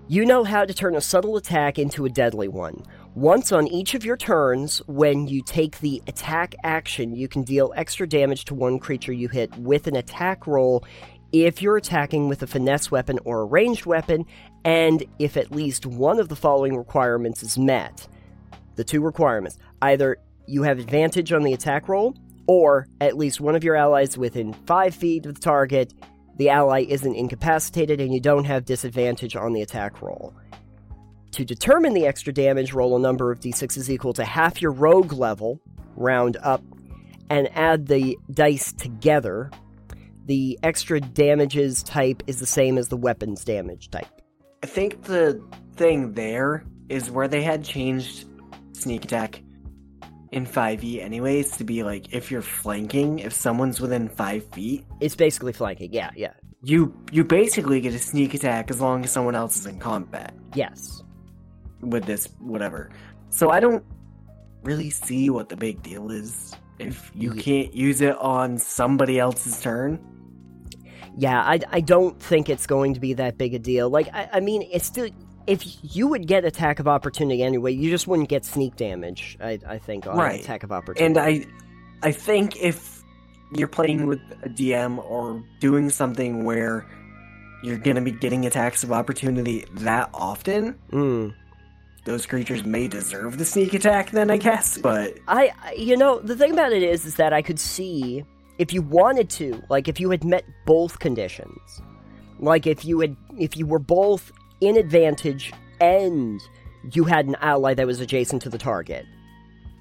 You 0.09 0.25
know 0.25 0.43
how 0.43 0.65
to 0.65 0.73
turn 0.73 0.95
a 0.95 1.01
subtle 1.01 1.37
attack 1.37 1.79
into 1.79 2.03
a 2.03 2.09
deadly 2.09 2.49
one. 2.49 2.83
Once 3.15 3.51
on 3.51 3.67
each 3.67 3.93
of 3.93 4.03
your 4.03 4.17
turns, 4.17 4.79
when 4.87 5.27
you 5.27 5.43
take 5.43 5.79
the 5.81 6.01
attack 6.07 6.55
action, 6.63 7.15
you 7.15 7.27
can 7.27 7.43
deal 7.43 7.71
extra 7.75 8.09
damage 8.09 8.43
to 8.43 8.55
one 8.55 8.79
creature 8.79 9.13
you 9.13 9.27
hit 9.27 9.55
with 9.55 9.85
an 9.85 9.95
attack 9.95 10.47
roll 10.47 10.83
if 11.31 11.61
you're 11.61 11.77
attacking 11.77 12.27
with 12.27 12.41
a 12.41 12.47
finesse 12.47 12.89
weapon 12.89 13.19
or 13.23 13.41
a 13.41 13.45
ranged 13.45 13.85
weapon, 13.85 14.25
and 14.65 15.03
if 15.19 15.37
at 15.37 15.51
least 15.51 15.85
one 15.85 16.19
of 16.19 16.27
the 16.27 16.35
following 16.35 16.75
requirements 16.75 17.43
is 17.43 17.55
met. 17.55 18.07
The 18.77 18.83
two 18.83 19.01
requirements 19.01 19.59
either 19.83 20.17
you 20.47 20.63
have 20.63 20.79
advantage 20.79 21.31
on 21.31 21.43
the 21.43 21.53
attack 21.53 21.87
roll, 21.87 22.15
or 22.47 22.87
at 22.99 23.15
least 23.15 23.39
one 23.39 23.55
of 23.55 23.63
your 23.63 23.75
allies 23.75 24.17
within 24.17 24.53
5 24.53 24.95
feet 24.95 25.27
of 25.27 25.35
the 25.35 25.41
target, 25.41 25.93
the 26.37 26.49
ally 26.49 26.83
isn't 26.89 27.15
incapacitated, 27.15 28.01
and 28.01 28.11
you 28.11 28.19
don't 28.19 28.45
have 28.45 28.65
disadvantage 28.65 29.35
on 29.35 29.53
the 29.53 29.61
attack 29.61 30.01
roll. 30.01 30.33
To 31.33 31.43
determine 31.43 31.95
the 31.95 32.05
extra 32.05 32.31
damage, 32.31 32.73
roll 32.73 32.95
a 32.95 32.99
number 32.99 33.31
of 33.31 33.39
d6s 33.39 33.89
equal 33.89 34.13
to 34.13 34.23
half 34.23 34.61
your 34.61 34.71
rogue 34.71 35.13
level, 35.13 35.59
round 35.95 36.37
up, 36.43 36.61
and 37.27 37.49
add 37.55 37.87
the 37.87 38.19
dice 38.31 38.71
together. 38.71 39.49
The 40.27 40.59
extra 40.61 41.01
damages 41.01 41.81
type 41.81 42.21
is 42.27 42.39
the 42.39 42.45
same 42.45 42.77
as 42.77 42.89
the 42.89 42.97
weapons 42.97 43.43
damage 43.43 43.89
type. 43.89 44.21
I 44.61 44.67
think 44.67 45.05
the 45.05 45.43
thing 45.75 46.13
there 46.13 46.65
is 46.87 47.09
where 47.09 47.27
they 47.27 47.41
had 47.41 47.63
changed 47.63 48.27
sneak 48.73 49.03
attack 49.03 49.41
in 50.31 50.45
5e 50.45 51.01
anyways 51.01 51.57
to 51.57 51.63
be 51.63 51.83
like 51.83 52.13
if 52.13 52.31
you're 52.31 52.41
flanking 52.41 53.19
if 53.19 53.33
someone's 53.33 53.79
within 53.79 54.09
5 54.09 54.45
feet 54.47 54.83
it's 54.99 55.15
basically 55.15 55.53
flanking 55.53 55.93
yeah 55.93 56.09
yeah 56.15 56.33
you 56.63 56.91
you 57.11 57.23
basically 57.23 57.79
get 57.81 57.93
a 57.93 57.99
sneak 57.99 58.33
attack 58.33 58.71
as 58.71 58.81
long 58.81 59.03
as 59.03 59.11
someone 59.11 59.35
else 59.35 59.57
is 59.57 59.67
in 59.67 59.77
combat 59.77 60.33
yes 60.55 61.02
with 61.83 62.05
this 62.05 62.27
whatever. 62.39 62.89
So 63.29 63.49
I 63.49 63.59
don't 63.59 63.83
really 64.63 64.89
see 64.89 65.29
what 65.29 65.49
the 65.49 65.57
big 65.57 65.81
deal 65.83 66.09
is 66.11 66.55
if 66.79 67.11
you 67.13 67.31
can't 67.33 67.73
use 67.73 68.01
it 68.01 68.17
on 68.17 68.57
somebody 68.57 69.19
else's 69.19 69.61
turn. 69.61 69.99
Yeah, 71.17 71.41
I, 71.41 71.59
I 71.71 71.81
don't 71.81 72.19
think 72.19 72.49
it's 72.49 72.65
going 72.65 72.95
to 72.95 72.99
be 72.99 73.13
that 73.13 73.37
big 73.37 73.53
a 73.53 73.59
deal. 73.59 73.89
Like, 73.89 74.09
I, 74.13 74.29
I 74.33 74.39
mean, 74.39 74.67
it's 74.71 74.85
still. 74.85 75.09
If 75.45 75.63
you 75.83 76.07
would 76.07 76.25
get 76.25 76.45
attack 76.45 76.79
of 76.79 76.87
opportunity 76.87 77.43
anyway, 77.43 77.73
you 77.73 77.89
just 77.89 78.07
wouldn't 78.07 78.29
get 78.29 78.45
sneak 78.45 78.77
damage. 78.77 79.37
I, 79.41 79.59
I 79.67 79.77
think 79.77 80.07
on 80.07 80.15
right. 80.15 80.39
attack 80.39 80.63
of 80.63 80.71
opportunity. 80.71 81.05
And 81.05 81.17
I, 81.17 81.45
I 82.07 82.13
think 82.13 82.55
if 82.55 83.03
you're 83.53 83.67
playing 83.67 84.07
with 84.07 84.21
a 84.43 84.49
DM 84.49 85.03
or 85.03 85.43
doing 85.59 85.89
something 85.89 86.45
where 86.45 86.87
you're 87.61 87.77
going 87.77 87.97
to 87.97 88.01
be 88.01 88.11
getting 88.11 88.45
attacks 88.45 88.83
of 88.85 88.93
opportunity 88.93 89.65
that 89.75 90.09
often, 90.13 90.79
Mm. 90.91 91.33
Those 92.05 92.25
creatures 92.25 92.65
may 92.65 92.87
deserve 92.87 93.37
the 93.37 93.45
sneak 93.45 93.73
attack 93.73 94.11
then, 94.11 94.29
I 94.29 94.37
guess, 94.37 94.77
but 94.77 95.17
I, 95.27 95.51
you 95.77 95.95
know, 95.97 96.19
the 96.19 96.35
thing 96.35 96.51
about 96.51 96.73
it 96.73 96.83
is, 96.83 97.05
is 97.05 97.15
that 97.15 97.31
I 97.33 97.41
could 97.41 97.59
see 97.59 98.23
if 98.57 98.73
you 98.73 98.81
wanted 98.81 99.29
to, 99.31 99.61
like 99.69 99.87
if 99.87 99.99
you 99.99 100.09
had 100.09 100.23
met 100.23 100.43
both 100.65 100.99
conditions, 100.99 101.81
like 102.39 102.67
if 102.67 102.83
you 102.83 102.99
had, 102.99 103.15
if 103.39 103.55
you 103.57 103.65
were 103.65 103.79
both 103.79 104.31
in 104.61 104.77
advantage 104.77 105.53
and 105.79 106.41
you 106.91 107.05
had 107.05 107.25
an 107.25 107.35
ally 107.39 107.73
that 107.73 107.87
was 107.87 107.99
adjacent 108.01 108.41
to 108.41 108.49
the 108.49 108.57
target, 108.57 109.05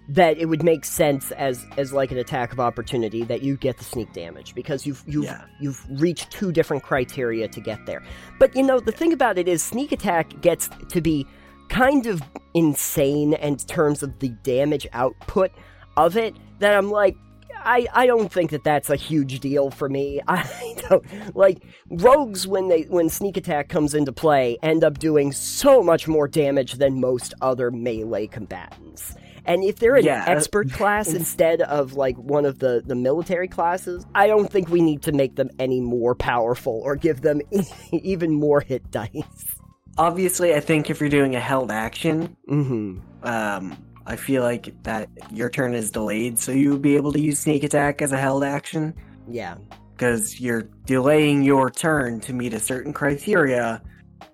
that 0.08 0.36
it 0.38 0.46
would 0.46 0.62
make 0.62 0.84
sense 0.84 1.30
as 1.32 1.64
as 1.76 1.92
like 1.92 2.10
an 2.10 2.18
attack 2.18 2.52
of 2.52 2.60
opportunity 2.60 3.22
that 3.24 3.42
you 3.42 3.56
get 3.56 3.78
the 3.78 3.84
sneak 3.84 4.12
damage 4.12 4.54
because 4.54 4.84
you've 4.86 5.02
you've 5.06 5.24
Yeah. 5.24 5.44
you've 5.60 5.84
reached 6.00 6.30
two 6.30 6.52
different 6.52 6.82
criteria 6.82 7.48
to 7.48 7.60
get 7.60 7.84
there. 7.86 8.02
But 8.38 8.54
you 8.54 8.62
know, 8.62 8.80
the 8.80 8.92
thing 8.92 9.12
about 9.12 9.38
it 9.38 9.48
is 9.48 9.62
sneak 9.62 9.92
attack 9.92 10.40
gets 10.40 10.68
to 10.88 11.00
be 11.00 11.26
kind 11.72 12.06
of 12.06 12.22
insane 12.54 13.32
in 13.34 13.56
terms 13.56 14.02
of 14.02 14.18
the 14.18 14.28
damage 14.42 14.86
output 14.92 15.50
of 15.96 16.16
it 16.16 16.34
that 16.58 16.76
I'm 16.76 16.90
like 16.90 17.16
I, 17.64 17.86
I 17.92 18.06
don't 18.06 18.30
think 18.32 18.50
that 18.50 18.64
that's 18.64 18.90
a 18.90 18.96
huge 18.96 19.40
deal 19.40 19.70
for 19.70 19.88
me. 19.88 20.20
I 20.28 20.76
don't 20.88 21.04
like 21.36 21.62
rogues 21.90 22.46
when 22.46 22.68
they 22.68 22.82
when 22.82 23.08
sneak 23.08 23.36
attack 23.36 23.68
comes 23.68 23.94
into 23.94 24.12
play 24.12 24.58
end 24.62 24.84
up 24.84 24.98
doing 24.98 25.32
so 25.32 25.82
much 25.82 26.08
more 26.08 26.28
damage 26.28 26.74
than 26.74 27.00
most 27.00 27.34
other 27.40 27.70
melee 27.70 28.26
combatants. 28.26 29.14
And 29.44 29.64
if 29.64 29.76
they're 29.76 29.96
an 29.96 30.06
Yeah, 30.06 30.24
expert 30.26 30.72
class 30.72 31.14
instead 31.14 31.62
of 31.62 31.94
like 31.94 32.16
one 32.18 32.44
of 32.44 32.58
the 32.58 32.82
the 32.84 32.96
military 32.96 33.48
classes, 33.48 34.04
I 34.14 34.26
don't 34.26 34.50
think 34.50 34.68
we 34.68 34.82
need 34.82 35.02
to 35.02 35.12
make 35.12 35.36
them 35.36 35.50
any 35.58 35.80
more 35.80 36.14
powerful 36.14 36.80
or 36.84 36.96
give 36.96 37.22
them 37.22 37.40
even 37.92 38.32
more 38.34 38.60
hit 38.60 38.90
dice. 38.90 39.61
Obviously 39.98 40.54
I 40.54 40.60
think 40.60 40.90
if 40.90 41.00
you're 41.00 41.08
doing 41.08 41.34
a 41.36 41.40
held 41.40 41.70
action, 41.70 42.36
Mhm. 42.48 43.00
um, 43.24 43.76
I 44.06 44.16
feel 44.16 44.42
like 44.42 44.72
that 44.82 45.08
your 45.32 45.48
turn 45.48 45.74
is 45.74 45.90
delayed, 45.90 46.38
so 46.38 46.50
you 46.52 46.70
would 46.72 46.82
be 46.82 46.96
able 46.96 47.12
to 47.12 47.20
use 47.20 47.38
sneak 47.38 47.62
attack 47.64 48.02
as 48.02 48.12
a 48.12 48.16
held 48.18 48.42
action 48.44 48.94
Yeah. 49.28 49.54
because 49.96 50.40
you're 50.40 50.68
delaying 50.86 51.42
your 51.42 51.70
turn 51.70 52.20
to 52.20 52.32
meet 52.32 52.52
a 52.54 52.58
certain 52.60 52.92
criteria, 52.92 53.80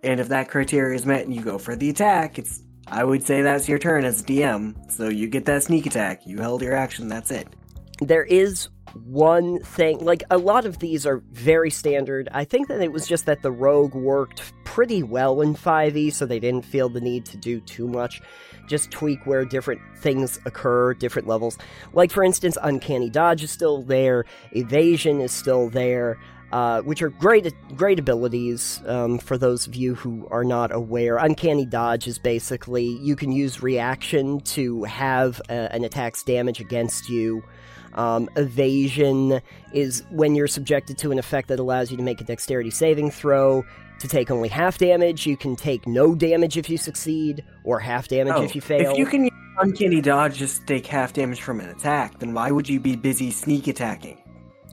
and 0.03 0.21
if 0.21 0.29
that 0.29 0.49
criteria 0.49 0.95
is 0.97 1.05
met 1.05 1.25
and 1.27 1.35
you 1.35 1.43
go 1.43 1.59
for 1.59 1.77
the 1.77 1.91
attack, 1.91 2.39
it's 2.39 2.63
I 2.91 3.05
would 3.05 3.23
say 3.23 3.43
that's 3.43 3.69
your 3.69 3.79
turn 3.79 4.07
as 4.07 4.23
DM. 4.23 4.75
So 4.89 5.11
you 5.11 5.29
get 5.29 5.45
that 5.45 5.63
sneak 5.65 5.85
attack. 5.85 6.27
You 6.27 6.39
held 6.39 6.63
your 6.63 6.75
action. 6.75 7.09
That's 7.09 7.31
it. 7.31 7.47
there 8.01 8.23
is 8.23 8.69
one 9.05 9.59
thing 9.61 9.99
like 9.99 10.23
a 10.31 10.39
lot 10.39 10.65
of 10.65 10.79
these 10.79 11.07
are 11.07 11.23
very 11.33 11.71
standard 11.71 12.29
i 12.33 12.45
think 12.45 12.69
that 12.69 12.81
it 12.81 12.93
was 12.93 13.07
just 13.07 13.27
that 13.27 13.43
the 13.43 13.51
rogue 13.51 13.95
worked 13.95 14.53
pretty 14.65 15.03
well 15.03 15.41
in 15.41 15.55
5e 15.55 16.13
so 16.13 16.27
they 16.27 16.39
didn't 16.39 16.65
feel 16.65 16.89
the 16.89 17.01
need 17.01 17.25
to 17.25 17.37
do 17.37 17.61
too 17.61 17.89
much 17.89 18.21
just 18.69 18.91
tweak 18.91 19.25
where 19.27 19.45
different 19.45 19.81
things 19.99 20.39
occur 20.45 20.95
different 20.95 21.27
levels 21.27 21.59
like 21.93 22.11
for 22.11 22.23
instance 22.23 22.57
uncanny 22.63 23.11
dodge 23.11 23.43
is 23.43 23.51
still 23.51 23.83
there 23.83 24.25
evasion 24.53 25.21
is 25.21 25.33
still 25.33 25.69
there 25.71 26.19
uh, 26.53 26.81
which 26.83 27.03
are 27.03 27.11
great 27.11 27.53
great 27.77 27.99
abilities 27.99 28.81
um, 28.87 29.19
for 29.19 29.37
those 29.37 29.67
of 29.67 29.75
you 29.75 29.95
who 29.95 30.27
are 30.31 30.45
not 30.45 30.75
aware. 30.75 31.19
Uncanny 31.19 31.67
dodge 31.67 32.07
is 32.07 32.19
basically 32.19 32.87
you 33.03 33.15
can 33.17 33.33
use 33.33 33.63
reaction 33.63 34.41
to 34.41 34.85
have 34.85 35.41
uh 35.51 35.69
an 35.71 35.85
attack's 35.85 36.23
damage 36.23 36.61
against 36.61 37.09
you. 37.09 37.43
Um, 37.95 38.29
evasion 38.37 39.41
is 39.73 40.03
when 40.11 40.35
you're 40.35 40.49
subjected 40.49 40.99
to 40.99 41.11
an 41.13 41.19
effect 41.19 41.49
that 41.49 41.59
allows 41.59 41.91
you 41.91 41.97
to 41.97 42.03
make 42.03 42.21
a 42.21 42.25
dexterity 42.25 42.71
saving 42.71 43.11
throw 43.11 43.65
to 44.01 44.09
take 44.09 44.31
only 44.31 44.49
half 44.49 44.79
damage. 44.79 45.27
You 45.27 45.37
can 45.37 45.57
take 45.57 45.87
no 45.87 46.15
damage 46.15 46.57
if 46.57 46.71
you 46.71 46.77
succeed, 46.77 47.45
or 47.65 47.81
half 47.81 48.09
damage 48.09 48.35
Oh, 48.37 48.43
if 48.43 48.55
you 48.55 48.61
fail. 48.61 48.93
If 48.93 48.99
you 48.99 49.07
can 49.07 49.25
use 49.25 49.33
uncanny 49.59 50.01
dodge 50.01 50.37
just 50.37 50.61
to 50.61 50.67
take 50.67 50.87
half 50.87 51.13
damage 51.13 51.41
from 51.41 51.61
an 51.61 51.69
attack, 51.69 52.19
then 52.21 52.33
why 52.35 52.51
would 52.51 52.69
you 52.69 52.79
be 52.79 52.95
busy 52.95 53.31
sneak 53.31 53.67
attacking? 53.67 54.23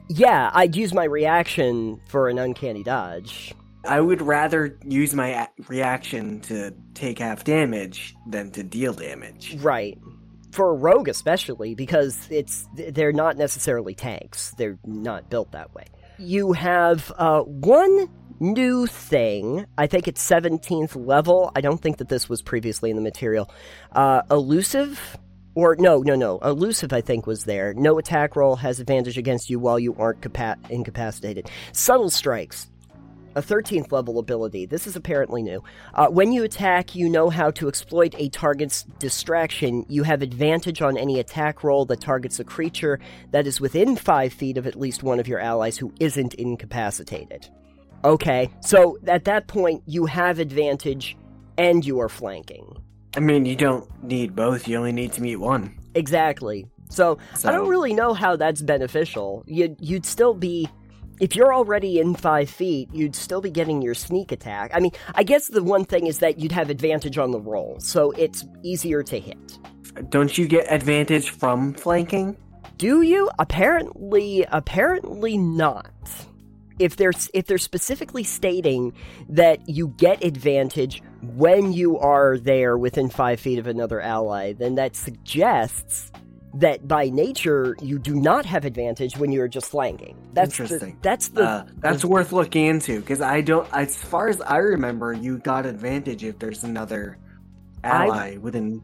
Yeah, 0.07 0.51
I'd 0.53 0.76
use 0.76 0.93
my 0.93 1.05
reaction 1.05 1.99
for 2.07 2.30
an 2.30 2.38
uncanny 2.38 2.84
dodge. 2.84 3.53
I 3.88 4.01
would 4.01 4.22
rather 4.22 4.78
use 4.86 5.13
my 5.13 5.47
reaction 5.68 6.39
to 6.41 6.74
take 6.93 7.20
half 7.20 7.43
damage 7.43 8.16
than 8.28 8.51
to 8.51 8.63
deal 8.63 8.93
damage. 8.93 9.55
Right. 9.59 9.97
For 10.55 10.69
a 10.69 10.73
rogue 10.73 11.09
especially 11.09 11.75
because 11.75 12.27
it's 12.31 12.67
they're 12.73 13.11
not 13.11 13.35
necessarily 13.35 13.93
tanks. 13.93 14.55
They're 14.57 14.79
not 14.85 15.29
built 15.29 15.51
that 15.51 15.75
way. 15.75 15.83
You 16.17 16.53
have 16.53 17.11
uh, 17.17 17.41
one 17.41 18.09
new 18.39 18.87
thing. 18.87 19.65
I 19.77 19.87
think 19.87 20.07
it's 20.07 20.25
17th 20.25 20.95
level. 21.05 21.51
I 21.57 21.59
don't 21.59 21.81
think 21.81 21.97
that 21.97 22.07
this 22.07 22.29
was 22.29 22.41
previously 22.41 22.89
in 22.89 22.95
the 22.95 23.01
material. 23.01 23.51
Uh, 23.91 24.21
elusive 24.31 25.17
or 25.55 25.75
no, 25.77 25.99
no, 25.99 26.15
no. 26.15 26.39
Elusive 26.39 26.93
I 26.93 27.01
think 27.01 27.27
was 27.27 27.43
there. 27.43 27.73
No 27.73 27.97
attack 27.97 28.37
roll 28.37 28.55
has 28.55 28.79
advantage 28.79 29.17
against 29.17 29.49
you 29.49 29.59
while 29.59 29.77
you 29.77 29.93
aren't 29.95 30.21
capa- 30.21 30.57
incapacitated. 30.69 31.49
Subtle 31.73 32.09
strikes 32.09 32.67
a 33.36 33.41
13th 33.41 33.91
level 33.91 34.19
ability. 34.19 34.65
This 34.65 34.88
is 34.88 34.95
apparently 34.95 35.43
new. 35.43 35.63
Uh, 35.93 36.07
when 36.07 36.31
you 36.31 36.43
attack, 36.43 36.95
you 36.95 37.09
know 37.09 37.29
how 37.29 37.51
to 37.51 37.67
exploit 37.67 38.15
a 38.17 38.29
target's 38.29 38.83
distraction. 38.99 39.86
You 39.89 40.03
have 40.03 40.21
advantage 40.21 40.81
on 40.81 40.97
any 40.97 41.19
attack 41.19 41.63
roll 41.63 41.86
that 41.86 42.01
targets 42.01 42.39
a 42.39 42.43
creature 42.43 42.99
that 43.31 43.45
is 43.45 43.61
within 43.61 43.95
5 43.95 44.33
feet 44.33 44.57
of 44.57 44.65
at 44.65 44.75
least 44.75 45.03
one 45.03 45.19
of 45.19 45.27
your 45.27 45.39
allies 45.39 45.77
who 45.77 45.93
isn't 45.99 46.33
incapacitated. 46.36 47.47
Okay, 48.03 48.49
so 48.61 48.97
at 49.07 49.25
that 49.25 49.47
point, 49.47 49.81
you 49.86 50.05
have 50.05 50.39
advantage 50.39 51.17
and 51.57 51.83
you 51.86 51.99
are 51.99 52.09
flanking. 52.09 52.77
I 53.17 53.19
mean, 53.19 53.45
you 53.45 53.55
don't 53.55 53.89
need 54.03 54.36
both, 54.36 54.67
you 54.67 54.77
only 54.77 54.91
need 54.91 55.13
to 55.13 55.21
meet 55.21 55.38
one. 55.38 55.75
Exactly. 55.95 56.67
So, 56.89 57.17
I 57.43 57.51
don't 57.51 57.67
really 57.67 57.93
know 57.93 58.13
how 58.13 58.36
that's 58.36 58.61
beneficial. 58.61 59.43
You'd, 59.47 59.77
you'd 59.79 60.05
still 60.05 60.36
be. 60.36 60.69
If 61.20 61.36
you're 61.36 61.53
already 61.53 61.99
in 61.99 62.13
five 62.13 62.49
feet, 62.49 62.89
you'd 62.91 63.16
still 63.16 63.39
be 63.39 63.49
getting 63.49 63.82
your 63.82 63.93
sneak 63.93 64.34
attack. 64.34 64.72
I 64.74 64.82
mean, 64.82 64.91
I 65.13 65.24
guess 65.24 65.47
the 65.47 65.63
one 65.63 65.86
thing 65.86 66.07
is 66.07 66.20
that 66.20 66.39
you'd 66.39 66.51
have 66.51 66.70
advantage 66.70 67.18
on 67.18 67.32
the 67.32 67.39
roll, 67.39 67.78
so 67.80 68.11
it's 68.11 68.43
easier 68.63 69.01
to 69.03 69.20
hit. 69.20 69.57
Don't 70.09 70.38
you 70.38 70.45
get 70.45 70.70
advantage 70.70 71.30
from 71.30 71.74
flanking? 71.74 72.36
Do 72.78 73.01
you? 73.01 73.30
Apparently, 73.39 74.45
apparently 74.51 75.38
not. 75.38 75.89
If 76.78 76.97
they're 76.97 77.13
if 77.34 77.47
they're 77.47 77.57
specifically 77.57 78.26
stating 78.26 78.93
that 79.30 79.70
you 79.70 79.88
get 79.97 80.22
advantage 80.22 81.01
when 81.22 81.72
you 81.72 81.97
are 81.97 82.38
there 82.38 82.78
within 82.78 83.09
five 83.09 83.39
feet 83.39 83.59
of 83.59 83.68
another 83.68 84.01
ally, 84.01 84.51
then 84.51 84.76
that 84.76 84.97
suggests 84.97 86.11
that 86.55 86.87
by 86.87 87.09
nature 87.09 87.75
you 87.81 87.99
do 87.99 88.15
not 88.15 88.45
have 88.45 88.65
advantage 88.65 89.17
when 89.17 89.31
you're 89.31 89.47
just 89.47 89.67
flanking. 89.67 90.15
That's 90.33 90.59
Interesting. 90.59 90.93
The, 90.93 90.97
that's 91.01 91.27
the 91.29 91.43
uh, 91.43 91.65
that's 91.77 92.05
worth 92.05 92.31
looking 92.31 92.65
into 92.65 92.99
because 93.01 93.21
I 93.21 93.41
don't. 93.41 93.67
As 93.73 93.95
far 93.95 94.29
as 94.29 94.41
I 94.41 94.57
remember, 94.57 95.13
you 95.13 95.37
got 95.39 95.65
advantage 95.65 96.23
if 96.23 96.39
there's 96.39 96.63
another 96.63 97.17
I- 97.83 98.05
ally 98.05 98.37
within 98.37 98.81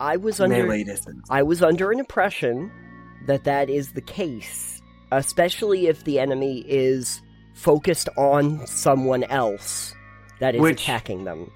I 0.00 0.16
was 0.16 0.40
under 0.40 0.56
melee 0.64 0.82
distance. 0.84 1.26
I 1.30 1.42
was 1.44 1.62
under 1.62 1.92
an 1.92 2.00
impression 2.00 2.72
that 3.26 3.44
that 3.44 3.70
is 3.70 3.92
the 3.92 4.00
case, 4.00 4.82
especially 5.12 5.86
if 5.86 6.02
the 6.02 6.18
enemy 6.18 6.64
is 6.66 7.22
focused 7.54 8.08
on 8.16 8.66
someone 8.66 9.22
else 9.24 9.94
that 10.40 10.56
is 10.56 10.60
Which- 10.60 10.82
attacking 10.82 11.22
them. 11.24 11.52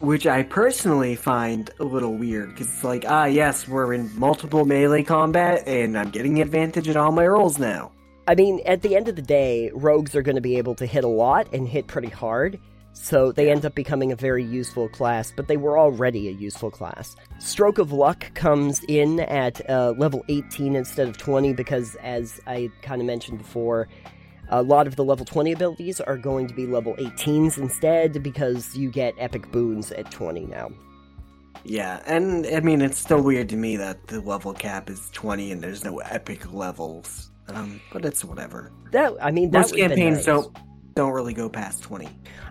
Which 0.00 0.26
I 0.26 0.42
personally 0.42 1.16
find 1.16 1.70
a 1.80 1.84
little 1.84 2.14
weird 2.14 2.50
because 2.50 2.68
it's 2.68 2.84
like, 2.84 3.06
ah, 3.08 3.24
yes, 3.24 3.66
we're 3.66 3.94
in 3.94 4.10
multiple 4.18 4.66
melee 4.66 5.02
combat 5.02 5.66
and 5.66 5.98
I'm 5.98 6.10
getting 6.10 6.40
advantage 6.42 6.86
in 6.86 6.98
all 6.98 7.12
my 7.12 7.26
rolls 7.26 7.58
now. 7.58 7.92
I 8.28 8.34
mean, 8.34 8.60
at 8.66 8.82
the 8.82 8.94
end 8.94 9.08
of 9.08 9.16
the 9.16 9.22
day, 9.22 9.70
rogues 9.72 10.14
are 10.14 10.22
going 10.22 10.34
to 10.34 10.42
be 10.42 10.58
able 10.58 10.74
to 10.76 10.86
hit 10.86 11.04
a 11.04 11.08
lot 11.08 11.48
and 11.52 11.66
hit 11.66 11.86
pretty 11.86 12.08
hard, 12.08 12.58
so 12.92 13.30
they 13.30 13.50
end 13.50 13.64
up 13.64 13.74
becoming 13.74 14.10
a 14.10 14.16
very 14.16 14.44
useful 14.44 14.88
class, 14.88 15.32
but 15.34 15.48
they 15.48 15.56
were 15.56 15.78
already 15.78 16.28
a 16.28 16.32
useful 16.32 16.70
class. 16.70 17.14
Stroke 17.38 17.78
of 17.78 17.92
Luck 17.92 18.34
comes 18.34 18.82
in 18.88 19.20
at 19.20 19.68
uh, 19.70 19.94
level 19.96 20.24
18 20.28 20.74
instead 20.74 21.08
of 21.08 21.16
20 21.16 21.52
because, 21.52 21.94
as 21.96 22.40
I 22.46 22.70
kind 22.82 23.00
of 23.00 23.06
mentioned 23.06 23.38
before, 23.38 23.86
a 24.48 24.62
lot 24.62 24.86
of 24.86 24.96
the 24.96 25.04
level 25.04 25.24
20 25.24 25.52
abilities 25.52 26.00
are 26.00 26.16
going 26.16 26.46
to 26.46 26.54
be 26.54 26.66
level 26.66 26.94
18s 26.96 27.58
instead 27.58 28.22
because 28.22 28.76
you 28.76 28.90
get 28.90 29.14
epic 29.18 29.50
boons 29.50 29.92
at 29.92 30.10
20 30.10 30.46
now. 30.46 30.70
Yeah, 31.64 32.00
and 32.06 32.46
I 32.46 32.60
mean, 32.60 32.80
it's 32.80 32.98
still 32.98 33.22
weird 33.22 33.48
to 33.48 33.56
me 33.56 33.76
that 33.76 34.06
the 34.06 34.20
level 34.20 34.52
cap 34.52 34.88
is 34.88 35.10
20 35.10 35.52
and 35.52 35.62
there's 35.62 35.84
no 35.84 35.98
epic 35.98 36.52
levels. 36.52 37.30
Um, 37.48 37.80
but 37.92 38.04
it's 38.04 38.24
whatever. 38.24 38.72
That 38.92 39.14
I 39.20 39.30
mean, 39.30 39.50
that 39.50 39.60
Most 39.60 39.76
campaigns 39.76 40.16
nice. 40.18 40.26
don't 40.26 40.56
don't 40.94 41.12
really 41.12 41.34
go 41.34 41.48
past 41.48 41.82
20. 41.82 42.08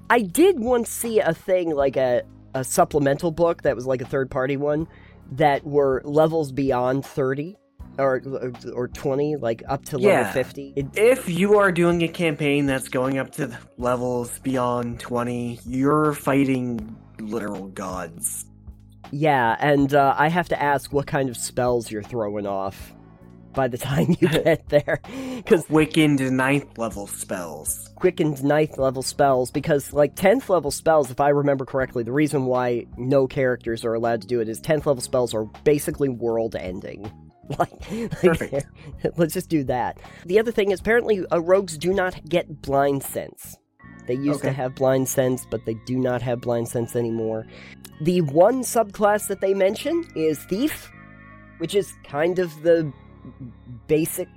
I 0.10 0.22
did 0.22 0.60
once 0.60 0.90
see 0.90 1.20
a 1.20 1.34
thing 1.34 1.74
like 1.74 1.98
a, 1.98 2.22
a 2.54 2.64
supplemental 2.64 3.32
book 3.32 3.64
that 3.64 3.76
was 3.76 3.86
like 3.88 4.02
a 4.02 4.06
third 4.06 4.30
party 4.30 4.56
one 4.56 4.88
that 5.32 5.66
were 5.66 6.02
levels 6.06 6.52
beyond 6.52 7.06
30. 7.06 7.58
Or 7.98 8.22
or 8.74 8.88
20 8.90 9.36
like 9.38 9.64
up 9.68 9.86
to 9.86 9.98
level 9.98 10.10
Yeah. 10.12 10.32
50 10.32 10.74
It- 10.76 10.88
If 10.96 11.30
you 11.30 11.58
are 11.58 11.72
doing 11.72 12.02
a 12.04 12.08
campaign 12.08 12.66
that's 12.66 12.90
going 12.90 13.18
up 13.18 13.32
to 13.34 13.58
levels 13.78 14.40
beyond 14.40 15.00
20, 15.00 15.60
you're 15.66 16.14
fighting 16.14 16.96
literal 17.20 17.68
gods. 17.68 18.46
yeah 19.12 19.56
and 19.60 19.94
uh, 19.94 20.14
i 20.18 20.28
have 20.28 20.50
to 20.50 20.62
ask 20.62 20.92
what 20.92 21.06
kind 21.08 21.30
of 21.30 21.38
spells 21.38 21.90
you're 21.92 22.04
throwing 22.04 22.46
off 22.48 22.92
by 23.54 23.68
the 23.70 23.78
time 23.90 24.08
you 24.20 24.28
get 24.44 24.68
there 24.68 25.00
because 25.38 25.64
Quickened 25.68 26.20
ninth 26.36 26.78
level 26.78 27.08
spells. 27.08 27.90
quickened 27.96 28.44
ninth 28.44 28.78
level 28.78 29.02
spells 29.04 29.52
because 29.52 29.94
like 29.94 30.16
10th 30.16 30.50
level 30.50 30.72
spells 30.72 31.10
if 31.12 31.22
i 31.22 31.30
remember 31.30 31.64
correctly 31.66 32.04
the 32.04 32.12
reason 32.12 32.46
why 32.48 32.86
no 32.98 33.28
characters 33.28 33.86
are 33.86 33.94
allowed 33.94 34.22
to 34.22 34.28
do 34.28 34.42
it 34.42 34.50
is 34.50 34.60
10th 34.60 34.86
level 34.88 35.02
spells 35.02 35.34
are 35.34 35.46
basically 35.64 36.10
world 36.10 36.56
ending 36.56 37.10
like, 37.60 37.80
Perfect. 38.22 38.68
let's 39.18 39.34
just 39.34 39.50
do 39.50 39.64
that 39.64 40.00
the 40.26 40.40
other 40.40 40.52
thing 40.52 40.72
is 40.72 40.80
apparently 40.80 41.26
uh, 41.28 41.40
rogues 41.40 41.78
do 41.78 41.94
not 41.94 42.28
get 42.28 42.62
blind 42.62 43.04
sense 43.04 43.58
they 44.08 44.16
used 44.16 44.42
to 44.42 44.52
have 44.52 44.76
blind 44.76 45.08
sense 45.08 45.46
but 45.50 45.66
they 45.66 45.76
do 45.86 45.98
not 45.98 46.22
have 46.22 46.42
blind 46.42 46.68
sense 46.68 46.96
anymore 46.96 47.46
the 48.02 48.22
one 48.22 48.62
subclass 48.62 49.28
that 49.28 49.42
they 49.42 49.54
mention 49.54 50.06
is 50.16 50.44
thief 50.46 50.92
which 51.58 51.76
is 51.76 51.94
kind 52.04 52.40
of 52.40 52.62
the 52.64 52.92
basic 53.88 54.28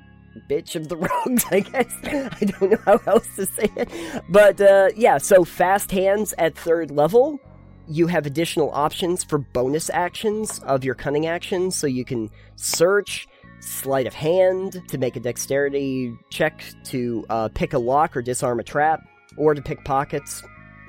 bitch 0.49 0.77
of 0.77 0.89
the 0.89 0.97
rogues, 1.27 1.45
I 1.51 1.61
guess. 1.61 1.93
I 2.05 2.45
don't 2.45 2.71
know 2.71 2.79
how 2.85 3.01
else 3.07 3.35
to 3.37 3.47
say 3.47 3.69
it. 3.77 3.89
But 4.29 4.61
uh, 4.61 4.91
yeah, 4.97 5.19
so 5.19 5.45
fast 5.45 5.91
hands 5.91 6.35
at 6.39 6.57
third 6.57 6.91
level. 6.91 7.41
You 7.89 8.07
have 8.07 8.27
additional 8.27 8.71
options 8.73 9.25
for 9.25 9.39
bonus 9.39 9.89
actions 9.89 10.59
of 10.61 10.85
your 10.85 10.95
cunning 10.95 11.27
actions, 11.27 11.75
so 11.75 11.87
you 11.87 12.05
can 12.05 12.31
search, 12.57 13.27
sleight 13.61 14.07
of 14.07 14.13
hand 14.13 14.83
to 14.89 14.99
make 14.99 15.17
a 15.17 15.21
dexterity 15.21 16.15
check 16.31 16.63
to 16.85 17.25
uh, 17.31 17.49
pick 17.49 17.73
a 17.73 17.79
lock 17.79 18.17
or 18.17 18.23
disarm 18.23 18.61
a 18.61 18.63
trap, 18.63 19.01
or 19.37 19.55
to 19.55 19.63
pick 19.63 19.85
pockets. 19.85 20.43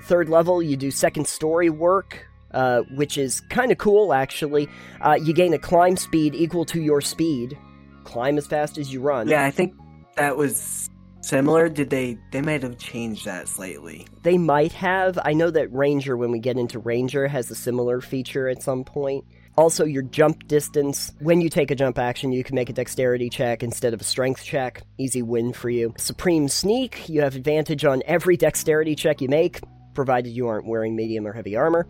Third 0.04 0.28
level, 0.28 0.62
you 0.62 0.76
do 0.76 0.92
second 0.92 1.26
story 1.26 1.70
work, 1.70 2.28
uh, 2.52 2.82
which 2.96 3.18
is 3.18 3.42
kind 3.50 3.72
of 3.72 3.78
cool 3.78 4.14
actually. 4.14 4.68
Uh, 5.02 5.18
you 5.22 5.34
gain 5.34 5.54
a 5.54 5.60
climb 5.60 5.96
speed 5.96 6.36
equal 6.36 6.66
to 6.66 6.82
your 6.82 7.00
speed. 7.00 7.58
Climb 8.04 8.38
as 8.38 8.48
fast 8.48 8.78
as 8.78 8.92
you 8.92 9.02
run. 9.02 9.28
Yeah, 9.28 9.46
I 9.46 9.52
think 9.52 9.74
that 10.16 10.36
was 10.36 10.90
similar. 11.30 11.70
Did 11.70 11.90
they? 11.90 12.18
They 12.32 12.42
might 12.42 12.64
have 12.64 12.78
changed 12.78 13.26
that 13.26 13.48
slightly. 13.48 14.08
They 14.24 14.38
might 14.38 14.74
have. 14.74 15.20
I 15.24 15.34
know 15.34 15.52
that 15.52 15.72
Ranger, 15.72 16.18
when 16.18 16.32
we 16.32 16.40
get 16.40 16.58
into 16.58 16.80
Ranger, 16.80 17.28
has 17.28 17.50
a 17.52 17.56
similar 17.56 18.02
feature 18.02 18.50
at 18.50 18.64
some 18.64 18.84
point. 18.84 19.24
Also, 19.56 19.86
your 19.86 20.04
jump 20.04 20.48
distance. 20.48 21.12
When 21.20 21.42
you 21.42 21.50
take 21.50 21.70
a 21.70 21.76
jump 21.76 22.00
action, 22.00 22.32
you 22.32 22.44
can 22.44 22.56
make 22.56 22.70
a 22.70 22.74
dexterity 22.74 23.30
check 23.30 23.62
instead 23.62 23.94
of 23.94 24.02
a 24.02 24.06
strength 24.06 24.44
check. 24.44 24.84
Easy 24.98 25.22
win 25.22 25.54
for 25.54 25.70
you. 25.70 25.94
Supreme 25.98 26.48
Sneak. 26.48 27.08
You 27.08 27.22
have 27.22 27.36
advantage 27.36 27.86
on 27.86 28.02
every 28.06 28.38
dexterity 28.38 28.96
check 28.96 29.22
you 29.22 29.28
make, 29.28 29.60
provided 29.94 30.30
you 30.30 30.48
aren't 30.48 30.66
wearing 30.66 30.96
medium 30.96 31.28
or 31.28 31.34
heavy 31.34 31.56
armor. 31.56 31.88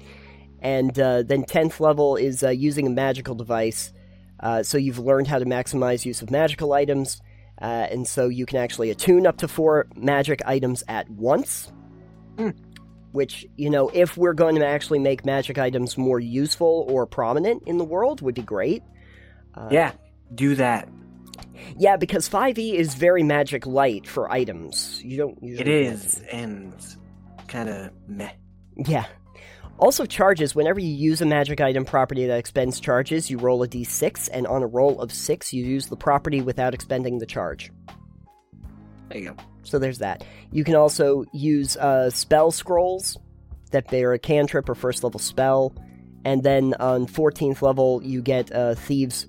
And 0.62 1.00
uh, 1.00 1.24
then 1.24 1.44
10th 1.44 1.80
level 1.80 2.18
is 2.18 2.44
uh, 2.44 2.50
using 2.50 2.88
a 2.88 2.90
magical 2.90 3.36
device. 3.36 3.94
Uh, 4.40 4.64
so 4.64 4.78
you've 4.78 5.00
learned 5.00 5.28
how 5.28 5.40
to 5.40 5.46
maximize 5.46 6.06
use 6.06 6.22
of 6.22 6.32
magical 6.32 6.74
items. 6.74 7.22
Uh, 7.62 7.88
and 7.91 8.07
so 8.07 8.28
you 8.28 8.45
can 8.45 8.57
actually 8.57 8.89
attune 8.89 9.28
up 9.28 9.38
to 9.38 9.47
four 9.47 9.88
magic 9.95 10.41
items 10.45 10.84
at 10.88 11.10
once. 11.10 11.72
Hmm. 12.38 12.49
Which, 13.12 13.45
you 13.57 13.70
know, 13.70 13.89
if 13.89 14.18
we're 14.18 14.34
going 14.34 14.55
to 14.55 14.66
actually 14.66 14.99
make 14.99 15.26
magic 15.26 15.57
items 15.57 15.97
more 15.97 16.20
useful 16.20 16.86
or 16.88 17.07
prominent 17.07 17.64
in 17.66 17.78
the 17.78 17.84
world, 17.84 18.22
would 18.22 18.36
be 18.36 18.43
great. 18.43 18.84
Uh, 19.55 19.70
yeah, 19.72 19.93
do 20.36 20.55
that. 20.55 20.88
Yeah, 21.78 21.97
because 21.97 22.30
5e 22.30 22.76
is 22.76 22.93
very 22.93 23.24
magic 23.24 23.66
light 23.66 24.07
for 24.07 24.32
items. 24.32 25.01
You 25.03 25.18
don't 25.18 25.41
usually. 25.41 25.62
It 25.62 25.68
is, 25.68 26.22
and 26.32 26.74
kind 27.47 27.68
of 27.68 27.91
meh. 28.07 28.32
Yeah. 28.78 29.05
Also, 29.80 30.05
charges. 30.05 30.53
Whenever 30.53 30.80
you 30.80 30.93
use 30.93 31.21
a 31.21 31.25
magic 31.25 31.61
item 31.61 31.86
property 31.86 32.27
that 32.27 32.38
expends 32.38 32.82
charges, 32.82 33.30
you 33.30 33.38
roll 33.38 33.63
a 33.63 33.67
d6, 33.67 34.30
and 34.32 34.45
on 34.45 34.61
a 34.61 34.67
roll 34.67 34.99
of 34.99 35.11
6, 35.11 35.53
you 35.53 35.63
use 35.63 35.88
the 35.88 35.95
property 35.95 36.41
without 36.41 36.73
expending 36.73 37.17
the 37.17 37.25
charge. 37.25 37.71
There 39.07 39.17
you 39.17 39.30
go. 39.30 39.36
So 39.63 39.80
there's 39.80 39.99
that. 39.99 40.25
You 40.51 40.65
can 40.65 40.75
also 40.75 41.23
use 41.32 41.77
uh, 41.77 42.09
spell 42.09 42.51
scrolls 42.51 43.17
that 43.71 43.89
bear 43.89 44.13
a 44.13 44.19
cantrip 44.19 44.67
or 44.67 44.75
first 44.75 45.03
level 45.03 45.19
spell. 45.19 45.73
And 46.25 46.43
then 46.43 46.73
on 46.80 47.07
14th 47.07 47.61
level, 47.61 48.03
you 48.03 48.21
get 48.21 48.51
uh, 48.51 48.75
Thieves' 48.75 49.27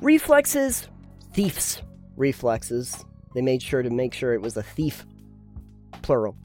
reflexes. 0.00 0.88
Thief's 1.34 1.82
reflexes. 2.16 3.04
They 3.34 3.42
made 3.42 3.62
sure 3.62 3.82
to 3.82 3.90
make 3.90 4.14
sure 4.14 4.32
it 4.32 4.40
was 4.40 4.56
a 4.56 4.62
thief, 4.62 5.04
plural. 6.02 6.36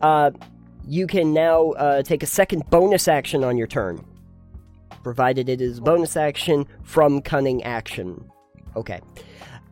Uh, 0.00 0.32
you 0.86 1.06
can 1.06 1.32
now 1.32 1.70
uh, 1.72 2.02
take 2.02 2.22
a 2.22 2.26
second 2.26 2.68
bonus 2.70 3.08
action 3.08 3.44
on 3.44 3.56
your 3.56 3.66
turn, 3.66 4.04
provided 5.02 5.48
it 5.48 5.60
is 5.60 5.78
a 5.78 5.82
bonus 5.82 6.16
action 6.16 6.66
from 6.82 7.20
cunning 7.22 7.62
action. 7.64 8.30
Okay. 8.76 9.00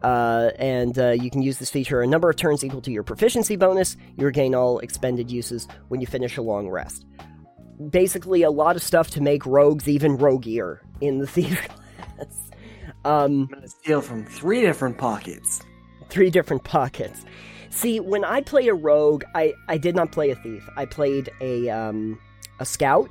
Uh, 0.03 0.51
and 0.59 0.99
uh, 0.99 1.11
you 1.11 1.31
can 1.31 1.43
use 1.43 1.59
this 1.59 1.71
feature 1.71 2.01
a 2.01 2.07
number 2.07 2.31
of 2.31 2.37
turns 2.37 2.65
equal 2.65 2.81
to 2.81 2.91
your 2.91 3.03
proficiency 3.03 3.57
bonus. 3.57 3.97
You 4.17 4.27
regain 4.27 4.55
all 4.55 4.79
expended 4.79 5.31
uses 5.31 5.69
when 5.89 6.01
you 6.01 6.07
finish 6.07 6.37
a 6.37 6.43
long 6.43 6.69
rest. 6.69 7.05
Basically, 7.91 8.43
a 8.43 8.51
lot 8.51 8.77
of 8.77 8.83
stuff 8.83 9.11
to 9.11 9.21
make 9.21 9.45
rogues 9.45 9.89
even 9.89 10.17
roguier 10.17 10.81
in 11.01 11.19
the 11.19 11.27
theater 11.35 11.57
class. 11.57 12.51
Um, 13.05 13.49
I'm 13.51 13.55
gonna 13.55 13.69
steal 13.69 14.01
from 14.01 14.25
three 14.27 14.61
different 14.61 14.99
pockets. 14.99 15.63
three 16.09 16.31
different 16.31 16.65
pockets. 16.65 17.25
See, 17.71 18.01
when 18.01 18.25
I 18.25 18.41
play 18.41 18.67
a 18.69 18.75
rogue, 18.75 19.25
I, 19.35 19.55
I 19.69 19.79
did 19.79 19.95
not 19.95 20.11
play 20.13 20.31
a 20.31 20.35
thief. 20.35 20.69
I 20.77 20.85
played 20.87 21.31
a 21.41 21.69
um 21.71 22.19
a 22.59 22.65
scout. 22.65 23.09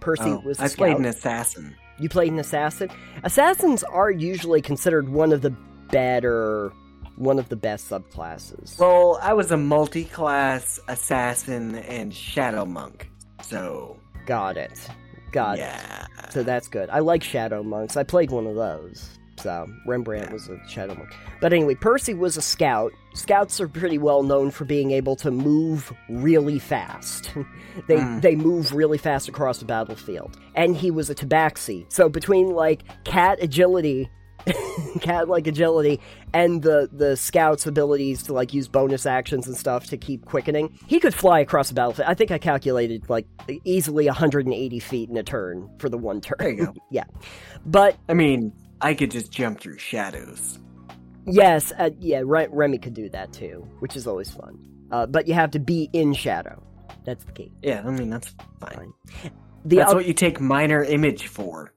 Percy 0.00 0.22
Oh, 0.26 0.40
was 0.44 0.58
a 0.58 0.62
I 0.62 0.66
scout. 0.68 0.78
played 0.78 0.96
an 0.96 1.04
assassin. 1.04 1.74
You 1.98 2.08
played 2.08 2.32
an 2.32 2.38
assassin. 2.38 2.88
Assassins 3.24 3.82
are 3.84 4.10
usually 4.10 4.62
considered 4.62 5.08
one 5.10 5.32
of 5.32 5.42
the 5.42 5.50
better, 5.90 6.72
one 7.16 7.38
of 7.38 7.50
the 7.50 7.56
best 7.56 7.90
subclasses. 7.90 8.78
Well, 8.78 9.18
I 9.20 9.34
was 9.34 9.50
a 9.50 9.58
multi-class 9.58 10.80
assassin 10.88 11.74
and 11.74 12.14
shadow 12.14 12.64
monk. 12.64 13.10
So 13.42 13.98
Got 14.24 14.56
it. 14.56 14.88
Got 15.32 15.58
it. 15.58 16.32
So 16.32 16.42
that's 16.42 16.68
good. 16.68 16.88
I 16.90 17.00
like 17.00 17.22
shadow 17.22 17.62
monks. 17.62 17.96
I 17.96 18.02
played 18.04 18.30
one 18.30 18.46
of 18.46 18.54
those. 18.54 19.18
So 19.42 19.66
Rembrandt 19.86 20.32
was 20.32 20.48
a 20.48 20.58
shadow 20.68 20.94
monk. 20.94 21.14
But 21.40 21.52
anyway, 21.52 21.74
Percy 21.74 22.14
was 22.14 22.36
a 22.36 22.42
scout. 22.42 22.92
Scouts 23.14 23.60
are 23.60 23.68
pretty 23.68 23.98
well 23.98 24.22
known 24.22 24.50
for 24.50 24.64
being 24.64 24.90
able 24.90 25.16
to 25.16 25.30
move 25.30 25.92
really 26.08 26.58
fast. 26.58 27.32
they 27.88 27.96
Mm. 27.96 28.20
they 28.22 28.36
move 28.36 28.72
really 28.72 28.98
fast 28.98 29.28
across 29.28 29.58
the 29.58 29.64
battlefield. 29.64 30.38
And 30.54 30.76
he 30.76 30.90
was 30.90 31.10
a 31.10 31.14
tabaxi. 31.14 31.84
So 31.92 32.08
between 32.08 32.50
like 32.50 32.82
cat 33.04 33.38
agility 33.42 34.10
cat 35.02 35.28
like 35.28 35.46
agility 35.46 36.00
and 36.32 36.62
the 36.62 36.88
the 36.90 37.14
scout's 37.14 37.66
abilities 37.66 38.22
to 38.22 38.32
like 38.32 38.54
use 38.54 38.68
bonus 38.68 39.04
actions 39.04 39.46
and 39.46 39.54
stuff 39.54 39.84
to 39.84 39.98
keep 39.98 40.24
quickening 40.24 40.72
he 40.86 40.98
could 40.98 41.12
fly 41.12 41.40
across 41.40 41.68
the 41.68 41.74
battlefield 41.74 42.08
i 42.08 42.14
think 42.14 42.30
i 42.30 42.38
calculated 42.38 43.06
like 43.10 43.26
easily 43.64 44.06
180 44.06 44.78
feet 44.80 45.10
in 45.10 45.16
a 45.18 45.22
turn 45.22 45.68
for 45.78 45.90
the 45.90 45.98
one 45.98 46.22
turn 46.22 46.36
There 46.38 46.48
you 46.50 46.66
go. 46.66 46.74
yeah 46.90 47.04
but 47.66 47.98
I 48.08 48.14
mean, 48.14 48.54
I 48.80 48.94
could 48.94 49.10
just 49.10 49.30
jump 49.30 49.60
through 49.60 49.78
shadows. 49.78 50.58
yes 51.26 51.72
uh, 51.78 51.90
yeah 51.98 52.22
Re- 52.24 52.48
remy 52.50 52.78
could 52.78 52.94
do 52.94 53.08
that 53.10 53.32
too 53.32 53.66
which 53.80 53.94
is 53.96 54.06
always 54.06 54.30
fun 54.30 54.58
uh, 54.90 55.06
but 55.06 55.28
you 55.28 55.34
have 55.34 55.50
to 55.52 55.58
be 55.58 55.88
in 55.92 56.12
shadow 56.14 56.62
that's 57.04 57.24
the 57.24 57.32
key 57.32 57.52
Yeah, 57.62 57.82
I 57.84 57.90
mean 57.90 58.10
that's 58.10 58.34
fine. 58.60 58.92
Fine. 59.22 59.32
the 59.64 59.76
that's 59.76 59.90
oth- 59.90 59.96
what 59.96 60.06
you 60.06 60.14
take 60.14 60.40
minor 60.40 60.82
image 60.84 61.26
for. 61.28 61.72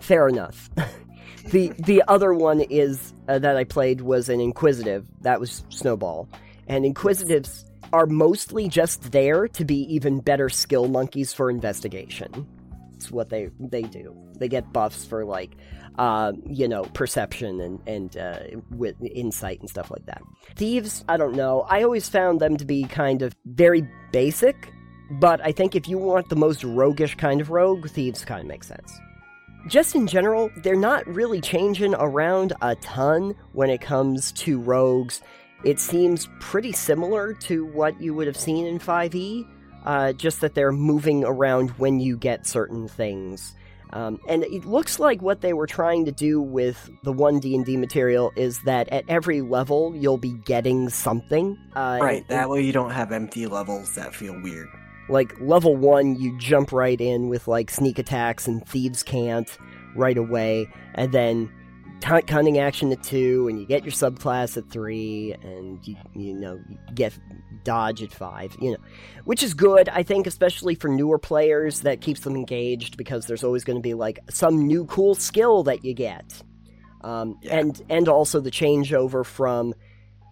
Fair 0.00 0.28
enough. 0.28 0.68
the 1.46 1.72
the 1.78 2.02
other 2.08 2.34
one 2.34 2.60
is 2.60 3.14
uh, 3.28 3.38
that 3.38 3.56
I 3.56 3.64
played 3.64 4.00
was 4.02 4.28
an 4.28 4.40
inquisitive. 4.40 5.06
That 5.22 5.40
was 5.40 5.64
Snowball, 5.70 6.28
and 6.66 6.84
inquisitives 6.84 7.64
are 7.92 8.04
mostly 8.06 8.68
just 8.68 9.12
there 9.12 9.48
to 9.48 9.64
be 9.64 9.82
even 9.94 10.20
better 10.20 10.48
skill 10.50 10.88
monkeys 10.88 11.32
for 11.32 11.48
investigation. 11.50 12.46
It's 12.94 13.10
what 13.10 13.30
they 13.30 13.50
they 13.58 13.82
do. 13.82 14.16
They 14.38 14.48
get 14.48 14.72
buffs 14.72 15.04
for 15.04 15.24
like, 15.24 15.56
uh, 15.98 16.32
you 16.46 16.68
know, 16.68 16.84
perception 16.84 17.60
and 17.60 17.80
and 17.86 18.16
uh, 18.16 18.40
with 18.70 18.96
insight 19.02 19.60
and 19.60 19.68
stuff 19.68 19.90
like 19.90 20.06
that. 20.06 20.22
Thieves, 20.56 21.04
I 21.08 21.16
don't 21.16 21.34
know. 21.34 21.62
I 21.62 21.82
always 21.82 22.08
found 22.08 22.40
them 22.40 22.56
to 22.56 22.64
be 22.64 22.84
kind 22.84 23.22
of 23.22 23.34
very 23.44 23.88
basic, 24.12 24.72
but 25.10 25.40
I 25.42 25.52
think 25.52 25.74
if 25.74 25.88
you 25.88 25.98
want 25.98 26.28
the 26.28 26.36
most 26.36 26.64
roguish 26.64 27.14
kind 27.14 27.40
of 27.40 27.50
rogue, 27.50 27.88
thieves 27.90 28.24
kind 28.24 28.40
of 28.40 28.46
make 28.46 28.64
sense 28.64 28.98
just 29.66 29.94
in 29.94 30.06
general, 30.06 30.50
they're 30.58 30.76
not 30.76 31.06
really 31.06 31.40
changing 31.40 31.94
around 31.94 32.52
a 32.60 32.74
ton 32.76 33.34
when 33.52 33.70
it 33.70 33.80
comes 33.80 34.32
to 34.32 34.60
rogues. 34.60 35.22
It 35.64 35.80
seems 35.80 36.28
pretty 36.40 36.72
similar 36.72 37.32
to 37.34 37.64
what 37.64 37.98
you 38.00 38.14
would 38.14 38.26
have 38.26 38.36
seen 38.36 38.66
in 38.66 38.78
5e, 38.78 39.46
uh, 39.84 40.12
just 40.12 40.40
that 40.40 40.54
they're 40.54 40.72
moving 40.72 41.24
around 41.24 41.70
when 41.70 42.00
you 42.00 42.16
get 42.16 42.46
certain 42.46 42.88
things. 42.88 43.54
Um, 43.94 44.18
and 44.28 44.42
it 44.42 44.64
looks 44.64 44.98
like 44.98 45.22
what 45.22 45.40
they 45.40 45.52
were 45.52 45.68
trying 45.68 46.04
to 46.06 46.12
do 46.12 46.40
with 46.40 46.90
the 47.04 47.12
one 47.12 47.38
D 47.38 47.54
and 47.54 47.64
D 47.64 47.76
material 47.76 48.32
is 48.34 48.60
that 48.62 48.88
at 48.88 49.04
every 49.08 49.40
level 49.40 49.94
you'll 49.94 50.18
be 50.18 50.32
getting 50.32 50.88
something. 50.88 51.56
Uh, 51.76 51.98
right. 52.02 52.22
And, 52.22 52.28
that 52.28 52.50
way 52.50 52.62
you 52.62 52.72
don't 52.72 52.90
have 52.90 53.12
empty 53.12 53.46
levels 53.46 53.94
that 53.94 54.12
feel 54.12 54.40
weird. 54.42 54.68
Like 55.08 55.38
level 55.40 55.76
one, 55.76 56.18
you 56.18 56.36
jump 56.38 56.72
right 56.72 57.00
in 57.00 57.28
with 57.28 57.46
like 57.46 57.70
sneak 57.70 57.98
attacks 58.00 58.48
and 58.48 58.66
thieves 58.66 59.04
can't 59.04 59.56
right 59.94 60.16
away, 60.16 60.68
and 60.94 61.12
then 61.12 61.52
cunning 62.00 62.58
action 62.58 62.92
at 62.92 63.02
two, 63.02 63.48
and 63.48 63.58
you 63.58 63.66
get 63.66 63.84
your 63.84 63.92
subclass 63.92 64.56
at 64.56 64.70
three, 64.70 65.34
and 65.42 65.86
you 65.86 65.96
you 66.14 66.34
know 66.34 66.60
you 66.68 66.78
get 66.94 67.18
dodge 67.64 68.02
at 68.02 68.12
five. 68.12 68.54
You 68.60 68.72
know, 68.72 68.78
which 69.24 69.42
is 69.42 69.54
good, 69.54 69.88
I 69.88 70.02
think, 70.02 70.26
especially 70.26 70.74
for 70.74 70.88
newer 70.88 71.18
players. 71.18 71.80
That 71.80 72.00
keeps 72.00 72.20
them 72.20 72.36
engaged 72.36 72.96
because 72.96 73.26
there's 73.26 73.44
always 73.44 73.64
going 73.64 73.78
to 73.78 73.82
be 73.82 73.94
like 73.94 74.18
some 74.30 74.66
new 74.66 74.84
cool 74.86 75.14
skill 75.14 75.62
that 75.64 75.84
you 75.84 75.94
get, 75.94 76.42
um, 77.02 77.38
yeah. 77.42 77.58
and 77.58 77.82
and 77.88 78.08
also 78.08 78.40
the 78.40 78.50
changeover 78.50 79.24
from 79.24 79.74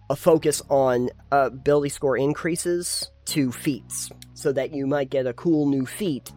a 0.09 0.15
focus 0.15 0.61
on 0.69 1.09
uh, 1.31 1.49
ability 1.53 1.89
score 1.89 2.17
increases 2.17 3.09
to 3.25 3.51
feats 3.51 4.11
so 4.33 4.51
that 4.51 4.73
you 4.73 4.85
might 4.85 5.09
get 5.09 5.25
a 5.25 5.33
cool 5.33 5.67
new 5.67 5.85
feat 5.85 6.31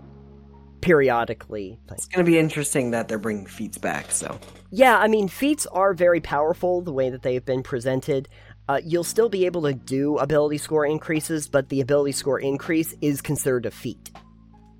periodically. 0.80 1.78
It's 1.90 2.06
going 2.06 2.24
to 2.24 2.30
be 2.30 2.38
interesting 2.38 2.90
that 2.92 3.08
they're 3.08 3.18
bringing 3.18 3.46
feats 3.46 3.78
back, 3.78 4.10
so. 4.10 4.38
Yeah, 4.70 4.98
I 4.98 5.08
mean, 5.08 5.28
feats 5.28 5.66
are 5.66 5.94
very 5.94 6.20
powerful 6.20 6.82
the 6.82 6.92
way 6.92 7.10
that 7.10 7.22
they've 7.22 7.44
been 7.44 7.62
presented. 7.62 8.28
Uh, 8.68 8.80
you'll 8.84 9.04
still 9.04 9.28
be 9.28 9.46
able 9.46 9.62
to 9.62 9.74
do 9.74 10.18
ability 10.18 10.58
score 10.58 10.84
increases, 10.84 11.48
but 11.48 11.68
the 11.68 11.80
ability 11.80 12.12
score 12.12 12.38
increase 12.40 12.94
is 13.00 13.22
considered 13.22 13.66
a 13.66 13.70
feat. 13.70 14.10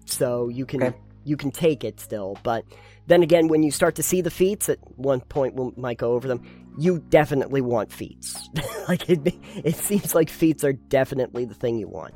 So 0.07 0.49
you 0.49 0.67
can 0.67 0.83
okay. 0.83 0.97
you 1.25 1.37
can 1.37 1.51
take 1.51 1.85
it 1.85 2.01
still, 2.01 2.39
but 2.43 2.65
then 3.07 3.23
again, 3.23 3.49
when 3.49 3.63
you 3.63 3.71
start 3.71 3.95
to 3.97 4.03
see 4.03 4.21
the 4.21 4.31
feats, 4.31 4.69
at 4.69 4.79
one 4.97 5.21
point 5.21 5.55
we 5.55 5.71
might 5.77 5.99
go 5.99 6.13
over 6.13 6.27
them. 6.27 6.43
You 6.79 6.99
definitely 7.09 7.61
want 7.61 7.93
feats. 7.93 8.49
like 8.89 9.09
it, 9.09 9.35
it 9.65 9.77
seems 9.77 10.15
like 10.15 10.29
feats 10.29 10.65
are 10.65 10.73
definitely 10.73 11.45
the 11.45 11.55
thing 11.55 11.79
you 11.79 11.89
want. 11.89 12.15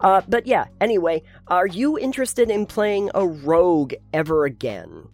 Uh, 0.00 0.22
but 0.28 0.46
yeah, 0.46 0.66
anyway, 0.80 1.22
are 1.48 1.66
you 1.66 1.98
interested 1.98 2.50
in 2.50 2.66
playing 2.66 3.10
a 3.14 3.26
rogue 3.26 3.94
ever 4.12 4.44
again? 4.44 5.08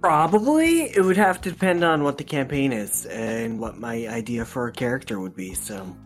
Probably. 0.00 0.82
It 0.82 1.04
would 1.04 1.16
have 1.16 1.40
to 1.42 1.50
depend 1.50 1.84
on 1.84 2.04
what 2.04 2.18
the 2.18 2.24
campaign 2.24 2.72
is 2.72 3.04
and 3.06 3.58
what 3.58 3.78
my 3.78 4.06
idea 4.06 4.44
for 4.44 4.68
a 4.68 4.72
character 4.72 5.18
would 5.20 5.34
be, 5.34 5.54
so. 5.54 5.96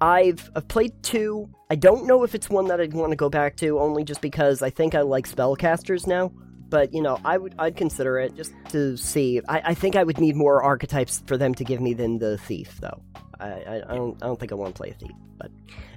I've, 0.00 0.50
I've 0.54 0.68
played 0.68 0.92
two. 1.02 1.48
I 1.70 1.76
don't 1.76 2.06
know 2.06 2.22
if 2.22 2.34
it's 2.34 2.50
one 2.50 2.66
that 2.68 2.80
I'd 2.80 2.94
want 2.94 3.12
to 3.12 3.16
go 3.16 3.28
back 3.28 3.56
to, 3.56 3.78
only 3.78 4.04
just 4.04 4.20
because 4.20 4.62
I 4.62 4.70
think 4.70 4.94
I 4.94 5.02
like 5.02 5.28
spellcasters 5.28 6.06
now. 6.06 6.32
But 6.68 6.92
you 6.92 7.00
know, 7.00 7.20
I 7.24 7.38
would 7.38 7.54
I'd 7.58 7.76
consider 7.76 8.18
it 8.18 8.34
just 8.34 8.52
to 8.70 8.96
see. 8.96 9.40
I, 9.48 9.62
I 9.66 9.74
think 9.74 9.94
I 9.94 10.02
would 10.02 10.18
need 10.18 10.34
more 10.34 10.62
archetypes 10.62 11.22
for 11.26 11.36
them 11.36 11.54
to 11.54 11.64
give 11.64 11.80
me 11.80 11.94
than 11.94 12.18
the 12.18 12.38
thief, 12.38 12.78
though. 12.80 13.00
I, 13.38 13.82
I, 13.88 13.94
don't 13.94 14.22
I 14.22 14.26
don't 14.26 14.38
think 14.38 14.52
I 14.52 14.54
want 14.54 14.74
to 14.74 14.78
play 14.78 14.90
a 14.90 14.94
thief. 14.94 15.12
But 15.38 15.50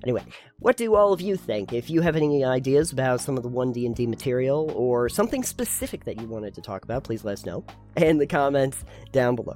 anyway, 0.03 0.23
what 0.59 0.77
do 0.77 0.95
all 0.95 1.13
of 1.13 1.21
you 1.21 1.35
think? 1.35 1.71
If 1.71 1.89
you 1.89 2.01
have 2.01 2.15
any 2.15 2.43
ideas 2.43 2.91
about 2.91 3.21
some 3.21 3.37
of 3.37 3.43
the 3.43 3.49
one 3.49 3.71
D 3.71 3.85
and 3.85 3.95
D 3.95 4.05
material 4.05 4.71
or 4.75 5.07
something 5.09 5.43
specific 5.43 6.03
that 6.05 6.19
you 6.19 6.27
wanted 6.27 6.53
to 6.55 6.61
talk 6.61 6.83
about, 6.83 7.03
please 7.03 7.23
let 7.23 7.33
us 7.33 7.45
know 7.45 7.63
in 7.95 8.17
the 8.17 8.27
comments 8.27 8.83
down 9.11 9.35
below. 9.35 9.55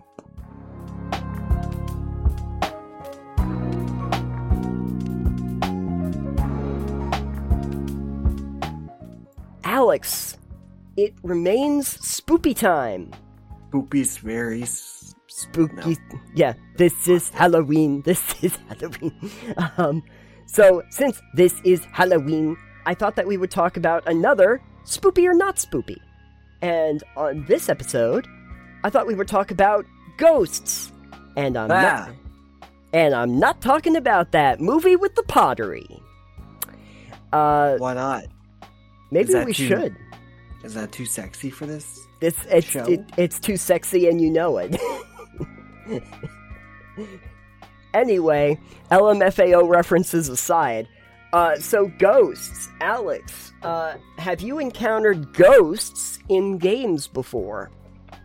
Alex, 9.65 10.37
it 10.95 11.13
remains 11.23 11.97
spoopy 11.97 12.55
time. 12.55 13.11
Spoopy's 13.69 14.17
very 14.17 14.63
spooky. 15.33 15.97
No. 16.11 16.19
Yeah, 16.35 16.53
this 16.77 17.07
is 17.07 17.29
Halloween. 17.29 18.01
This 18.05 18.43
is 18.43 18.57
Halloween. 18.69 19.31
Um, 19.77 20.03
so 20.45 20.83
since 20.89 21.21
this 21.33 21.59
is 21.63 21.83
Halloween, 21.91 22.55
I 22.85 22.93
thought 22.93 23.15
that 23.15 23.27
we 23.27 23.37
would 23.37 23.51
talk 23.51 23.77
about 23.77 24.07
another 24.07 24.61
spoopy 24.85 25.25
or 25.25 25.33
not 25.33 25.55
spoopy. 25.55 25.97
And 26.61 27.03
on 27.17 27.45
this 27.45 27.69
episode, 27.69 28.27
I 28.83 28.89
thought 28.89 29.07
we 29.07 29.15
would 29.15 29.27
talk 29.27 29.51
about 29.51 29.85
ghosts. 30.17 30.91
And 31.35 31.57
I'm 31.57 31.71
ah. 31.71 31.81
not. 31.81 32.11
And 32.93 33.15
I'm 33.15 33.39
not 33.39 33.59
talking 33.61 33.95
about 33.95 34.31
that 34.33 34.61
movie 34.61 34.95
with 34.95 35.15
the 35.15 35.23
pottery. 35.23 35.87
Uh, 37.31 37.77
Why 37.77 37.95
not? 37.95 38.25
Maybe 39.09 39.33
we 39.33 39.53
too, 39.53 39.67
should. 39.67 39.95
Is 40.63 40.75
that 40.75 40.91
too 40.91 41.05
sexy 41.05 41.49
for 41.49 41.65
this? 41.65 41.99
It's 42.21 42.37
it's 42.49 42.75
it, 42.75 43.01
it's 43.17 43.39
too 43.39 43.57
sexy, 43.57 44.07
and 44.07 44.21
you 44.21 44.29
know 44.29 44.57
it. 44.59 44.79
anyway, 47.93 48.59
LMFAO 48.91 49.67
references 49.67 50.29
aside, 50.29 50.87
uh, 51.33 51.55
so 51.55 51.87
ghosts, 51.97 52.69
Alex, 52.79 53.51
uh, 53.63 53.95
have 54.17 54.41
you 54.41 54.59
encountered 54.59 55.33
ghosts 55.33 56.19
in 56.29 56.59
games 56.59 57.07
before? 57.07 57.71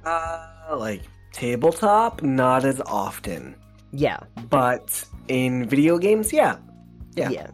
Uh, 0.05 0.77
like 0.77 1.03
tabletop, 1.33 2.23
not 2.23 2.65
as 2.65 2.81
often. 2.83 3.55
Yeah, 3.93 4.21
but 4.51 5.05
in 5.29 5.67
video 5.67 5.97
games, 5.99 6.33
yeah, 6.33 6.59
yeah. 7.15 7.31
Yeah. 7.31 7.51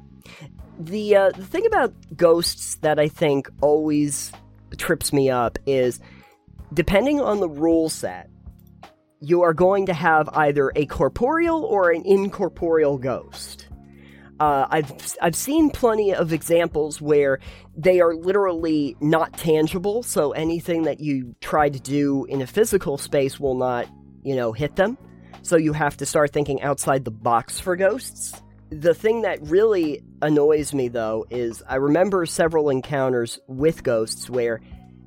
The 0.80 1.16
uh, 1.16 1.30
the 1.30 1.44
thing 1.44 1.66
about 1.66 1.94
ghosts 2.16 2.76
that 2.76 2.98
I 2.98 3.06
think 3.06 3.48
always 3.60 4.32
trips 4.76 5.12
me 5.12 5.30
up 5.30 5.56
is 5.66 6.00
depending 6.72 7.20
on 7.20 7.38
the 7.38 7.48
rule 7.48 7.88
set, 7.88 8.28
you 9.24 9.42
are 9.42 9.54
going 9.54 9.86
to 9.86 9.94
have 9.94 10.28
either 10.32 10.70
a 10.76 10.86
corporeal 10.86 11.64
or 11.64 11.90
an 11.90 12.02
incorporeal 12.04 12.98
ghost. 12.98 13.68
Uh, 14.40 14.66
I've 14.68 15.16
I've 15.22 15.36
seen 15.36 15.70
plenty 15.70 16.12
of 16.12 16.32
examples 16.32 17.00
where 17.00 17.38
they 17.76 18.00
are 18.00 18.14
literally 18.14 18.96
not 19.00 19.32
tangible, 19.34 20.02
so 20.02 20.32
anything 20.32 20.82
that 20.82 21.00
you 21.00 21.36
try 21.40 21.68
to 21.68 21.80
do 21.80 22.24
in 22.24 22.42
a 22.42 22.46
physical 22.46 22.98
space 22.98 23.38
will 23.38 23.54
not, 23.54 23.86
you 24.22 24.34
know, 24.34 24.52
hit 24.52 24.76
them. 24.76 24.98
So 25.42 25.56
you 25.56 25.72
have 25.72 25.96
to 25.98 26.06
start 26.06 26.32
thinking 26.32 26.62
outside 26.62 27.04
the 27.04 27.10
box 27.10 27.60
for 27.60 27.76
ghosts. 27.76 28.42
The 28.70 28.94
thing 28.94 29.22
that 29.22 29.40
really 29.42 30.02
annoys 30.20 30.74
me 30.74 30.88
though 30.88 31.26
is 31.30 31.62
I 31.68 31.76
remember 31.76 32.26
several 32.26 32.70
encounters 32.70 33.38
with 33.46 33.84
ghosts 33.84 34.28
where 34.28 34.60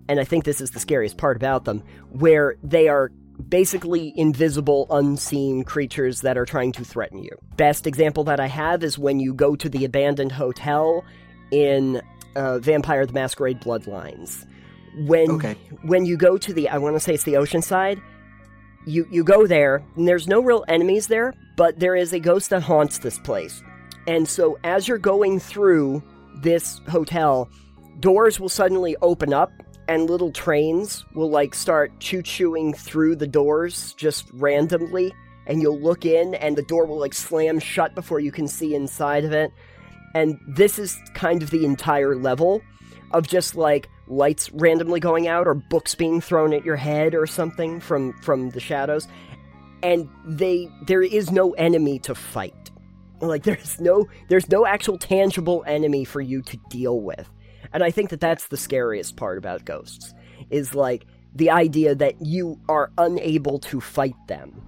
and 0.09 0.19
I 0.19 0.23
think 0.23 0.45
this 0.45 0.61
is 0.61 0.71
the 0.71 0.79
scariest 0.79 1.17
part 1.17 1.35
about 1.35 1.65
them, 1.65 1.83
where 2.11 2.55
they 2.63 2.87
are 2.87 3.11
basically 3.49 4.13
invisible, 4.15 4.87
unseen 4.89 5.63
creatures 5.63 6.21
that 6.21 6.37
are 6.37 6.45
trying 6.45 6.71
to 6.73 6.83
threaten 6.83 7.23
you. 7.23 7.31
Best 7.55 7.87
example 7.87 8.23
that 8.25 8.39
I 8.39 8.47
have 8.47 8.83
is 8.83 8.97
when 8.97 9.19
you 9.19 9.33
go 9.33 9.55
to 9.55 9.69
the 9.69 9.85
abandoned 9.85 10.31
hotel 10.31 11.03
in 11.51 12.01
uh, 12.35 12.59
Vampire 12.59 13.05
the 13.05 13.13
Masquerade 13.13 13.59
Bloodlines. 13.59 14.45
When 15.05 15.31
okay. 15.31 15.55
when 15.83 16.05
you 16.05 16.17
go 16.17 16.37
to 16.37 16.53
the 16.53 16.69
I 16.69 16.77
want 16.79 16.95
to 16.95 16.99
say 16.99 17.13
it's 17.13 17.23
the 17.23 17.37
ocean 17.37 17.61
side, 17.61 18.01
you 18.85 19.07
you 19.11 19.23
go 19.23 19.45
there 19.45 19.83
and 19.95 20.07
there's 20.07 20.27
no 20.27 20.41
real 20.41 20.65
enemies 20.67 21.07
there, 21.07 21.33
but 21.55 21.79
there 21.79 21.95
is 21.95 22.13
a 22.13 22.19
ghost 22.19 22.49
that 22.49 22.63
haunts 22.63 22.99
this 22.99 23.19
place. 23.19 23.61
And 24.07 24.27
so 24.27 24.57
as 24.63 24.87
you're 24.87 24.97
going 24.97 25.39
through 25.39 26.01
this 26.41 26.79
hotel, 26.89 27.49
doors 27.99 28.39
will 28.39 28.49
suddenly 28.49 28.95
open 29.01 29.33
up 29.33 29.51
and 29.87 30.09
little 30.09 30.31
trains 30.31 31.05
will 31.13 31.29
like 31.29 31.55
start 31.55 31.97
choo 31.99 32.21
chooing 32.21 32.75
through 32.75 33.15
the 33.15 33.27
doors 33.27 33.93
just 33.93 34.29
randomly 34.33 35.13
and 35.45 35.61
you'll 35.61 35.79
look 35.79 36.05
in 36.05 36.35
and 36.35 36.57
the 36.57 36.61
door 36.63 36.85
will 36.85 36.99
like 36.99 37.13
slam 37.13 37.59
shut 37.59 37.95
before 37.95 38.19
you 38.19 38.31
can 38.31 38.47
see 38.47 38.75
inside 38.75 39.23
of 39.23 39.31
it. 39.31 39.51
And 40.13 40.39
this 40.47 40.77
is 40.77 40.99
kind 41.13 41.41
of 41.41 41.51
the 41.51 41.65
entire 41.65 42.15
level 42.15 42.61
of 43.11 43.27
just 43.27 43.55
like 43.55 43.89
lights 44.07 44.51
randomly 44.51 44.99
going 44.99 45.27
out 45.27 45.47
or 45.47 45.53
books 45.53 45.95
being 45.95 46.21
thrown 46.21 46.53
at 46.53 46.65
your 46.65 46.75
head 46.75 47.15
or 47.15 47.25
something 47.25 47.79
from 47.79 48.13
from 48.21 48.49
the 48.51 48.59
shadows. 48.59 49.07
And 49.83 50.09
they 50.25 50.69
there 50.85 51.03
is 51.03 51.31
no 51.31 51.53
enemy 51.53 51.99
to 51.99 52.13
fight. 52.13 52.71
Like 53.21 53.43
there's 53.43 53.79
no 53.79 54.05
there's 54.27 54.49
no 54.49 54.65
actual 54.65 54.97
tangible 54.97 55.63
enemy 55.65 56.03
for 56.03 56.19
you 56.19 56.41
to 56.41 56.57
deal 56.69 56.99
with 56.99 57.29
and 57.73 57.83
I 57.83 57.91
think 57.91 58.09
that 58.09 58.19
that's 58.19 58.47
the 58.47 58.57
scariest 58.57 59.15
part 59.15 59.37
about 59.37 59.65
ghosts 59.65 60.13
is 60.49 60.73
like 60.73 61.05
the 61.35 61.51
idea 61.51 61.95
that 61.95 62.15
you 62.25 62.59
are 62.69 62.91
unable 62.97 63.59
to 63.59 63.79
fight 63.79 64.15
them 64.27 64.61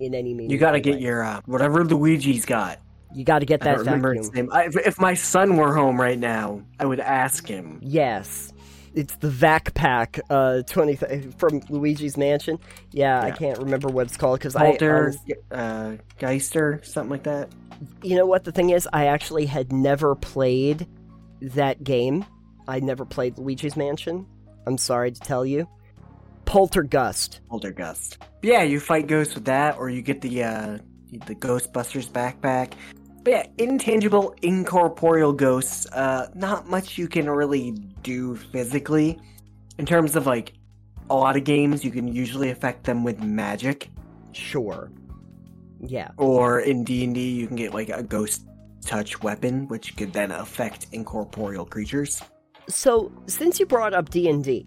in 0.00 0.14
any 0.14 0.34
means. 0.34 0.52
You 0.52 0.58
got 0.58 0.72
to 0.72 0.80
get 0.80 1.00
your 1.00 1.22
uh, 1.22 1.40
whatever 1.46 1.84
Luigi's 1.84 2.44
got. 2.44 2.78
You 3.14 3.24
got 3.24 3.40
to 3.40 3.46
get 3.46 3.60
that. 3.60 3.76
I 3.76 3.78
remember 3.78 4.14
its 4.14 4.32
name. 4.32 4.48
I, 4.52 4.68
if 4.84 4.98
my 4.98 5.14
son 5.14 5.56
were 5.56 5.74
home 5.74 6.00
right 6.00 6.18
now, 6.18 6.62
I 6.78 6.86
would 6.86 7.00
ask 7.00 7.46
him. 7.46 7.78
Yes, 7.82 8.52
it's 8.94 9.16
the 9.16 9.28
Vac 9.28 9.74
Pack, 9.74 10.18
uh, 10.30 10.62
twenty 10.62 10.96
th- 10.96 11.34
from 11.36 11.60
Luigi's 11.68 12.16
Mansion. 12.16 12.58
Yeah, 12.90 13.26
yeah, 13.26 13.32
I 13.32 13.36
can't 13.36 13.58
remember 13.58 13.88
what 13.88 14.06
it's 14.06 14.16
called 14.16 14.38
because 14.38 14.56
I, 14.56 14.70
Walter, 14.70 15.14
uh, 15.50 15.96
Geister, 16.18 16.80
something 16.84 17.10
like 17.10 17.24
that. 17.24 17.50
You 18.02 18.16
know 18.16 18.26
what 18.26 18.44
the 18.44 18.52
thing 18.52 18.70
is? 18.70 18.88
I 18.92 19.06
actually 19.06 19.46
had 19.46 19.72
never 19.72 20.14
played 20.14 20.86
that 21.50 21.84
game. 21.84 22.24
I 22.68 22.80
never 22.80 23.04
played 23.04 23.36
Luigi's 23.36 23.76
Mansion. 23.76 24.26
I'm 24.66 24.78
sorry 24.78 25.12
to 25.12 25.20
tell 25.20 25.44
you. 25.44 25.68
Poltergust. 26.44 27.40
Poltergust. 27.50 28.18
Yeah, 28.42 28.62
you 28.62 28.80
fight 28.80 29.06
ghosts 29.06 29.34
with 29.34 29.46
that, 29.46 29.78
or 29.78 29.90
you 29.90 30.02
get 30.02 30.20
the 30.20 30.44
uh, 30.44 30.78
the 31.26 31.34
Ghostbusters 31.34 32.08
backpack. 32.10 32.74
But 33.24 33.30
yeah, 33.30 33.46
intangible, 33.58 34.34
incorporeal 34.42 35.32
ghosts. 35.32 35.86
Uh, 35.86 36.28
not 36.34 36.68
much 36.68 36.98
you 36.98 37.08
can 37.08 37.30
really 37.30 37.70
do 38.02 38.36
physically. 38.36 39.20
In 39.78 39.86
terms 39.86 40.16
of 40.16 40.26
like 40.26 40.54
a 41.08 41.14
lot 41.14 41.36
of 41.36 41.44
games, 41.44 41.84
you 41.84 41.90
can 41.90 42.08
usually 42.08 42.50
affect 42.50 42.84
them 42.84 43.04
with 43.04 43.20
magic. 43.20 43.90
Sure. 44.32 44.90
Yeah. 45.80 46.10
Or 46.16 46.60
in 46.60 46.84
D 46.84 47.04
and 47.04 47.14
D, 47.14 47.30
you 47.30 47.46
can 47.46 47.56
get 47.56 47.72
like 47.74 47.88
a 47.88 48.02
ghost 48.02 48.44
touch 48.84 49.22
weapon, 49.22 49.68
which 49.68 49.96
could 49.96 50.12
then 50.12 50.30
affect 50.30 50.86
incorporeal 50.92 51.64
creatures. 51.64 52.22
So, 52.68 53.12
since 53.26 53.58
you 53.58 53.66
brought 53.66 53.94
up 53.94 54.10
D 54.10 54.28
and 54.28 54.44
D, 54.44 54.66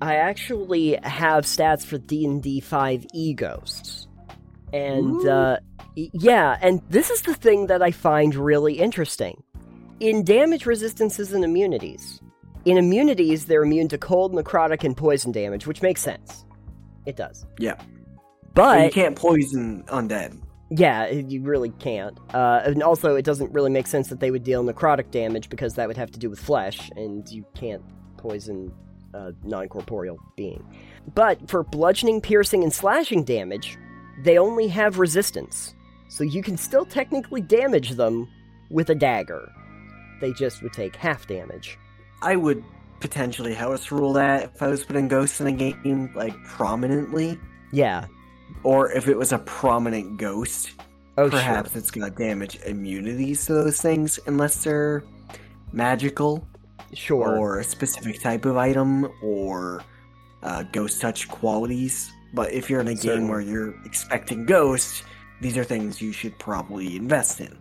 I 0.00 0.16
actually 0.16 0.98
have 1.02 1.44
stats 1.44 1.84
for 1.84 1.98
D 1.98 2.24
and 2.24 2.42
D 2.42 2.60
five 2.60 3.06
e 3.12 3.34
ghosts, 3.34 4.06
and 4.72 5.26
uh, 5.26 5.58
yeah, 5.96 6.58
and 6.62 6.80
this 6.88 7.10
is 7.10 7.22
the 7.22 7.34
thing 7.34 7.66
that 7.66 7.82
I 7.82 7.90
find 7.90 8.34
really 8.34 8.78
interesting. 8.78 9.42
In 10.00 10.24
damage 10.24 10.64
resistances 10.64 11.32
and 11.32 11.44
immunities, 11.44 12.22
in 12.64 12.78
immunities 12.78 13.46
they're 13.46 13.62
immune 13.62 13.88
to 13.88 13.98
cold, 13.98 14.32
necrotic, 14.32 14.84
and 14.84 14.96
poison 14.96 15.32
damage, 15.32 15.66
which 15.66 15.82
makes 15.82 16.00
sense. 16.00 16.46
It 17.06 17.16
does. 17.16 17.44
Yeah. 17.58 17.80
But 18.54 18.84
you 18.84 18.90
can't 18.90 19.16
poison 19.16 19.84
undead. 19.84 20.40
Yeah, 20.70 21.08
you 21.08 21.42
really 21.42 21.70
can't. 21.70 22.16
Uh, 22.32 22.62
and 22.64 22.82
also, 22.82 23.16
it 23.16 23.24
doesn't 23.24 23.52
really 23.52 23.70
make 23.70 23.88
sense 23.88 24.08
that 24.08 24.20
they 24.20 24.30
would 24.30 24.44
deal 24.44 24.62
necrotic 24.64 25.10
damage 25.10 25.50
because 25.50 25.74
that 25.74 25.88
would 25.88 25.96
have 25.96 26.12
to 26.12 26.18
do 26.18 26.30
with 26.30 26.38
flesh, 26.38 26.90
and 26.96 27.28
you 27.28 27.44
can't 27.54 27.82
poison 28.16 28.72
a 29.12 29.32
non 29.42 29.68
corporeal 29.68 30.18
being. 30.36 30.64
But 31.14 31.50
for 31.50 31.64
bludgeoning, 31.64 32.20
piercing, 32.20 32.62
and 32.62 32.72
slashing 32.72 33.24
damage, 33.24 33.78
they 34.22 34.38
only 34.38 34.68
have 34.68 35.00
resistance. 35.00 35.74
So 36.08 36.22
you 36.24 36.42
can 36.42 36.56
still 36.56 36.84
technically 36.84 37.40
damage 37.40 37.90
them 37.90 38.28
with 38.70 38.90
a 38.90 38.94
dagger. 38.94 39.50
They 40.20 40.32
just 40.32 40.62
would 40.62 40.72
take 40.72 40.94
half 40.94 41.26
damage. 41.26 41.78
I 42.22 42.36
would 42.36 42.62
potentially 43.00 43.54
house 43.54 43.90
rule 43.90 44.12
that 44.12 44.52
if 44.54 44.62
I 44.62 44.68
was 44.68 44.84
putting 44.84 45.08
ghosts 45.08 45.40
in 45.40 45.46
a 45.46 45.52
game, 45.52 46.12
like, 46.14 46.34
prominently. 46.44 47.38
Yeah, 47.72 48.06
or 48.62 48.92
if 48.92 49.08
it 49.08 49.16
was 49.16 49.32
a 49.32 49.38
prominent 49.38 50.18
ghost, 50.18 50.72
oh, 51.18 51.30
perhaps 51.30 51.72
sure. 51.72 51.78
it's 51.78 51.90
gonna 51.90 52.10
damage 52.10 52.58
immunities 52.66 53.46
to 53.46 53.54
those 53.54 53.80
things 53.80 54.18
unless 54.26 54.64
they're 54.64 55.02
magical, 55.72 56.46
sure, 56.94 57.36
or 57.36 57.60
a 57.60 57.64
specific 57.64 58.20
type 58.20 58.44
of 58.44 58.56
item, 58.56 59.10
or 59.22 59.82
uh, 60.42 60.62
ghost 60.72 61.00
touch 61.00 61.28
qualities. 61.28 62.12
But 62.32 62.52
if 62.52 62.70
you're 62.70 62.80
in 62.80 62.88
a 62.88 62.94
game 62.94 63.28
where 63.28 63.40
you're 63.40 63.74
expecting 63.84 64.46
ghosts, 64.46 65.02
these 65.40 65.56
are 65.56 65.64
things 65.64 66.00
you 66.00 66.12
should 66.12 66.38
probably 66.38 66.96
invest 66.96 67.40
in. 67.40 67.56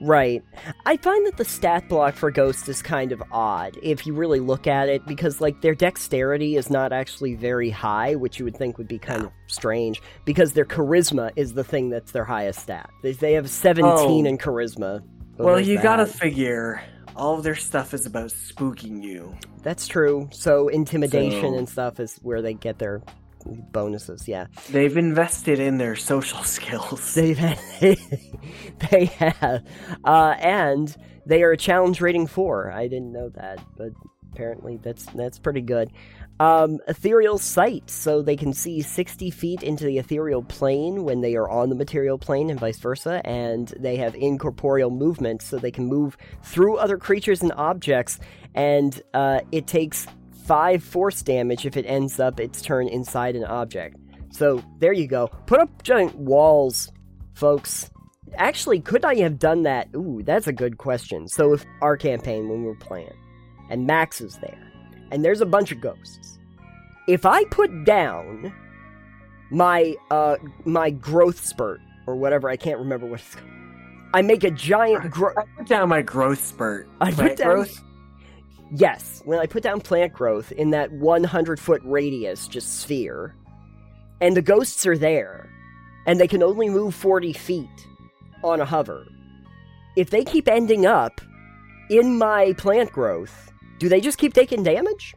Right. 0.00 0.44
I 0.86 0.96
find 0.96 1.26
that 1.26 1.36
the 1.36 1.44
stat 1.44 1.88
block 1.88 2.14
for 2.14 2.30
Ghost 2.30 2.68
is 2.68 2.82
kind 2.82 3.12
of 3.12 3.22
odd 3.32 3.76
if 3.82 4.06
you 4.06 4.14
really 4.14 4.40
look 4.40 4.66
at 4.66 4.88
it 4.88 5.04
because 5.06 5.40
like 5.40 5.60
their 5.60 5.74
dexterity 5.74 6.56
is 6.56 6.70
not 6.70 6.92
actually 6.92 7.34
very 7.34 7.70
high, 7.70 8.14
which 8.14 8.38
you 8.38 8.44
would 8.44 8.56
think 8.56 8.78
would 8.78 8.88
be 8.88 8.98
kind 8.98 9.24
of 9.24 9.32
strange 9.48 10.00
because 10.24 10.52
their 10.52 10.64
charisma 10.64 11.30
is 11.36 11.54
the 11.54 11.64
thing 11.64 11.90
that's 11.90 12.12
their 12.12 12.24
highest 12.24 12.60
stat. 12.60 12.88
They, 13.02 13.12
they 13.12 13.32
have 13.32 13.50
17 13.50 13.86
oh. 13.86 14.28
in 14.28 14.38
charisma. 14.38 15.02
Well, 15.36 15.60
you 15.60 15.80
got 15.80 15.96
to 15.96 16.06
figure 16.06 16.82
all 17.16 17.36
of 17.36 17.42
their 17.42 17.56
stuff 17.56 17.94
is 17.94 18.06
about 18.06 18.30
spooking 18.30 19.02
you. 19.02 19.36
That's 19.62 19.88
true. 19.88 20.28
So 20.32 20.68
intimidation 20.68 21.52
so... 21.52 21.58
and 21.58 21.68
stuff 21.68 22.00
is 22.00 22.16
where 22.22 22.42
they 22.42 22.54
get 22.54 22.78
their 22.78 23.02
bonuses. 23.48 24.28
Yeah, 24.28 24.46
they've 24.70 24.96
invested 24.96 25.58
in 25.58 25.78
their 25.78 25.96
social 25.96 26.42
skills. 26.44 27.14
They've 27.14 27.38
they 28.90 29.04
have, 29.06 29.64
uh, 30.04 30.34
and 30.38 30.94
they 31.26 31.42
are 31.42 31.52
a 31.52 31.56
challenge 31.56 32.00
rating 32.00 32.26
four. 32.26 32.72
I 32.72 32.88
didn't 32.88 33.12
know 33.12 33.28
that, 33.30 33.64
but 33.76 33.92
apparently 34.32 34.78
that's 34.82 35.06
that's 35.06 35.38
pretty 35.38 35.62
good. 35.62 35.90
Um, 36.40 36.78
ethereal 36.86 37.36
sight, 37.36 37.90
so 37.90 38.22
they 38.22 38.36
can 38.36 38.52
see 38.52 38.80
60 38.80 39.30
feet 39.30 39.64
into 39.64 39.84
the 39.84 39.98
ethereal 39.98 40.44
plane 40.44 41.02
when 41.02 41.20
they 41.20 41.34
are 41.34 41.48
on 41.48 41.68
the 41.68 41.74
material 41.74 42.16
plane, 42.16 42.48
and 42.48 42.60
vice 42.60 42.78
versa. 42.78 43.20
And 43.24 43.66
they 43.80 43.96
have 43.96 44.14
incorporeal 44.14 44.90
movement, 44.90 45.42
so 45.42 45.58
they 45.58 45.72
can 45.72 45.86
move 45.86 46.16
through 46.44 46.76
other 46.76 46.96
creatures 46.96 47.42
and 47.42 47.52
objects. 47.52 48.20
And 48.54 49.00
uh, 49.14 49.40
it 49.50 49.66
takes 49.66 50.06
5 50.48 50.82
force 50.82 51.20
damage 51.20 51.66
if 51.66 51.76
it 51.76 51.84
ends 51.84 52.18
up 52.18 52.40
its 52.40 52.62
turn 52.62 52.88
inside 52.88 53.36
an 53.36 53.44
object. 53.44 53.98
So 54.30 54.62
there 54.78 54.94
you 54.94 55.06
go. 55.06 55.28
Put 55.44 55.60
up 55.60 55.82
giant 55.82 56.14
walls, 56.16 56.90
folks. 57.34 57.90
Actually, 58.36 58.80
could 58.80 59.04
I 59.04 59.16
have 59.16 59.38
done 59.38 59.64
that? 59.64 59.88
Ooh, 59.94 60.22
that's 60.24 60.46
a 60.46 60.52
good 60.52 60.78
question. 60.78 61.28
So 61.28 61.52
if 61.52 61.66
our 61.82 61.98
campaign 61.98 62.48
when 62.48 62.62
we're 62.62 62.74
playing, 62.76 63.12
and 63.68 63.86
Max 63.86 64.22
is 64.22 64.38
there, 64.38 64.72
and 65.10 65.22
there's 65.22 65.42
a 65.42 65.46
bunch 65.46 65.70
of 65.70 65.82
ghosts. 65.82 66.38
If 67.06 67.26
I 67.26 67.44
put 67.44 67.84
down 67.84 68.52
my 69.50 69.96
uh 70.10 70.36
my 70.64 70.90
growth 70.90 71.44
spurt 71.44 71.80
or 72.06 72.16
whatever, 72.16 72.48
I 72.48 72.56
can't 72.56 72.78
remember 72.78 73.06
what 73.06 73.20
it's 73.20 73.34
called. 73.34 73.50
I 74.14 74.22
make 74.22 74.44
a 74.44 74.50
giant 74.50 75.10
growth. 75.10 75.36
I 75.36 75.44
put 75.58 75.68
down 75.68 75.90
my 75.90 76.00
growth 76.00 76.42
spurt. 76.42 76.88
I 77.02 77.12
put 77.12 77.36
down 77.36 77.48
growth. 77.48 77.84
Yes, 78.70 79.22
when 79.24 79.38
I 79.38 79.46
put 79.46 79.62
down 79.62 79.80
plant 79.80 80.12
growth 80.12 80.52
in 80.52 80.70
that 80.70 80.92
100 80.92 81.58
foot 81.58 81.80
radius, 81.84 82.48
just 82.48 82.80
sphere, 82.80 83.34
and 84.20 84.36
the 84.36 84.42
ghosts 84.42 84.86
are 84.86 84.98
there, 84.98 85.50
and 86.06 86.20
they 86.20 86.28
can 86.28 86.42
only 86.42 86.68
move 86.68 86.94
40 86.94 87.32
feet 87.32 87.86
on 88.44 88.60
a 88.60 88.64
hover, 88.64 89.06
if 89.96 90.10
they 90.10 90.22
keep 90.24 90.48
ending 90.48 90.86
up 90.86 91.20
in 91.90 92.18
my 92.18 92.52
plant 92.58 92.92
growth, 92.92 93.50
do 93.78 93.88
they 93.88 94.00
just 94.00 94.18
keep 94.18 94.34
taking 94.34 94.62
damage? 94.62 95.14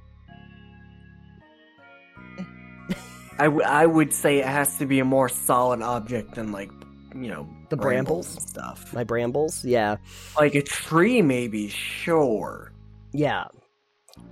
I, 3.38 3.46
w- 3.46 3.66
I 3.66 3.86
would 3.86 4.14
say 4.14 4.38
it 4.40 4.46
has 4.46 4.78
to 4.78 4.86
be 4.86 5.00
a 5.00 5.06
more 5.06 5.28
solid 5.28 5.82
object 5.82 6.36
than, 6.36 6.52
like, 6.52 6.70
you 7.16 7.28
know, 7.28 7.50
the 7.70 7.78
brambles, 7.78 8.28
brambles 8.28 8.50
stuff. 8.50 8.94
My 8.94 9.04
brambles, 9.04 9.66
yeah. 9.66 9.98
Like 10.38 10.54
a 10.56 10.62
tree, 10.62 11.22
maybe, 11.22 11.68
sure. 11.68 12.72
Yeah. 13.14 13.46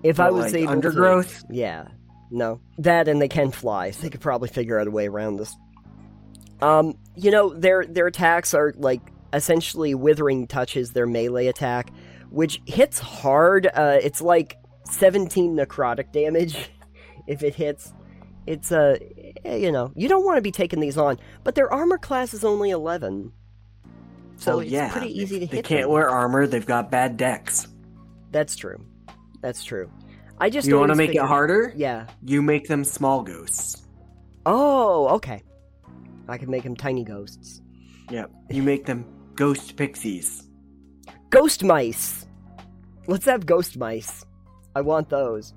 If 0.04 0.18
but 0.18 0.28
I 0.28 0.32
was 0.32 0.46
like 0.46 0.56
able 0.56 0.72
undergrowth, 0.72 1.48
to, 1.48 1.56
yeah, 1.56 1.88
no, 2.32 2.62
that 2.78 3.08
and 3.08 3.22
they 3.22 3.28
can 3.28 3.52
fly, 3.52 3.92
so 3.92 4.02
they 4.02 4.10
could 4.10 4.22
probably 4.22 4.50
figure 4.50 4.80
out 4.80 4.88
a 4.88 4.92
way 4.92 5.08
around 5.08 5.38
this. 5.38 5.56
Um, 6.62 6.98
you 7.16 7.32
know, 7.32 7.54
their 7.54 7.86
their 7.86 8.08
attacks 8.08 8.54
are 8.54 8.74
like 8.78 9.02
essentially 9.34 9.96
withering 9.96 10.48
touches 10.48 10.92
their 10.92 11.06
melee 11.06 11.48
attack, 11.48 11.92
which 12.30 12.62
hits 12.66 13.00
hard. 13.00 13.68
Uh, 13.68 13.98
it's 14.02 14.22
like 14.22 14.58
17 14.90 15.56
necrotic 15.56 16.12
damage 16.12 16.70
if 17.28 17.44
it 17.44 17.56
hits. 17.56 17.94
It's 18.46 18.72
a, 18.72 19.00
uh, 19.46 19.56
you 19.56 19.72
know, 19.72 19.92
you 19.96 20.08
don't 20.08 20.26
want 20.26 20.38
to 20.38 20.42
be 20.42 20.52
taking 20.52 20.80
these 20.80 20.98
on, 20.98 21.20
but 21.44 21.56
their 21.56 21.72
armor 21.72 21.98
class 21.98 22.34
is 22.34 22.44
only 22.44 22.72
11. 22.72 23.32
So 24.38 24.58
well, 24.58 24.66
yeah, 24.66 24.92
pretty 24.92 25.20
easy 25.20 25.40
to 25.40 25.46
they 25.46 25.58
hit. 25.58 25.64
They 25.64 25.68
can't 25.68 25.82
them. 25.84 25.92
wear 25.92 26.10
armor. 26.10 26.48
They've 26.48 26.66
got 26.66 26.90
bad 26.90 27.18
Dex. 27.18 27.68
That's 28.32 28.56
true. 28.56 28.84
That's 29.42 29.64
true. 29.64 29.92
I 30.38 30.50
just 30.50 30.68
you 30.68 30.78
want 30.78 30.92
to 30.92 30.96
make 30.96 31.10
figured... 31.10 31.26
it 31.26 31.28
harder. 31.28 31.74
Yeah. 31.76 32.08
You 32.24 32.42
make 32.42 32.68
them 32.68 32.84
small 32.84 33.24
ghosts. 33.24 33.88
Oh, 34.46 35.08
okay. 35.16 35.44
I 36.28 36.38
can 36.38 36.50
make 36.50 36.64
them 36.64 36.76
tiny 36.76 37.04
ghosts. 37.04 37.62
Yep. 38.10 38.32
You 38.50 38.64
make 38.64 38.86
them 38.86 39.06
ghost 39.36 39.76
pixies. 39.76 40.48
Ghost 41.30 41.64
mice. 41.64 42.26
Let's 43.08 43.26
have 43.26 43.46
ghost 43.46 43.78
mice. 43.78 44.26
I 44.76 44.82
want 44.82 45.10
those. 45.10 45.54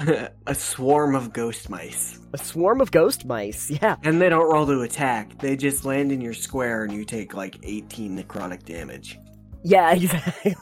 a 0.46 0.54
swarm 0.54 1.14
of 1.14 1.32
ghost 1.32 1.68
mice. 1.68 2.18
A 2.32 2.38
swarm 2.38 2.80
of 2.80 2.90
ghost 2.90 3.26
mice, 3.26 3.70
yeah. 3.82 3.96
And 4.02 4.20
they 4.20 4.28
don't 4.28 4.50
roll 4.50 4.66
to 4.66 4.82
attack. 4.82 5.38
They 5.38 5.56
just 5.56 5.84
land 5.84 6.10
in 6.10 6.20
your 6.20 6.34
square 6.34 6.84
and 6.84 6.92
you 6.92 7.04
take 7.04 7.34
like 7.34 7.58
18 7.62 8.18
necrotic 8.18 8.64
damage. 8.64 9.18
Yeah, 9.62 9.92
exactly. 9.94 10.56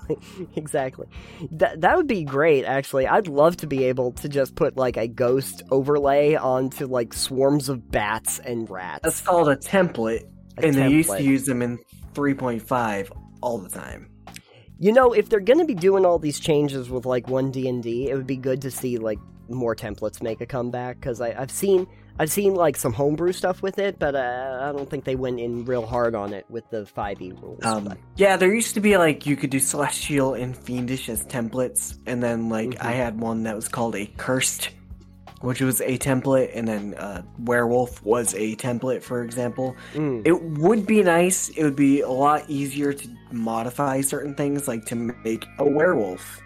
exactly. 0.57 1.07
That 1.53 1.80
that 1.80 1.96
would 1.96 2.07
be 2.07 2.24
great 2.24 2.64
actually. 2.64 3.07
I'd 3.07 3.28
love 3.28 3.57
to 3.59 3.66
be 3.66 3.84
able 3.84 4.12
to 4.12 4.28
just 4.28 4.55
put 4.55 4.76
like 4.76 4.96
a 4.96 5.07
ghost 5.07 5.62
overlay 5.70 6.34
onto 6.34 6.86
like 6.86 7.12
swarms 7.12 7.68
of 7.68 7.90
bats 7.90 8.38
and 8.38 8.68
rats. 8.68 9.01
That's 9.03 9.20
called 9.20 9.49
a 9.49 9.57
template. 9.57 10.24
A 10.59 10.66
and 10.66 10.74
template. 10.74 10.74
they 10.74 10.88
used 10.88 11.11
to 11.11 11.22
use 11.22 11.44
them 11.44 11.62
in 11.62 11.78
3.5 12.14 13.11
all 13.40 13.59
the 13.59 13.68
time. 13.68 14.11
You 14.80 14.92
know, 14.92 15.12
if 15.12 15.28
they're 15.28 15.40
going 15.40 15.59
to 15.59 15.64
be 15.64 15.74
doing 15.74 16.05
all 16.07 16.18
these 16.18 16.38
changes 16.38 16.88
with 16.88 17.05
like 17.05 17.28
one 17.28 17.51
D&D, 17.51 18.11
it 18.11 18.14
would 18.14 18.26
be 18.26 18.36
good 18.36 18.62
to 18.62 18.70
see 18.70 18.96
like 18.96 19.18
more 19.49 19.74
templates 19.74 20.22
make 20.22 20.40
a 20.40 20.46
comeback 20.46 21.01
cuz 21.01 21.20
I 21.20 21.34
I've 21.40 21.51
seen 21.51 21.86
I've 22.18 22.30
seen 22.30 22.54
like 22.54 22.76
some 22.76 22.92
homebrew 22.92 23.32
stuff 23.32 23.62
with 23.62 23.78
it, 23.78 23.98
but 23.98 24.14
uh, 24.14 24.58
I 24.62 24.72
don't 24.72 24.90
think 24.90 25.04
they 25.04 25.14
went 25.14 25.38
in 25.38 25.64
real 25.64 25.86
hard 25.86 26.14
on 26.14 26.32
it 26.32 26.46
with 26.48 26.68
the 26.70 26.82
5e 26.84 27.40
rules. 27.40 27.64
Um, 27.64 27.94
yeah, 28.16 28.36
there 28.36 28.52
used 28.52 28.74
to 28.74 28.80
be 28.80 28.96
like 28.96 29.24
you 29.24 29.36
could 29.36 29.50
do 29.50 29.60
celestial 29.60 30.34
and 30.34 30.56
fiendish 30.56 31.08
as 31.08 31.24
templates, 31.26 31.96
and 32.06 32.22
then 32.22 32.48
like 32.48 32.70
mm-hmm. 32.70 32.86
I 32.86 32.92
had 32.92 33.20
one 33.20 33.44
that 33.44 33.54
was 33.54 33.68
called 33.68 33.94
a 33.94 34.06
cursed, 34.16 34.70
which 35.42 35.60
was 35.60 35.80
a 35.80 35.96
template, 35.98 36.50
and 36.54 36.66
then 36.66 36.94
uh, 36.94 37.22
werewolf 37.38 38.02
was 38.02 38.34
a 38.34 38.56
template, 38.56 39.02
for 39.02 39.22
example. 39.22 39.76
Mm. 39.94 40.26
It 40.26 40.42
would 40.42 40.86
be 40.86 41.02
nice. 41.02 41.50
It 41.50 41.62
would 41.62 41.76
be 41.76 42.00
a 42.00 42.10
lot 42.10 42.48
easier 42.50 42.92
to 42.92 43.08
modify 43.30 44.00
certain 44.00 44.34
things, 44.34 44.66
like 44.66 44.84
to 44.86 44.96
make 44.96 45.46
a 45.58 45.64
werewolf. 45.64 46.40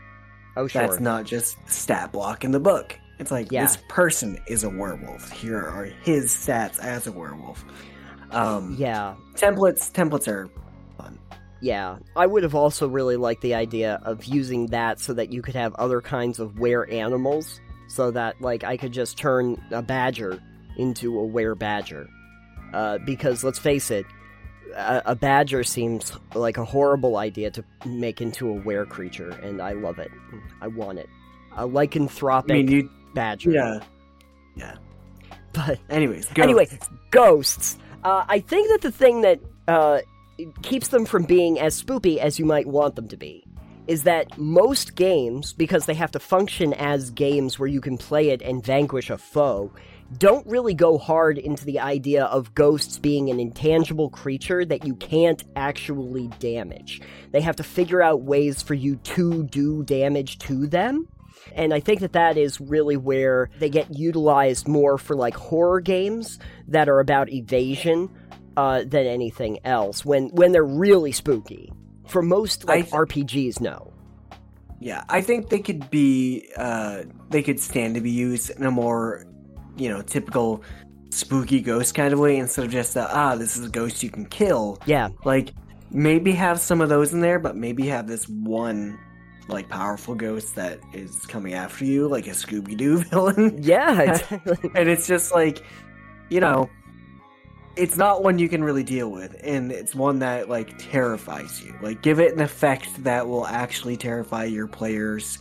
Oh, 0.55 0.67
sure. 0.67 0.83
That's 0.83 1.01
not 1.01 1.25
just 1.25 1.57
stat 1.67 2.13
block 2.13 2.45
in 2.45 2.51
the 2.51 2.61
book. 2.61 2.99
It's 3.23 3.31
like 3.31 3.53
yeah. 3.53 3.63
this 3.63 3.79
person 3.87 4.37
is 4.49 4.65
a 4.65 4.69
werewolf. 4.69 5.31
Here 5.31 5.57
are 5.57 5.85
his 5.85 6.33
stats 6.33 6.81
as 6.81 7.07
a 7.07 7.13
werewolf. 7.13 7.65
Um, 8.33 8.75
yeah, 8.77 9.15
templates. 9.35 9.93
Templates 9.93 10.27
are 10.27 10.51
fun. 10.99 11.21
Yeah, 11.61 11.99
I 12.17 12.27
would 12.27 12.43
have 12.43 12.57
also 12.57 12.89
really 12.89 13.15
liked 13.15 13.43
the 13.43 13.55
idea 13.55 14.01
of 14.03 14.25
using 14.25 14.67
that 14.67 14.99
so 14.99 15.15
that 15.15 15.33
you 15.33 15.41
could 15.41 15.55
have 15.55 15.73
other 15.77 16.01
kinds 16.01 16.41
of 16.41 16.59
were 16.59 16.85
animals. 16.91 17.61
So 17.87 18.11
that 18.11 18.41
like 18.41 18.65
I 18.65 18.77
could 18.77 18.91
just 18.91 19.19
turn 19.19 19.63
a 19.71 19.83
badger 19.83 20.43
into 20.77 21.17
a 21.17 21.25
were 21.25 21.55
badger. 21.55 22.09
Uh, 22.75 22.99
because 23.07 23.45
let's 23.45 23.61
face 23.61 23.93
it, 23.93 24.05
a, 24.75 25.03
a, 25.07 25.15
badger 25.15 25.63
seems 25.63 26.13
like 26.35 26.57
a 26.57 26.65
horrible 26.65 27.19
idea 27.19 27.53
to 27.53 27.65
make 27.87 28.21
into 28.21 28.49
a 28.49 28.55
were 28.55 28.85
creature, 28.85 29.31
and 29.31 29.63
I 29.63 29.75
love 29.75 30.01
it. 30.01 30.11
I 30.61 30.67
want 30.67 30.99
it. 30.99 31.09
A 31.57 31.69
lycanthropic. 31.69 32.51
I 32.51 32.55
mean, 32.55 32.69
you 32.69 32.91
badger. 33.15 33.51
Yeah. 33.51 33.81
Yeah. 34.55 34.77
But 35.53 35.79
anyways, 35.91 36.27
ghosts. 36.27 36.39
anyway, 36.39 36.69
ghosts. 37.11 37.79
Uh, 38.05 38.25
I 38.29 38.41
think 38.41 38.69
that 38.71 38.81
the 38.81 38.91
thing 38.91 39.21
that 39.23 39.41
uh, 39.69 40.01
keeps 40.63 40.89
them 40.89 41.05
from 41.05 41.25
being 41.25 41.61
as 41.61 41.81
spoopy 41.81 42.19
as 42.19 42.39
you 42.39 42.45
might 42.45 42.67
want 42.67 42.97
them 42.97 43.09
to 43.09 43.17
be 43.17 43.45
is 43.87 44.05
that 44.05 44.39
most 44.39 44.95
games, 44.95 45.53
because 45.53 45.87
they 45.87 45.95
have 45.95 46.11
to 46.13 46.21
function 46.21 46.73
as 46.75 47.11
games 47.11 47.59
where 47.59 47.69
you 47.69 47.81
can 47.81 47.99
play 47.99 48.31
it 48.31 48.41
and 48.41 48.65
vanquish 48.65 49.11
a 49.11 49.19
foe, 49.19 49.73
don't 50.19 50.47
really 50.47 50.75
go 50.75 50.99
hard 50.99 51.39
into 51.39 51.65
the 51.65 51.81
idea 51.81 52.25
of 52.27 52.55
ghosts 52.55 52.99
being 52.99 53.31
an 53.31 53.41
intangible 53.41 54.11
creature 54.11 54.65
that 54.65 54.87
you 54.87 54.95
can't 54.97 55.43
actually 55.57 56.29
damage. 56.39 57.01
They 57.33 57.41
have 57.41 57.57
to 57.57 57.63
figure 57.63 58.03
out 58.03 58.23
ways 58.23 58.63
for 58.63 58.75
you 58.75 58.97
to 58.97 59.45
do 59.45 59.83
damage 59.83 60.39
to 60.41 60.67
them. 60.67 61.09
And 61.55 61.75
I 61.75 61.81
think 61.81 62.01
that 62.01 62.13
that 62.13 62.37
is 62.37 62.61
really 62.61 62.97
where 62.97 63.51
they 63.59 63.69
get 63.69 63.97
utilized 63.97 64.69
more 64.69 64.99
for 64.99 65.17
like 65.17 65.35
horror 65.35 65.81
games 65.81 66.39
that 66.69 66.89
are 66.89 67.01
about 67.01 67.31
evasion 67.31 68.09
uh, 68.57 68.85
than 68.85 69.07
anything 69.07 69.59
else 69.65 70.05
when 70.05 70.29
when 70.29 70.53
they're 70.53 70.65
really 70.65 71.13
spooky. 71.13 71.73
For 72.07 72.23
most 72.23 72.65
like 72.67 72.91
th- 72.91 72.95
RPGs, 72.95 73.61
no. 73.61 73.93
Yeah, 74.81 75.05
I 75.09 75.21
think 75.21 75.49
they 75.49 75.61
could 75.61 75.89
be 75.91 76.51
uh, 76.57 77.05
they 77.31 77.43
could 77.43 77.61
stand 77.61 77.95
to 77.95 78.01
be 78.01 78.11
used 78.11 78.51
in 78.51 78.65
a 78.65 78.71
more 78.71 79.25
you 79.77 79.89
know 79.89 80.03
typical 80.03 80.63
spooky 81.11 81.61
ghost 81.61 81.95
kind 81.95 82.13
of 82.13 82.19
way 82.19 82.37
instead 82.37 82.65
of 82.65 82.71
just 82.71 82.97
a, 82.97 83.07
ah 83.15 83.37
this 83.37 83.57
is 83.57 83.67
a 83.67 83.69
ghost 83.69 84.03
you 84.03 84.11
can 84.11 84.27
kill. 84.27 84.79
Yeah, 84.87 85.11
like 85.25 85.55
maybe 85.91 86.33
have 86.33 86.61
some 86.61 86.81
of 86.81 86.89
those 86.89 87.13
in 87.13 87.21
there, 87.21 87.39
but 87.39 87.57
maybe 87.57 87.87
have 87.89 88.07
this 88.07 88.29
one 88.29 88.99
like 89.49 89.69
powerful 89.69 90.15
ghost 90.15 90.55
that 90.55 90.81
is 90.93 91.27
coming 91.27 91.55
after 91.55 91.85
you, 91.85 92.09
like 92.09 92.27
a 92.27 92.31
Scooby 92.31 92.77
Doo 92.77 92.99
villain. 93.05 93.59
Yeah, 93.63 94.01
exactly. 94.13 94.71
and 94.75 94.89
it's 94.89 95.07
just 95.07 95.33
like, 95.33 95.65
you 96.29 96.41
know, 96.41 96.71
it's 97.77 97.97
not 97.97 98.23
one 98.23 98.39
you 98.39 98.49
can 98.49 98.63
really 98.63 98.83
deal 98.83 99.11
with, 99.11 99.35
and 99.43 99.73
it's 99.73 99.95
one 99.95 100.19
that 100.21 100.49
like 100.49 100.77
terrifies 100.79 101.63
you. 101.63 101.75
Like, 101.83 102.03
give 102.03 102.21
it 102.21 102.33
an 102.33 102.41
effect 102.41 103.03
that 103.05 103.27
will 103.27 103.47
actually 103.47 103.97
terrify 103.97 104.45
your 104.45 104.67
players, 104.67 105.39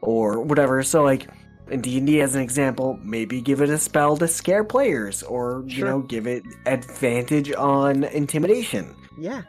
or 0.00 0.40
whatever. 0.40 0.82
So, 0.82 1.02
like 1.02 1.28
in 1.70 1.80
D 1.80 1.98
and 1.98 2.06
D, 2.06 2.20
as 2.20 2.34
an 2.34 2.42
example, 2.42 2.98
maybe 3.02 3.40
give 3.40 3.60
it 3.60 3.68
a 3.68 3.78
spell 3.78 4.16
to 4.16 4.28
scare 4.28 4.64
players, 4.64 5.22
or 5.22 5.64
sure. 5.68 5.78
you 5.78 5.84
know, 5.84 6.00
give 6.00 6.26
it 6.26 6.42
advantage 6.66 7.52
on 7.52 8.04
intimidation. 8.04 8.94
Yeah, 9.18 9.42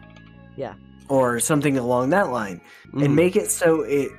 yeah 0.57 0.73
or 1.11 1.41
something 1.41 1.77
along 1.77 2.11
that 2.11 2.29
line, 2.29 2.61
mm. 2.93 3.03
and 3.03 3.13
make 3.13 3.35
it 3.35 3.51
so 3.51 3.81
it 3.81 4.09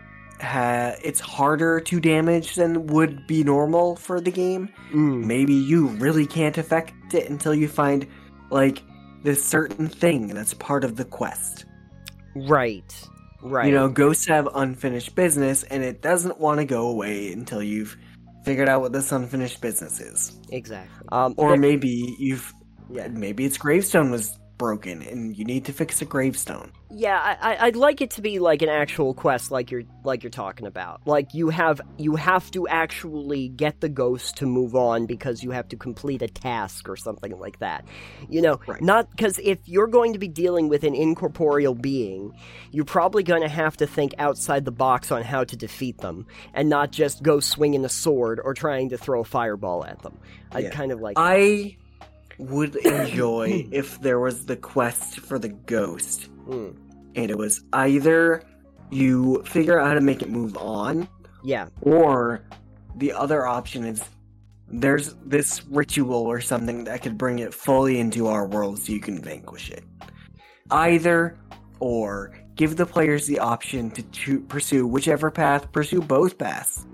ha- 0.42 0.94
it's 1.02 1.20
harder 1.20 1.80
to 1.80 1.98
damage 1.98 2.54
than 2.56 2.86
would 2.88 3.26
be 3.26 3.42
normal 3.42 3.96
for 3.96 4.20
the 4.20 4.30
game. 4.30 4.68
Mm. 4.92 5.24
Maybe 5.24 5.54
you 5.54 5.86
really 5.88 6.26
can't 6.26 6.58
affect 6.58 7.14
it 7.14 7.30
until 7.30 7.54
you 7.54 7.66
find 7.66 8.06
like 8.50 8.82
this 9.22 9.42
certain 9.42 9.88
thing 9.88 10.26
that's 10.26 10.52
part 10.52 10.84
of 10.84 10.96
the 10.96 11.06
quest. 11.06 11.64
Right. 12.36 13.08
Right. 13.40 13.68
You 13.68 13.72
know, 13.72 13.88
ghosts 13.88 14.28
have 14.28 14.46
unfinished 14.54 15.14
business, 15.14 15.62
and 15.62 15.82
it 15.82 16.02
doesn't 16.02 16.38
want 16.38 16.58
to 16.60 16.66
go 16.66 16.88
away 16.88 17.32
until 17.32 17.62
you've 17.62 17.96
figured 18.44 18.68
out 18.68 18.82
what 18.82 18.92
this 18.92 19.12
unfinished 19.12 19.62
business 19.62 19.98
is. 19.98 20.38
Exactly. 20.50 21.08
Um, 21.10 21.34
or 21.38 21.56
maybe 21.56 22.14
you've, 22.18 22.52
yeah, 22.90 23.08
maybe 23.08 23.46
its 23.46 23.56
gravestone 23.56 24.10
was 24.10 24.38
broken 24.58 25.02
and 25.02 25.36
you 25.36 25.44
need 25.44 25.64
to 25.64 25.72
fix 25.72 26.00
a 26.02 26.04
gravestone. 26.04 26.72
Yeah, 26.94 27.36
I, 27.40 27.64
would 27.64 27.76
like 27.76 28.02
it 28.02 28.10
to 28.12 28.22
be 28.22 28.38
like 28.38 28.60
an 28.60 28.68
actual 28.68 29.14
quest, 29.14 29.50
like 29.50 29.70
you're 29.70 29.84
like 30.04 30.22
you're 30.22 30.30
talking 30.30 30.66
about. 30.66 31.00
Like 31.06 31.32
you 31.32 31.48
have 31.48 31.80
you 31.96 32.16
have 32.16 32.50
to 32.50 32.68
actually 32.68 33.48
get 33.48 33.80
the 33.80 33.88
ghost 33.88 34.36
to 34.36 34.46
move 34.46 34.74
on 34.74 35.06
because 35.06 35.42
you 35.42 35.52
have 35.52 35.68
to 35.68 35.76
complete 35.76 36.20
a 36.20 36.28
task 36.28 36.90
or 36.90 36.96
something 36.96 37.38
like 37.38 37.60
that. 37.60 37.86
You 38.28 38.42
know, 38.42 38.60
right. 38.66 38.82
not 38.82 39.10
because 39.10 39.38
if 39.38 39.58
you're 39.64 39.86
going 39.86 40.12
to 40.12 40.18
be 40.18 40.28
dealing 40.28 40.68
with 40.68 40.84
an 40.84 40.94
incorporeal 40.94 41.74
being, 41.74 42.36
you're 42.72 42.84
probably 42.84 43.22
going 43.22 43.42
to 43.42 43.48
have 43.48 43.78
to 43.78 43.86
think 43.86 44.14
outside 44.18 44.66
the 44.66 44.72
box 44.72 45.10
on 45.10 45.22
how 45.22 45.44
to 45.44 45.56
defeat 45.56 45.98
them, 45.98 46.26
and 46.52 46.68
not 46.68 46.92
just 46.92 47.22
go 47.22 47.40
swinging 47.40 47.86
a 47.86 47.88
sword 47.88 48.38
or 48.38 48.52
trying 48.52 48.90
to 48.90 48.98
throw 48.98 49.22
a 49.22 49.24
fireball 49.24 49.84
at 49.84 50.02
them. 50.02 50.18
I 50.50 50.60
yeah. 50.60 50.70
kind 50.70 50.92
of 50.92 51.00
like. 51.00 51.14
I 51.16 51.78
would 52.42 52.76
enjoy 52.76 53.66
if 53.72 54.00
there 54.00 54.20
was 54.20 54.46
the 54.46 54.56
quest 54.56 55.20
for 55.20 55.38
the 55.38 55.48
ghost. 55.48 56.28
Mm. 56.46 56.76
And 57.14 57.30
it 57.30 57.36
was 57.36 57.64
either 57.72 58.42
you 58.90 59.42
figure 59.44 59.78
out 59.78 59.88
how 59.88 59.94
to 59.94 60.00
make 60.00 60.22
it 60.22 60.30
move 60.30 60.56
on. 60.56 61.08
Yeah. 61.44 61.68
Or 61.80 62.44
the 62.96 63.12
other 63.12 63.46
option 63.46 63.84
is 63.84 64.04
there's 64.68 65.14
this 65.24 65.64
ritual 65.66 66.14
or 66.14 66.40
something 66.40 66.84
that 66.84 67.02
could 67.02 67.18
bring 67.18 67.40
it 67.40 67.52
fully 67.52 67.98
into 67.98 68.26
our 68.26 68.46
world 68.46 68.78
so 68.78 68.92
you 68.92 69.00
can 69.00 69.20
vanquish 69.20 69.70
it. 69.70 69.84
Either 70.70 71.38
or 71.80 72.32
give 72.54 72.76
the 72.76 72.86
players 72.86 73.26
the 73.26 73.38
option 73.38 73.90
to 73.90 74.02
cho- 74.04 74.40
pursue 74.48 74.86
whichever 74.86 75.30
path, 75.30 75.70
pursue 75.72 76.00
both 76.00 76.38
paths. 76.38 76.86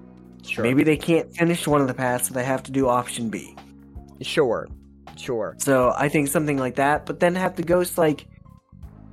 Sure. 0.43 0.65
Maybe 0.65 0.83
they 0.83 0.97
can't 0.97 1.31
finish 1.37 1.67
one 1.67 1.81
of 1.81 1.89
the 1.89 1.95
paths, 1.95 2.29
so 2.29 2.35
they 2.35 2.45
have 2.45 2.63
to 2.65 2.73
do 2.73 2.89
option 2.89 3.29
B. 3.29 3.55
Sure. 4.23 4.67
Sure. 5.19 5.57
So 5.59 5.93
I 5.97 6.09
think 6.09 6.29
something 6.29 6.59
like 6.59 6.77
that, 6.77 7.07
but 7.07 7.21
then 7.21 7.35
have 7.35 7.57
the 7.57 7.63
ghost 7.63 7.99
like 7.99 8.27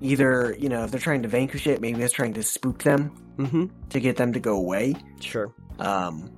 either 0.01 0.55
you 0.59 0.69
know 0.69 0.83
if 0.83 0.91
they're 0.91 0.99
trying 0.99 1.23
to 1.23 1.27
vanquish 1.27 1.67
it, 1.67 1.81
maybe 1.81 2.01
it's 2.01 2.13
trying 2.13 2.33
to 2.33 2.43
spook 2.43 2.83
them 2.83 3.11
mm-hmm. 3.37 3.65
to 3.89 3.99
get 3.99 4.17
them 4.17 4.33
to 4.33 4.39
go 4.39 4.55
away. 4.55 4.95
Sure. 5.19 5.53
Um, 5.79 6.31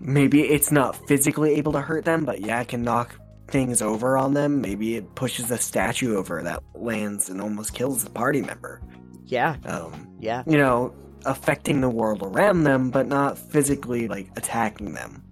maybe 0.00 0.42
it's 0.42 0.70
not 0.70 0.96
physically 1.08 1.54
able 1.54 1.72
to 1.72 1.80
hurt 1.80 2.04
them, 2.04 2.24
but 2.24 2.40
yeah, 2.40 2.60
it 2.60 2.68
can 2.68 2.82
knock 2.82 3.14
things 3.48 3.82
over 3.82 4.16
on 4.16 4.34
them. 4.34 4.60
Maybe 4.60 4.96
it 4.96 5.14
pushes 5.14 5.50
a 5.50 5.58
statue 5.58 6.16
over 6.16 6.42
that 6.42 6.62
lands 6.74 7.28
and 7.28 7.40
almost 7.40 7.74
kills 7.74 8.04
the 8.04 8.10
party 8.10 8.42
member. 8.42 8.80
Yeah. 9.26 9.56
Um, 9.64 10.08
yeah. 10.18 10.42
You 10.46 10.58
know, 10.58 10.94
affecting 11.24 11.80
the 11.80 11.88
world 11.88 12.22
around 12.22 12.64
them, 12.64 12.90
but 12.90 13.06
not 13.06 13.38
physically 13.38 14.08
like 14.08 14.28
attacking 14.36 14.94
them. 14.94 15.22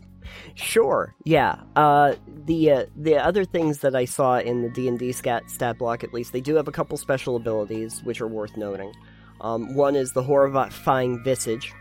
Sure. 0.54 1.14
Yeah. 1.24 1.60
Uh, 1.76 2.14
the 2.46 2.70
uh, 2.70 2.86
the 2.96 3.16
other 3.16 3.44
things 3.44 3.78
that 3.78 3.94
I 3.94 4.04
saw 4.04 4.38
in 4.38 4.62
the 4.62 4.68
D 4.68 4.88
and 4.88 4.98
D 4.98 5.12
stat 5.12 5.50
stat 5.50 5.78
block, 5.78 6.04
at 6.04 6.12
least, 6.12 6.32
they 6.32 6.40
do 6.40 6.54
have 6.56 6.68
a 6.68 6.72
couple 6.72 6.96
special 6.96 7.36
abilities 7.36 8.02
which 8.04 8.20
are 8.20 8.28
worth 8.28 8.56
noting. 8.56 8.92
Um, 9.40 9.74
one 9.74 9.96
is 9.96 10.12
the 10.12 10.22
horrifying 10.22 11.22
visage, 11.24 11.72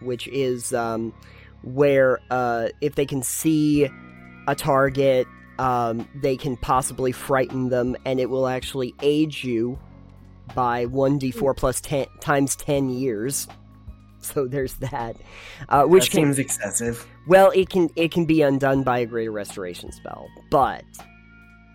which 0.00 0.28
is 0.28 0.72
um, 0.72 1.12
where 1.62 2.20
uh, 2.30 2.68
if 2.80 2.94
they 2.94 3.06
can 3.06 3.22
see 3.22 3.88
a 4.46 4.54
target, 4.54 5.26
um, 5.58 6.08
they 6.22 6.36
can 6.36 6.56
possibly 6.56 7.12
frighten 7.12 7.68
them, 7.68 7.96
and 8.04 8.18
it 8.18 8.30
will 8.30 8.48
actually 8.48 8.94
age 9.02 9.44
you 9.44 9.78
by 10.54 10.86
one 10.86 11.18
d4 11.18 11.56
plus 11.56 11.80
ten 11.80 12.06
times 12.20 12.56
ten 12.56 12.90
years. 12.90 13.46
So 14.34 14.46
there's 14.46 14.74
that. 14.76 15.16
Uh, 15.68 15.84
which 15.84 16.10
that 16.10 16.16
seems 16.16 16.36
can, 16.36 16.44
excessive. 16.44 17.06
Well, 17.26 17.50
it 17.52 17.70
can 17.70 17.90
it 17.96 18.12
can 18.12 18.26
be 18.26 18.42
undone 18.42 18.82
by 18.84 18.98
a 19.00 19.06
greater 19.06 19.32
restoration 19.32 19.92
spell, 19.92 20.28
but 20.50 20.84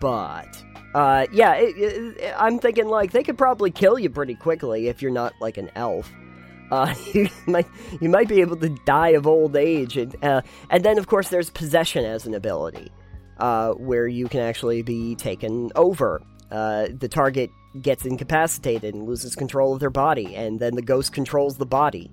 but 0.00 0.62
uh, 0.94 1.26
yeah, 1.32 1.54
it, 1.54 1.74
it, 1.78 2.34
I'm 2.38 2.58
thinking 2.58 2.88
like 2.88 3.12
they 3.12 3.22
could 3.24 3.38
probably 3.38 3.70
kill 3.70 3.98
you 3.98 4.10
pretty 4.10 4.34
quickly 4.34 4.88
if 4.88 5.02
you're 5.02 5.10
not 5.12 5.34
like 5.40 5.58
an 5.58 5.70
elf. 5.76 6.10
Uh, 6.70 6.94
you 7.14 7.28
might 7.46 7.66
you 8.00 8.08
might 8.08 8.28
be 8.28 8.40
able 8.40 8.56
to 8.56 8.70
die 8.86 9.10
of 9.10 9.26
old 9.26 9.56
age, 9.56 9.96
and 9.96 10.16
uh, 10.24 10.42
and 10.70 10.84
then 10.84 10.98
of 10.98 11.06
course 11.06 11.28
there's 11.28 11.50
possession 11.50 12.04
as 12.04 12.26
an 12.26 12.34
ability. 12.34 12.90
uh, 13.38 13.72
where 13.74 14.06
you 14.08 14.28
can 14.28 14.40
actually 14.40 14.82
be 14.82 15.14
taken 15.16 15.70
over. 15.76 16.22
Uh, 16.50 16.88
the 16.98 17.08
target 17.08 17.50
gets 17.82 18.04
incapacitated 18.06 18.94
and 18.94 19.04
loses 19.06 19.34
control 19.36 19.74
of 19.74 19.80
their 19.80 19.90
body, 19.90 20.34
and 20.36 20.60
then 20.60 20.74
the 20.74 20.82
ghost 20.82 21.12
controls 21.12 21.56
the 21.58 21.66
body. 21.66 22.10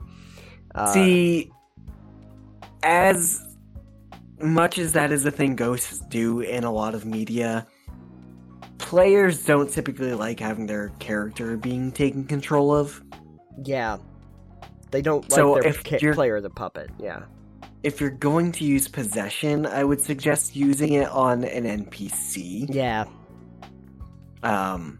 Uh, 0.75 0.91
See, 0.93 1.51
as 2.83 3.41
much 4.39 4.77
as 4.77 4.93
that 4.93 5.11
is 5.11 5.25
a 5.25 5.31
thing 5.31 5.55
ghosts 5.55 5.99
do 6.09 6.41
in 6.41 6.63
a 6.63 6.71
lot 6.71 6.95
of 6.95 7.05
media, 7.05 7.65
players 8.77 9.45
don't 9.45 9.69
typically 9.69 10.13
like 10.13 10.39
having 10.39 10.67
their 10.67 10.89
character 10.99 11.57
being 11.57 11.91
taken 11.91 12.25
control 12.25 12.75
of. 12.75 13.01
Yeah. 13.63 13.97
They 14.91 15.01
don't 15.01 15.23
like 15.23 15.31
so 15.31 15.55
their 15.55 15.67
if 15.67 15.83
ca- 15.83 16.13
player 16.13 16.41
the 16.41 16.49
puppet, 16.49 16.89
yeah. 16.99 17.23
If 17.81 17.99
you're 17.99 18.11
going 18.11 18.51
to 18.53 18.63
use 18.63 18.87
possession, 18.87 19.65
I 19.65 19.83
would 19.83 19.99
suggest 19.99 20.55
using 20.55 20.93
it 20.93 21.09
on 21.09 21.43
an 21.43 21.85
NPC. 21.85 22.67
Yeah. 22.69 23.05
Um 24.43 24.99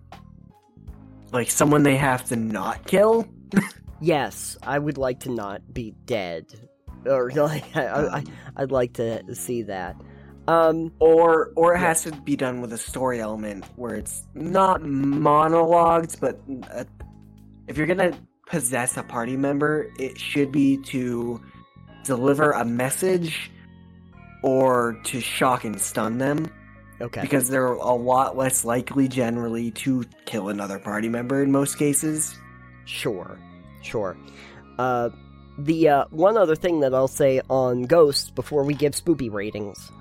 like 1.31 1.49
someone 1.49 1.83
they 1.83 1.97
have 1.97 2.25
to 2.25 2.35
not 2.35 2.85
kill. 2.85 3.27
yes, 4.03 4.57
I 4.61 4.77
would 4.77 4.97
like 4.97 5.21
to 5.21 5.31
not 5.31 5.73
be 5.73 5.95
dead. 6.05 6.45
Or 7.05 7.31
like 7.35 7.75
I, 7.75 7.87
I 7.87 8.23
I'd 8.55 8.71
like 8.71 8.93
to 8.93 9.35
see 9.35 9.63
that. 9.63 9.95
Um, 10.47 10.91
or 10.99 11.53
or 11.55 11.73
it 11.73 11.79
yeah. 11.79 11.87
has 11.87 12.03
to 12.03 12.11
be 12.11 12.35
done 12.35 12.59
with 12.59 12.73
a 12.73 12.77
story 12.77 13.21
element 13.21 13.65
where 13.77 13.95
it's 13.95 14.27
not 14.33 14.81
monologues, 14.81 16.15
but 16.17 16.39
uh, 16.69 16.83
if 17.67 17.77
you're 17.77 17.87
gonna 17.87 18.11
possess 18.47 18.97
a 18.97 19.03
party 19.03 19.37
member, 19.37 19.89
it 19.97 20.19
should 20.19 20.51
be 20.51 20.77
to 20.77 21.41
deliver 22.03 22.51
a 22.51 22.65
message 22.65 23.51
or 24.43 24.99
to 25.05 25.21
shock 25.21 25.63
and 25.63 25.79
stun 25.79 26.17
them. 26.17 26.51
Okay. 26.99 27.21
Because 27.21 27.49
they're 27.49 27.67
a 27.73 27.93
lot 27.93 28.37
less 28.37 28.65
likely 28.65 29.07
generally 29.07 29.71
to 29.71 30.03
kill 30.25 30.49
another 30.49 30.77
party 30.77 31.09
member 31.09 31.41
in 31.41 31.51
most 31.51 31.77
cases. 31.77 32.37
Sure. 32.85 33.39
Sure. 33.83 34.17
Uh, 34.79 35.09
the 35.57 35.89
uh, 35.89 36.05
one 36.09 36.37
other 36.37 36.55
thing 36.55 36.79
that 36.79 36.93
I'll 36.93 37.07
say 37.07 37.41
on 37.49 37.83
Ghosts 37.83 38.31
before 38.31 38.63
we 38.63 38.73
give 38.73 38.93
spoopy 38.93 39.31
ratings 39.31 39.91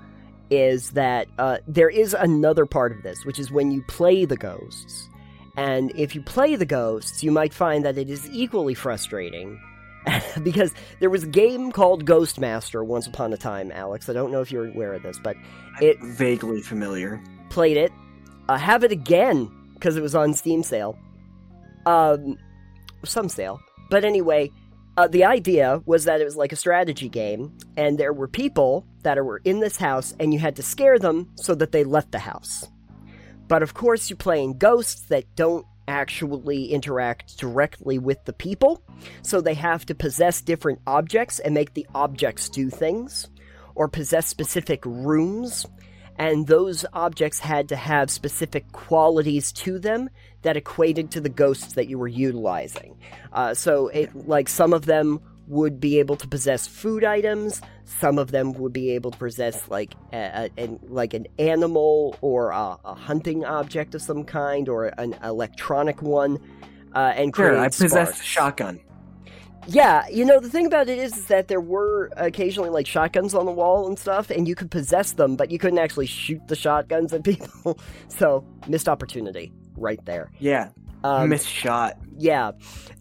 is 0.49 0.91
that 0.91 1.27
uh, 1.37 1.57
there 1.67 1.89
is 1.89 2.13
another 2.13 2.65
part 2.65 2.91
of 2.91 3.03
this, 3.03 3.25
which 3.25 3.39
is 3.39 3.51
when 3.51 3.71
you 3.71 3.81
play 3.83 4.25
the 4.25 4.37
ghosts. 4.37 5.09
And 5.55 5.91
if 5.95 6.15
you 6.15 6.21
play 6.21 6.55
the 6.55 6.65
ghosts, 6.65 7.23
you 7.23 7.31
might 7.31 7.53
find 7.53 7.85
that 7.85 7.97
it 7.97 8.09
is 8.09 8.27
equally 8.31 8.73
frustrating. 8.73 9.59
because 10.43 10.73
there 10.99 11.09
was 11.09 11.23
a 11.23 11.27
game 11.27 11.71
called 11.71 12.05
Ghostmaster 12.05 12.85
once 12.85 13.07
upon 13.07 13.31
a 13.31 13.37
time, 13.37 13.71
Alex. 13.71 14.09
I 14.09 14.13
don't 14.13 14.31
know 14.31 14.41
if 14.41 14.51
you're 14.51 14.67
aware 14.67 14.93
of 14.93 15.03
this, 15.03 15.17
but 15.23 15.37
it. 15.81 15.97
I'm 16.01 16.11
vaguely 16.13 16.61
familiar. 16.61 17.21
Played 17.49 17.77
it. 17.77 17.91
Uh, 18.49 18.57
have 18.57 18.83
it 18.83 18.91
again, 18.91 19.49
because 19.73 19.95
it 19.95 20.01
was 20.01 20.13
on 20.13 20.33
Steam 20.33 20.61
sale. 20.61 20.97
Um, 21.85 22.37
some 23.05 23.29
sale. 23.29 23.61
But 23.93 24.05
anyway, 24.05 24.49
uh, 24.97 25.07
the 25.07 25.25
idea 25.25 25.83
was 25.85 26.05
that 26.05 26.19
it 26.19 26.23
was 26.25 26.35
like 26.35 26.51
a 26.51 26.55
strategy 26.55 27.09
game, 27.09 27.55
and 27.77 27.95
there 27.95 28.11
were 28.11 28.27
people 28.27 28.87
that 29.03 29.23
were 29.23 29.39
in 29.45 29.59
this 29.59 29.77
house, 29.77 30.15
and 30.19 30.33
you 30.33 30.39
had 30.39 30.55
to 30.55 30.63
scare 30.63 30.97
them 30.97 31.29
so 31.35 31.53
that 31.53 31.71
they 31.71 31.83
left 31.83 32.11
the 32.11 32.17
house. 32.17 32.67
But 33.47 33.61
of 33.61 33.75
course, 33.75 34.09
you're 34.09 34.17
playing 34.17 34.57
ghosts 34.57 35.01
that 35.09 35.35
don't 35.35 35.67
actually 35.87 36.71
interact 36.71 37.37
directly 37.37 37.99
with 37.99 38.17
the 38.25 38.33
people, 38.33 38.81
so 39.21 39.41
they 39.41 39.53
have 39.53 39.85
to 39.85 39.93
possess 39.93 40.41
different 40.41 40.79
objects 40.87 41.37
and 41.37 41.53
make 41.53 41.75
the 41.75 41.85
objects 41.93 42.49
do 42.49 42.71
things, 42.71 43.29
or 43.75 43.87
possess 43.87 44.25
specific 44.25 44.83
rooms, 44.87 45.67
and 46.17 46.47
those 46.47 46.83
objects 46.93 47.37
had 47.37 47.69
to 47.69 47.75
have 47.75 48.09
specific 48.09 48.71
qualities 48.71 49.51
to 49.51 49.77
them 49.77 50.09
that 50.43 50.55
equated 50.55 51.11
to 51.11 51.21
the 51.21 51.29
ghosts 51.29 51.73
that 51.73 51.87
you 51.87 51.97
were 51.97 52.07
utilizing. 52.07 52.97
Uh, 53.31 53.53
so, 53.53 53.87
it, 53.87 54.27
like 54.27 54.47
some 54.47 54.73
of 54.73 54.85
them 54.85 55.19
would 55.47 55.79
be 55.79 55.99
able 55.99 56.15
to 56.15 56.27
possess 56.27 56.67
food 56.67 57.03
items. 57.03 57.61
Some 57.85 58.17
of 58.17 58.31
them 58.31 58.53
would 58.53 58.73
be 58.73 58.91
able 58.91 59.11
to 59.11 59.17
possess 59.17 59.67
like 59.69 59.93
a, 60.13 60.49
a, 60.57 60.63
a 60.63 60.79
like 60.87 61.13
an 61.13 61.27
animal 61.37 62.17
or 62.21 62.51
a, 62.51 62.77
a, 62.85 62.95
hunting 62.95 63.43
object 63.43 63.93
of 63.95 64.01
some 64.01 64.23
kind 64.23 64.69
or 64.69 64.87
an 64.97 65.15
electronic 65.23 66.01
one. 66.01 66.39
Uh, 66.95 67.13
and 67.15 67.35
sure, 67.35 67.57
I 67.57 67.67
possess 67.67 68.19
a 68.19 68.23
shotgun. 68.23 68.79
Yeah, 69.67 70.07
you 70.09 70.25
know 70.25 70.39
the 70.39 70.49
thing 70.49 70.65
about 70.65 70.89
it 70.89 70.97
is, 70.97 71.17
is 71.17 71.25
that 71.27 71.47
there 71.47 71.61
were 71.61 72.11
occasionally 72.17 72.69
like 72.69 72.85
shotguns 72.85 73.33
on 73.33 73.45
the 73.45 73.51
wall 73.51 73.87
and 73.87 73.97
stuff, 73.97 74.29
and 74.29 74.47
you 74.47 74.55
could 74.55 74.71
possess 74.71 75.13
them, 75.13 75.35
but 75.35 75.51
you 75.51 75.57
couldn't 75.57 75.79
actually 75.79 76.07
shoot 76.07 76.45
the 76.47 76.55
shotguns 76.55 77.13
at 77.13 77.23
people. 77.23 77.79
so 78.07 78.45
missed 78.67 78.89
opportunity 78.89 79.51
right 79.75 80.03
there. 80.05 80.31
Yeah, 80.39 80.69
um, 81.03 81.29
missed 81.29 81.47
shot. 81.49 81.97
Yeah. 82.17 82.51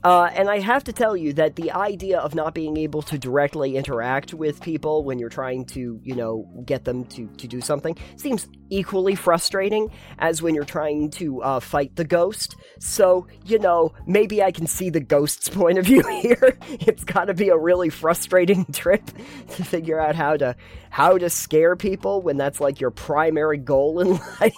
Uh, 0.02 0.28
and 0.34 0.50
I 0.50 0.58
have 0.58 0.82
to 0.84 0.92
tell 0.92 1.16
you 1.16 1.32
that 1.34 1.54
the 1.54 1.70
idea 1.70 2.18
of 2.18 2.34
not 2.34 2.54
being 2.54 2.76
able 2.76 3.02
to 3.02 3.18
directly 3.18 3.76
interact 3.76 4.34
with 4.34 4.60
people 4.60 5.04
when 5.04 5.20
you're 5.20 5.28
trying 5.28 5.64
to, 5.66 6.00
you 6.02 6.14
know, 6.16 6.48
get 6.64 6.84
them 6.84 7.04
to, 7.06 7.28
to 7.28 7.46
do 7.46 7.60
something 7.60 7.96
seems 8.16 8.48
equally 8.70 9.14
frustrating 9.14 9.90
as 10.18 10.42
when 10.42 10.54
you're 10.54 10.64
trying 10.64 11.10
to 11.10 11.40
uh, 11.42 11.60
fight 11.60 11.94
the 11.94 12.04
ghost. 12.04 12.56
So, 12.80 13.28
you 13.44 13.60
know, 13.60 13.92
maybe 14.06 14.42
I 14.42 14.50
can 14.50 14.66
see 14.66 14.90
the 14.90 15.00
ghost's 15.00 15.48
point 15.48 15.78
of 15.78 15.84
view 15.86 16.02
here. 16.20 16.58
it's 16.68 17.04
got 17.04 17.26
to 17.26 17.34
be 17.34 17.50
a 17.50 17.56
really 17.56 17.90
frustrating 17.90 18.64
trip 18.72 19.04
to 19.50 19.64
figure 19.64 20.00
out 20.00 20.16
how 20.16 20.36
to 20.38 20.56
how 20.90 21.16
to 21.16 21.30
scare 21.30 21.76
people 21.76 22.20
when 22.22 22.36
that's 22.36 22.60
like 22.60 22.80
your 22.80 22.90
primary 22.90 23.58
goal 23.58 24.00
in 24.00 24.10
life. 24.40 24.54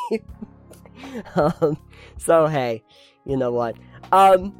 um, 1.36 1.76
so 2.18 2.46
hey, 2.46 2.82
you 3.24 3.36
know 3.36 3.52
what? 3.52 3.76
Um, 4.12 4.54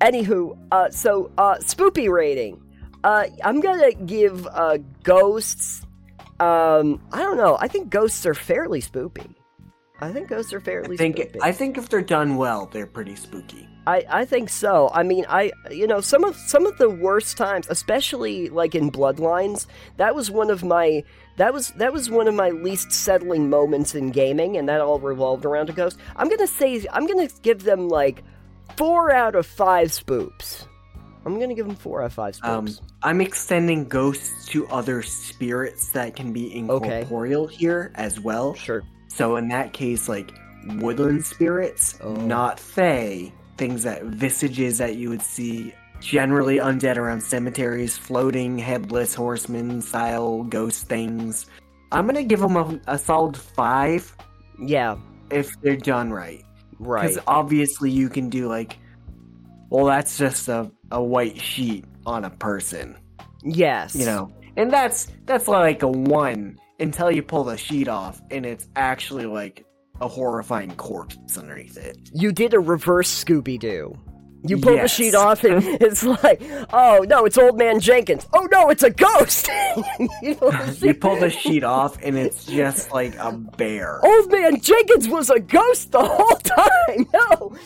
anywho, 0.00 0.58
uh, 0.72 0.90
so, 0.90 1.30
uh, 1.38 1.56
spoopy 1.56 2.10
rating. 2.10 2.62
Uh, 3.02 3.26
I'm 3.44 3.60
gonna 3.60 3.92
give, 3.92 4.46
uh, 4.46 4.78
Ghosts, 5.02 5.86
um, 6.38 7.00
I 7.12 7.18
don't 7.18 7.36
know. 7.36 7.56
I 7.60 7.68
think 7.68 7.90
Ghosts 7.90 8.26
are 8.26 8.34
fairly 8.34 8.80
spoopy. 8.80 9.34
I 10.00 10.12
think 10.12 10.28
ghosts 10.28 10.52
are 10.52 10.60
fairly 10.60 10.94
I 10.94 10.96
think, 10.96 11.16
spoopy. 11.16 11.38
I 11.42 11.52
think 11.52 11.76
if 11.76 11.88
they're 11.88 12.00
done 12.00 12.36
well, 12.36 12.68
they're 12.72 12.86
pretty 12.86 13.16
spooky. 13.16 13.68
I, 13.86 14.04
I 14.08 14.24
think 14.24 14.48
so. 14.48 14.90
I 14.92 15.02
mean, 15.02 15.26
I 15.28 15.52
you 15.70 15.86
know 15.86 16.00
some 16.00 16.24
of 16.24 16.36
some 16.36 16.66
of 16.66 16.76
the 16.78 16.88
worst 16.88 17.36
times, 17.36 17.66
especially 17.68 18.48
like 18.48 18.74
in 18.74 18.90
Bloodlines, 18.90 19.66
that 19.96 20.14
was 20.14 20.30
one 20.30 20.50
of 20.50 20.62
my 20.64 21.02
that 21.40 21.54
was 21.54 21.70
that 21.72 21.92
was 21.92 22.10
one 22.10 22.28
of 22.28 22.34
my 22.34 22.50
least 22.50 22.92
settling 22.92 23.48
moments 23.48 23.94
in 23.94 24.10
gaming, 24.10 24.58
and 24.58 24.68
that 24.68 24.80
all 24.80 24.98
revolved 24.98 25.46
around 25.46 25.70
a 25.70 25.72
ghost. 25.72 25.98
I'm 26.16 26.28
gonna 26.28 26.46
say 26.46 26.86
I'm 26.92 27.06
gonna 27.06 27.28
give 27.42 27.62
them 27.62 27.88
like 27.88 28.22
four 28.76 29.10
out 29.10 29.34
of 29.34 29.46
five 29.46 29.88
spoops. 29.88 30.66
I'm 31.24 31.40
gonna 31.40 31.54
give 31.54 31.66
them 31.66 31.76
four 31.76 32.02
out 32.02 32.06
of 32.06 32.12
five 32.12 32.36
spoops. 32.36 32.44
Um, 32.44 32.68
I'm 33.02 33.20
extending 33.22 33.86
ghosts 33.86 34.46
to 34.48 34.68
other 34.68 35.02
spirits 35.02 35.92
that 35.92 36.14
can 36.14 36.32
be 36.34 36.54
incorporeal 36.54 37.44
okay. 37.44 37.54
here 37.54 37.92
as 37.94 38.20
well. 38.20 38.54
Sure. 38.54 38.82
So 39.08 39.36
in 39.36 39.48
that 39.48 39.72
case, 39.72 40.08
like 40.08 40.32
woodland 40.76 41.24
spirits, 41.24 41.98
oh. 42.02 42.14
not 42.14 42.60
fae, 42.60 43.32
things 43.56 43.84
that 43.84 44.04
visages 44.04 44.78
that 44.78 44.96
you 44.96 45.08
would 45.08 45.22
see 45.22 45.74
generally 46.00 46.58
undead 46.58 46.96
around 46.96 47.22
cemeteries, 47.22 47.96
floating 47.96 48.58
headless 48.58 49.14
horseman 49.14 49.82
style 49.82 50.42
ghost 50.44 50.86
things. 50.86 51.46
I'm 51.92 52.06
gonna 52.06 52.24
give 52.24 52.40
them 52.40 52.56
a, 52.56 52.80
a 52.86 52.98
solid 52.98 53.36
five. 53.36 54.14
Yeah, 54.60 54.96
if 55.30 55.50
they're 55.60 55.76
done 55.76 56.12
right. 56.12 56.44
Right. 56.78 57.08
Because 57.08 57.22
obviously 57.26 57.90
you 57.90 58.08
can 58.08 58.30
do 58.30 58.48
like, 58.48 58.78
well, 59.68 59.84
that's 59.84 60.16
just 60.16 60.48
a, 60.48 60.70
a 60.90 61.02
white 61.02 61.38
sheet 61.38 61.84
on 62.06 62.24
a 62.24 62.30
person. 62.30 62.96
Yes. 63.42 63.94
You 63.94 64.06
know, 64.06 64.32
and 64.56 64.72
that's 64.72 65.08
that's 65.26 65.48
like 65.48 65.82
a 65.82 65.88
one 65.88 66.58
until 66.78 67.10
you 67.10 67.22
pull 67.22 67.44
the 67.44 67.56
sheet 67.56 67.88
off 67.88 68.20
and 68.30 68.46
it's 68.46 68.66
actually 68.76 69.26
like 69.26 69.66
a 70.00 70.08
horrifying 70.08 70.74
corpse 70.76 71.36
underneath 71.36 71.76
it. 71.76 71.98
You 72.12 72.32
did 72.32 72.54
a 72.54 72.60
reverse 72.60 73.24
Scooby 73.24 73.58
Doo. 73.58 73.96
You 74.42 74.58
pull 74.58 74.74
yes. 74.74 74.82
the 74.84 74.88
sheet 74.88 75.14
off 75.14 75.44
and 75.44 75.62
it's 75.80 76.02
like, 76.02 76.42
oh 76.72 77.04
no, 77.08 77.24
it's 77.24 77.36
old 77.36 77.58
man 77.58 77.80
Jenkins. 77.80 78.26
Oh 78.32 78.48
no, 78.50 78.70
it's 78.70 78.82
a 78.82 78.90
ghost. 78.90 79.48
you, 80.22 80.36
you, 80.80 80.94
pull 80.94 81.16
the 81.16 81.30
sheet 81.30 81.64
off 81.64 81.98
and 82.02 82.16
it's 82.16 82.46
just 82.46 82.92
like 82.92 83.14
a 83.16 83.32
bear. 83.32 84.04
Old 84.04 84.32
man 84.32 84.60
Jenkins 84.60 85.08
was 85.08 85.30
a 85.30 85.40
ghost 85.40 85.92
the 85.92 86.04
whole 86.04 86.36
time. 86.36 87.06
No. 87.30 87.56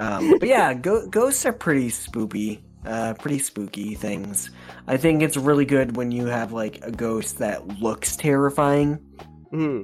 Um, 0.00 0.38
but 0.38 0.48
yeah, 0.48 0.72
go- 0.72 1.06
ghosts 1.06 1.44
are 1.44 1.52
pretty 1.52 1.90
spooky, 1.90 2.64
uh, 2.86 3.14
pretty 3.14 3.38
spooky 3.38 3.94
things. 3.94 4.50
I 4.86 4.96
think 4.96 5.22
it's 5.22 5.36
really 5.36 5.66
good 5.66 5.96
when 5.96 6.10
you 6.10 6.26
have 6.26 6.52
like 6.52 6.80
a 6.82 6.90
ghost 6.90 7.38
that 7.38 7.66
looks 7.80 8.16
terrifying. 8.16 8.94
Hmm. 9.50 9.82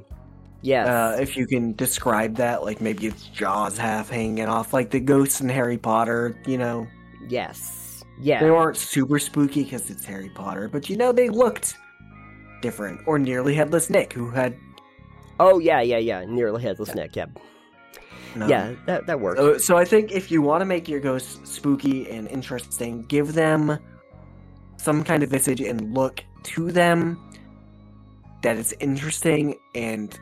Yes. 0.66 0.88
Uh, 0.88 1.16
if 1.20 1.36
you 1.36 1.46
can 1.46 1.74
describe 1.74 2.34
that, 2.38 2.64
like 2.64 2.80
maybe 2.80 3.06
its 3.06 3.28
jaws 3.28 3.78
half 3.78 4.10
hanging 4.10 4.48
off, 4.48 4.72
like 4.72 4.90
the 4.90 4.98
ghosts 4.98 5.40
in 5.40 5.48
Harry 5.48 5.78
Potter, 5.78 6.36
you 6.44 6.58
know. 6.58 6.88
Yes. 7.28 8.02
Yeah. 8.20 8.40
They 8.40 8.48
aren't 8.48 8.76
super 8.76 9.20
spooky 9.20 9.62
because 9.62 9.90
it's 9.90 10.04
Harry 10.04 10.28
Potter, 10.34 10.68
but 10.68 10.90
you 10.90 10.96
know 10.96 11.12
they 11.12 11.28
looked 11.28 11.76
different. 12.62 13.00
Or 13.06 13.16
Nearly 13.16 13.54
Headless 13.54 13.90
Nick, 13.90 14.12
who 14.12 14.28
had. 14.28 14.56
Oh, 15.38 15.60
yeah, 15.60 15.82
yeah, 15.82 15.98
yeah. 15.98 16.24
Nearly 16.24 16.60
Headless 16.60 16.96
Nick, 16.96 17.14
yeah. 17.14 17.26
No. 18.34 18.48
Yeah, 18.48 18.74
that, 18.86 19.06
that 19.06 19.20
works. 19.20 19.38
So, 19.38 19.58
so 19.58 19.76
I 19.76 19.84
think 19.84 20.10
if 20.10 20.32
you 20.32 20.42
want 20.42 20.62
to 20.62 20.66
make 20.66 20.88
your 20.88 20.98
ghosts 20.98 21.48
spooky 21.48 22.10
and 22.10 22.26
interesting, 22.26 23.02
give 23.02 23.34
them 23.34 23.78
some 24.78 25.04
kind 25.04 25.22
of 25.22 25.30
visage 25.30 25.60
and 25.60 25.94
look 25.94 26.24
to 26.42 26.72
them 26.72 27.22
that 28.42 28.56
is 28.56 28.74
interesting 28.80 29.60
and 29.76 30.18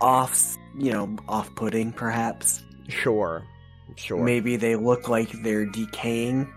off, 0.00 0.56
you 0.76 0.92
know, 0.92 1.16
off-putting, 1.28 1.92
perhaps. 1.92 2.62
Sure, 2.88 3.44
sure. 3.96 4.22
Maybe 4.22 4.56
they 4.56 4.76
look 4.76 5.08
like 5.08 5.30
they're 5.42 5.66
decaying 5.66 6.52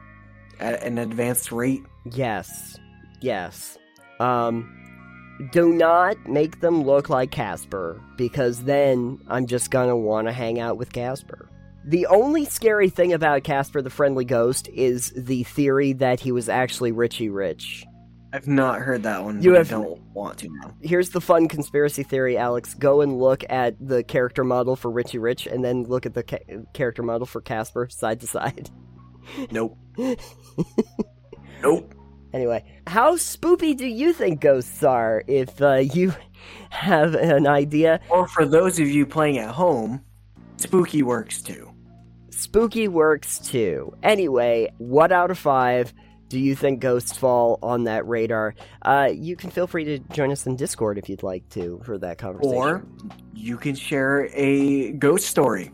at 0.60 0.84
an 0.84 0.98
advanced 0.98 1.52
rate. 1.52 1.84
Yes, 2.12 2.78
yes. 3.22 3.78
Um, 4.20 4.78
do 5.52 5.74
not 5.74 6.18
make 6.28 6.62
them 6.62 6.84
look 6.84 7.10
like 7.10 7.32
Casper, 7.32 8.02
because 8.16 8.64
then 8.64 9.20
I'm 9.28 9.48
just 9.48 9.72
gonna 9.72 9.98
want 9.98 10.28
to 10.28 10.32
hang 10.32 10.60
out 10.60 10.78
with 10.78 10.94
Casper. 10.94 11.50
The 11.84 12.06
only 12.06 12.46
scary 12.46 12.90
thing 12.90 13.12
about 13.12 13.44
Casper 13.44 13.82
the 13.82 13.90
Friendly 13.90 14.24
Ghost 14.24 14.68
is 14.68 15.12
the 15.16 15.44
theory 15.44 15.94
that 15.94 16.20
he 16.20 16.32
was 16.32 16.48
actually 16.48 16.92
Richie 16.92 17.30
Rich. 17.30 17.86
I've 18.34 18.48
not 18.48 18.80
heard 18.80 19.04
that 19.04 19.24
one. 19.24 19.42
You 19.42 19.54
have, 19.56 19.70
don't 19.70 20.00
want 20.14 20.38
to 20.40 20.50
now. 20.50 20.74
Here's 20.82 21.10
the 21.10 21.20
fun 21.20 21.48
conspiracy 21.48 22.04
theory, 22.04 22.38
Alex. 22.38 22.74
Go 22.74 23.02
and 23.02 23.20
look 23.20 23.44
at 23.50 23.76
the 23.86 24.04
character 24.04 24.44
model 24.44 24.76
for 24.76 24.90
Richie 24.90 25.18
Rich, 25.18 25.48
and 25.48 25.64
then 25.64 25.84
look 25.84 26.06
at 26.06 26.14
the 26.14 26.24
ca- 26.24 26.64
character 26.74 27.04
model 27.04 27.26
for 27.26 27.42
Casper 27.42 27.90
side 27.90 28.22
to 28.22 28.28
side. 28.28 28.70
Nope. 29.52 29.78
nope. 31.62 31.94
Anyway, 32.34 32.64
how 32.88 33.16
spoopy 33.16 33.76
do 33.76 33.86
you 33.86 34.14
think 34.14 34.40
ghosts 34.40 34.84
are? 34.84 35.24
If 35.28 35.62
uh, 35.62 35.76
you 35.76 36.14
have 36.70 37.14
an 37.16 37.48
idea, 37.48 38.00
or 38.10 38.28
for 38.28 38.46
those 38.46 38.80
of 38.80 38.88
you 38.88 39.06
playing 39.06 39.38
at 39.38 39.50
home, 39.50 40.02
spooky 40.56 41.04
works 41.04 41.42
too. 41.42 41.70
Spooky 42.30 42.88
works 42.88 43.40
too. 43.40 43.94
Anyway, 44.02 44.72
what 44.78 45.12
out 45.12 45.32
of 45.32 45.38
five? 45.38 45.94
Do 46.32 46.40
you 46.40 46.56
think 46.56 46.80
ghosts 46.80 47.18
fall 47.18 47.60
on 47.62 47.84
that 47.84 48.08
radar? 48.08 48.56
Uh, 48.82 49.10
you 49.14 49.36
can 49.36 49.50
feel 49.50 49.68
free 49.68 49.84
to 49.84 50.00
join 50.14 50.32
us 50.32 50.48
in 50.48 50.56
Discord 50.56 50.98
if 50.98 51.10
you'd 51.10 51.24
like 51.24 51.48
to 51.50 51.82
for 51.84 51.98
that 51.98 52.18
conversation. 52.18 52.58
Or 52.58 52.86
you 53.34 53.58
can 53.58 53.76
share 53.76 54.30
a 54.34 54.94
ghost 54.94 55.28
story 55.28 55.74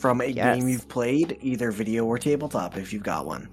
from 0.00 0.20
a 0.20 0.26
yes. 0.26 0.58
game 0.58 0.68
you've 0.68 0.88
played, 0.88 1.38
either 1.40 1.70
video 1.70 2.04
or 2.04 2.18
tabletop, 2.18 2.76
if 2.76 2.92
you've 2.92 3.04
got 3.04 3.24
one. 3.24 3.48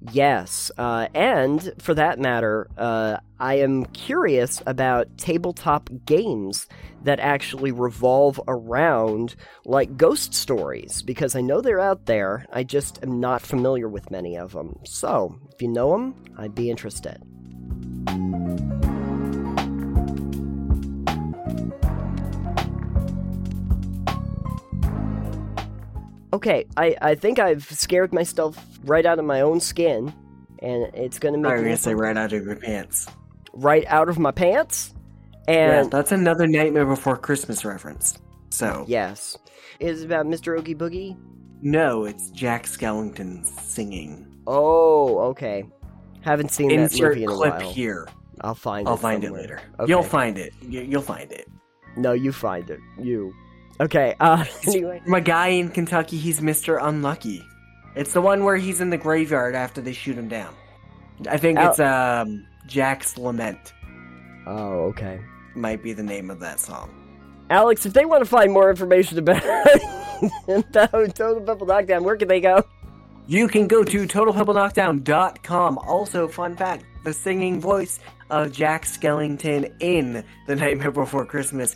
Yes, 0.00 0.70
uh, 0.78 1.08
and 1.12 1.72
for 1.78 1.92
that 1.94 2.20
matter, 2.20 2.68
uh, 2.78 3.18
I 3.40 3.54
am 3.54 3.84
curious 3.86 4.62
about 4.66 5.18
tabletop 5.18 5.90
games 6.06 6.68
that 7.02 7.18
actually 7.18 7.72
revolve 7.72 8.40
around 8.46 9.34
like 9.64 9.96
ghost 9.96 10.34
stories 10.34 11.02
because 11.02 11.34
I 11.34 11.40
know 11.40 11.60
they're 11.60 11.80
out 11.80 12.06
there. 12.06 12.46
I 12.52 12.62
just 12.62 13.02
am 13.02 13.18
not 13.18 13.42
familiar 13.42 13.88
with 13.88 14.10
many 14.10 14.36
of 14.36 14.52
them. 14.52 14.78
So, 14.84 15.36
if 15.52 15.60
you 15.60 15.68
know 15.68 15.90
them, 15.92 16.14
I'd 16.38 16.54
be 16.54 16.70
interested. 16.70 17.20
Okay, 26.38 26.66
I, 26.76 26.94
I 27.02 27.14
think 27.16 27.40
I've 27.40 27.64
scared 27.64 28.14
myself 28.14 28.56
right 28.84 29.04
out 29.04 29.18
of 29.18 29.24
my 29.24 29.40
own 29.40 29.58
skin, 29.58 30.14
and 30.60 30.84
it's 30.94 31.18
gonna 31.18 31.36
make. 31.36 31.50
I'm 31.50 31.64
gonna 31.64 31.76
say 31.76 31.94
right 31.94 32.16
out 32.16 32.32
of 32.32 32.44
your 32.44 32.54
pants. 32.54 33.08
Right 33.54 33.84
out 33.88 34.08
of 34.08 34.20
my 34.20 34.30
pants, 34.30 34.94
and 35.48 35.86
yeah, 35.86 35.88
that's 35.90 36.12
another 36.12 36.46
Nightmare 36.46 36.86
Before 36.86 37.16
Christmas 37.16 37.64
reference. 37.64 38.18
So 38.50 38.84
yes, 38.86 39.36
is 39.80 40.04
about 40.04 40.26
Mr. 40.26 40.56
Oogie 40.56 40.76
Boogie. 40.76 41.18
No, 41.60 42.04
it's 42.04 42.30
Jack 42.30 42.66
Skellington 42.66 43.44
singing. 43.44 44.40
Oh, 44.46 45.18
okay. 45.30 45.64
Haven't 46.20 46.52
seen 46.52 46.70
Insert 46.70 47.00
that 47.00 47.08
movie 47.08 47.24
in 47.24 47.30
a 47.30 47.34
clip 47.34 47.54
while. 47.54 47.72
here. 47.72 48.08
I'll 48.42 48.54
find 48.54 48.86
I'll 48.86 48.94
it. 48.94 48.96
I'll 48.96 49.02
find 49.02 49.24
somewhere. 49.24 49.40
it 49.40 49.42
later. 49.42 49.60
Okay. 49.80 49.90
You'll 49.90 50.04
find 50.04 50.38
it. 50.38 50.52
You'll 50.62 51.02
find 51.02 51.32
it. 51.32 51.48
No, 51.96 52.12
you 52.12 52.30
find 52.30 52.70
it. 52.70 52.78
You. 52.96 53.34
Okay. 53.80 54.14
Uh. 54.20 54.44
Anyway, 54.66 55.00
my 55.06 55.20
guy 55.20 55.48
in 55.48 55.70
Kentucky, 55.70 56.18
he's 56.18 56.42
Mister 56.42 56.78
Unlucky. 56.78 57.44
It's 57.94 58.12
the 58.12 58.20
one 58.20 58.44
where 58.44 58.56
he's 58.56 58.80
in 58.80 58.90
the 58.90 58.98
graveyard 58.98 59.54
after 59.54 59.80
they 59.80 59.92
shoot 59.92 60.16
him 60.16 60.28
down. 60.28 60.54
I 61.28 61.36
think 61.36 61.58
it's 61.58 61.80
um 61.80 62.46
Jack's 62.66 63.18
Lament. 63.18 63.72
Oh, 64.46 64.84
okay. 64.90 65.20
Might 65.54 65.82
be 65.82 65.92
the 65.92 66.02
name 66.02 66.30
of 66.30 66.40
that 66.40 66.60
song. 66.60 66.94
Alex, 67.50 67.86
if 67.86 67.92
they 67.94 68.04
want 68.04 68.22
to 68.22 68.28
find 68.28 68.52
more 68.52 68.70
information 68.70 69.18
about, 69.18 69.42
Total 70.72 71.40
Pebble 71.40 71.66
Knockdown, 71.66 72.04
where 72.04 72.16
can 72.16 72.28
they 72.28 72.40
go? 72.40 72.62
You 73.26 73.48
can 73.48 73.66
go 73.66 73.84
to 73.84 74.06
TotalPebbleKnockdown.com. 74.06 75.78
Also, 75.78 76.28
fun 76.28 76.56
fact 76.56 76.84
the 77.04 77.12
singing 77.12 77.60
voice 77.60 78.00
of 78.30 78.52
Jack 78.52 78.84
Skellington 78.84 79.72
in 79.80 80.24
The 80.46 80.56
Nightmare 80.56 80.90
Before 80.90 81.24
Christmas 81.24 81.74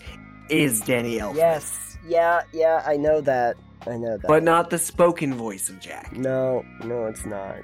is 0.48 0.80
Danny 0.80 1.18
Elfman. 1.18 1.36
Yes, 1.36 1.91
yeah, 2.07 2.42
yeah, 2.53 2.82
I 2.86 2.96
know 2.96 3.20
that. 3.20 3.57
I 3.86 3.96
know 3.96 4.16
that. 4.16 4.28
But 4.28 4.42
not 4.42 4.70
the 4.70 4.78
spoken 4.78 5.34
voice 5.34 5.68
of 5.68 5.80
Jack. 5.80 6.16
No, 6.16 6.64
no, 6.84 7.07
it's 7.07 7.26
not. 7.26 7.57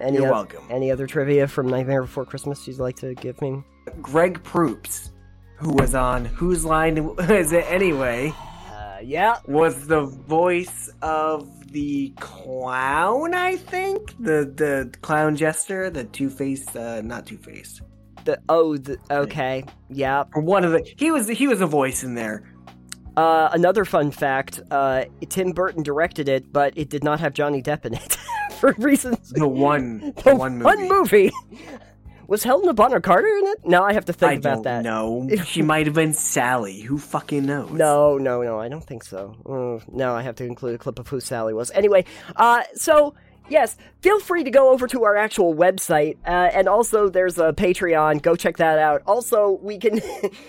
Any 0.00 0.18
You're 0.18 0.30
welcome. 0.30 0.64
Any 0.70 0.90
other 0.90 1.06
trivia 1.06 1.48
from 1.48 1.68
Nightmare 1.68 2.02
Before 2.02 2.24
Christmas 2.24 2.66
you'd 2.66 2.78
like 2.78 2.96
to 2.96 3.14
give 3.14 3.40
me? 3.42 3.62
Greg 4.00 4.42
Proops, 4.44 5.10
who 5.56 5.72
was 5.72 5.94
on 5.94 6.24
Whose 6.24 6.64
Line 6.64 6.98
Is 7.18 7.52
It 7.52 7.64
Anyway? 7.68 8.32
Uh, 8.70 8.98
yeah. 9.02 9.38
Was 9.46 9.88
the 9.88 10.02
voice 10.02 10.90
of 11.02 11.72
the 11.72 12.10
clown, 12.20 13.34
I 13.34 13.56
think? 13.56 14.14
The 14.20 14.52
the 14.54 14.94
clown 15.02 15.36
jester, 15.36 15.90
the 15.90 16.04
two 16.04 16.30
faced, 16.30 16.76
uh, 16.76 17.02
not 17.02 17.26
two 17.26 17.38
faced. 17.38 17.82
The 18.24 18.40
oh, 18.48 18.76
the, 18.76 18.98
okay, 19.10 19.64
yeah. 19.90 20.24
One 20.34 20.64
of 20.64 20.72
the 20.72 20.88
he 20.96 21.10
was 21.10 21.28
he 21.28 21.46
was 21.46 21.60
a 21.60 21.66
voice 21.66 22.04
in 22.04 22.14
there. 22.14 22.44
Uh, 23.18 23.50
another 23.52 23.84
fun 23.84 24.12
fact: 24.12 24.60
uh, 24.70 25.04
Tim 25.28 25.50
Burton 25.50 25.82
directed 25.82 26.28
it, 26.28 26.52
but 26.52 26.72
it 26.76 26.88
did 26.88 27.02
not 27.02 27.18
have 27.18 27.34
Johnny 27.34 27.60
Depp 27.60 27.84
in 27.84 27.94
it 27.94 28.16
for 28.60 28.76
reasons. 28.78 29.30
The 29.30 29.48
one, 29.48 29.98
the, 29.98 30.12
the 30.24 30.36
one 30.36 30.52
movie. 30.58 30.64
One 30.64 30.88
movie. 30.88 31.32
Was 32.28 32.44
Helena 32.44 32.74
Bonham 32.74 33.02
Carter 33.02 33.26
in 33.26 33.46
it? 33.48 33.58
Now 33.64 33.82
I 33.82 33.92
have 33.92 34.04
to 34.04 34.12
think 34.12 34.30
I 34.30 34.34
about 34.34 34.62
that. 34.62 34.84
No, 34.84 35.28
she 35.46 35.62
might 35.62 35.86
have 35.86 35.96
been 35.96 36.12
Sally. 36.12 36.80
Who 36.82 36.96
fucking 36.96 37.44
knows? 37.44 37.72
No, 37.72 38.18
no, 38.18 38.42
no. 38.42 38.60
I 38.60 38.68
don't 38.68 38.84
think 38.84 39.02
so. 39.02 39.34
Uh, 39.44 39.84
no, 39.92 40.14
I 40.14 40.22
have 40.22 40.36
to 40.36 40.44
include 40.44 40.76
a 40.76 40.78
clip 40.78 41.00
of 41.00 41.08
who 41.08 41.18
Sally 41.18 41.54
was. 41.54 41.72
Anyway, 41.72 42.04
uh, 42.36 42.62
so 42.74 43.14
yes, 43.48 43.76
feel 44.00 44.20
free 44.20 44.44
to 44.44 44.50
go 44.52 44.70
over 44.70 44.86
to 44.86 45.02
our 45.02 45.16
actual 45.16 45.56
website, 45.56 46.18
uh, 46.24 46.50
and 46.54 46.68
also 46.68 47.08
there's 47.08 47.38
a 47.38 47.52
Patreon. 47.52 48.22
Go 48.22 48.36
check 48.36 48.58
that 48.58 48.78
out. 48.78 49.02
Also, 49.06 49.58
we 49.60 49.76
can, 49.76 50.00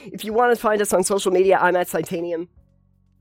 if 0.05 0.23
you 0.23 0.33
want 0.33 0.55
to 0.55 0.61
find 0.61 0.83
us 0.83 0.93
on 0.93 1.03
social 1.03 1.31
media, 1.31 1.57
I'm 1.59 1.75
at 1.75 1.87
Titanium. 1.87 2.47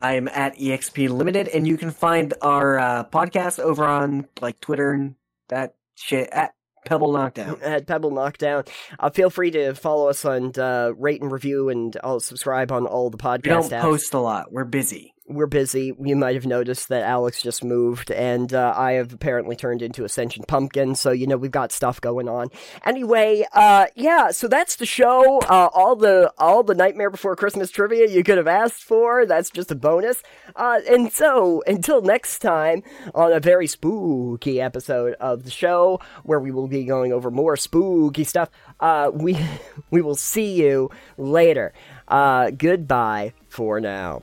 I 0.01 0.15
am 0.15 0.29
at 0.29 0.57
EXP 0.59 1.09
Limited, 1.11 1.49
and 1.49 1.67
you 1.67 1.77
can 1.77 1.91
find 1.91 2.35
our 2.41 2.79
uh, 2.79 3.05
podcast 3.05 3.59
over 3.59 3.85
on 3.85 4.27
like 4.41 4.61
Twitter 4.61 4.93
and 4.93 5.15
that 5.49 5.75
shit 5.97 6.29
at 6.31 6.53
Pebble 6.87 7.13
Knockdown. 7.13 7.61
At 7.63 7.87
Pebble 7.87 8.13
Knockdown. 8.13 8.65
Uh, 8.99 9.11
feel 9.11 9.29
free 9.29 9.51
to 9.51 9.75
follow 9.75 10.09
us 10.09 10.25
and 10.25 10.57
uh, 10.59 10.93
rate 10.97 11.21
and 11.21 11.31
review 11.31 11.69
and 11.69 11.95
I'll 12.03 12.21
subscribe 12.21 12.73
on 12.73 12.87
all 12.87 13.11
the 13.11 13.19
podcast 13.19 13.43
We 13.43 13.49
don't 13.51 13.71
apps. 13.73 13.81
post 13.83 14.15
a 14.15 14.21
lot. 14.21 14.53
We're 14.53 14.65
busy. 14.65 15.13
We're 15.31 15.47
busy. 15.47 15.95
You 16.03 16.17
might 16.17 16.37
have 16.37 16.47
noticed 16.47 16.89
that 16.89 17.03
Alex 17.03 17.43
just 17.43 17.63
moved, 17.63 18.11
and 18.11 18.55
uh, 18.55 18.73
I 18.75 18.93
have 18.93 19.13
apparently 19.13 19.57
turned 19.57 19.83
into 19.83 20.05
Ascension 20.05 20.45
Pumpkin, 20.49 20.95
so 20.95 21.11
you 21.11 21.27
know 21.27 21.37
we've 21.37 21.51
got 21.51 21.71
stuff 21.71 22.01
going 22.01 22.31
on. 22.31 22.49
Anyway, 22.83 23.45
uh, 23.53 23.89
yeah, 23.95 24.31
so 24.31 24.49
that's 24.49 24.77
the 24.77 24.87
show. 24.87 25.41
Uh, 25.41 25.69
all 25.75 25.97
the 25.97 26.33
all 26.39 26.63
the 26.63 26.75
Nightmare 26.75 27.11
Before 27.11 27.37
Christmas 27.37 27.71
trivia 27.71 28.09
you 28.09 28.25
could 28.25 28.39
have 28.39 28.47
asked 28.47 28.83
for. 28.83 29.27
That's 29.27 29.51
just 29.51 29.71
a 29.71 29.75
bonus. 29.75 30.23
Uh, 30.57 30.81
and 30.89 31.13
so 31.13 31.63
until 31.67 32.01
next 32.01 32.39
time 32.39 32.83
on 33.15 33.31
a 33.31 33.39
very 33.39 33.67
spooky 33.67 34.63
episode 34.63 35.13
of 35.21 35.45
the 35.45 35.51
show, 35.51 36.01
where 36.23 36.41
we 36.41 36.51
will 36.51 36.69
be 36.69 36.85
going 36.85 37.13
over 37.13 37.31
more 37.31 37.59
spooky 37.59 38.25
stuff. 38.25 38.49
Uh, 38.81 39.11
we 39.13 39.37
we 39.91 40.01
will 40.01 40.17
see 40.17 40.55
you 40.55 40.91
later. 41.19 41.75
Uh, 42.09 42.51
goodbye 42.51 43.35
for 43.51 43.79
now. 43.79 44.23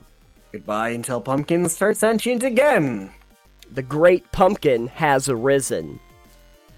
Goodbye 0.56 0.88
until 0.88 1.20
pumpkins 1.20 1.74
start 1.74 1.98
sentient 1.98 2.42
again. 2.42 3.10
The 3.72 3.82
great 3.82 4.32
pumpkin 4.32 4.86
has 4.86 5.28
arisen. 5.28 6.00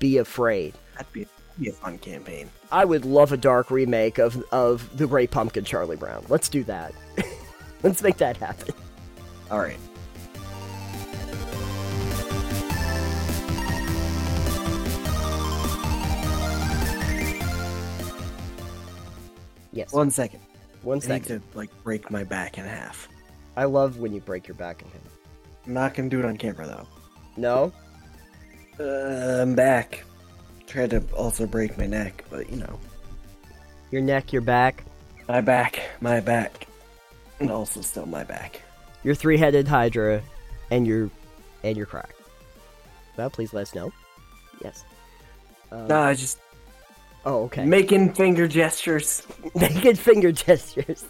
Be 0.00 0.18
afraid. 0.18 0.74
That'd 0.96 1.12
be, 1.12 1.20
that'd 1.20 1.62
be 1.62 1.68
a 1.68 1.72
fun 1.72 1.96
campaign. 1.98 2.50
I 2.72 2.84
would 2.84 3.04
love 3.04 3.30
a 3.30 3.36
dark 3.36 3.70
remake 3.70 4.18
of 4.18 4.42
of 4.50 4.98
the 4.98 5.06
Great 5.06 5.30
Pumpkin 5.30 5.62
Charlie 5.62 5.94
Brown. 5.94 6.24
Let's 6.28 6.48
do 6.48 6.64
that. 6.64 6.92
Let's 7.84 8.02
make 8.02 8.16
that 8.16 8.36
happen. 8.38 8.74
All 9.48 9.60
right. 9.60 9.78
Yes. 19.70 19.92
One 19.92 20.10
second. 20.10 20.40
One 20.82 21.00
second. 21.00 21.30
I 21.30 21.34
need 21.36 21.52
to 21.52 21.56
like 21.56 21.84
break 21.84 22.10
my 22.10 22.24
back 22.24 22.58
in 22.58 22.64
half. 22.64 23.08
I 23.58 23.64
love 23.64 23.98
when 23.98 24.12
you 24.12 24.20
break 24.20 24.46
your 24.46 24.54
back 24.54 24.82
in 24.82 24.88
half. 24.88 25.00
I'm 25.66 25.74
not 25.74 25.92
gonna 25.94 26.08
do 26.08 26.20
it 26.20 26.24
on 26.24 26.36
camera 26.36 26.64
though. 26.64 26.86
No? 27.36 27.72
Uh, 28.78 29.42
I'm 29.42 29.56
back. 29.56 30.04
Tried 30.68 30.90
to 30.90 31.02
also 31.12 31.44
break 31.44 31.76
my 31.76 31.86
neck, 31.86 32.24
but 32.30 32.48
you 32.50 32.56
know, 32.56 32.78
Your 33.90 34.00
neck, 34.00 34.32
your 34.32 34.42
back, 34.42 34.84
my 35.26 35.40
back, 35.40 35.80
my 36.00 36.20
back, 36.20 36.68
and 37.40 37.50
also 37.50 37.80
still 37.80 38.06
my 38.06 38.22
back. 38.22 38.62
your 39.02 39.16
three-headed 39.16 39.66
hydra, 39.66 40.22
and 40.70 40.86
your 40.86 41.10
and 41.64 41.76
your 41.76 41.86
crack. 41.86 42.14
Well, 43.16 43.28
please 43.28 43.52
let 43.52 43.62
us 43.62 43.74
know. 43.74 43.92
Yes. 44.62 44.84
No, 45.72 45.98
I 46.00 46.14
just 46.14 46.38
oh, 47.24 47.42
okay. 47.46 47.64
making 47.64 48.14
finger 48.14 48.46
gestures. 48.46 49.26
Making 49.56 49.96
finger 49.96 50.30
gestures. 50.30 51.04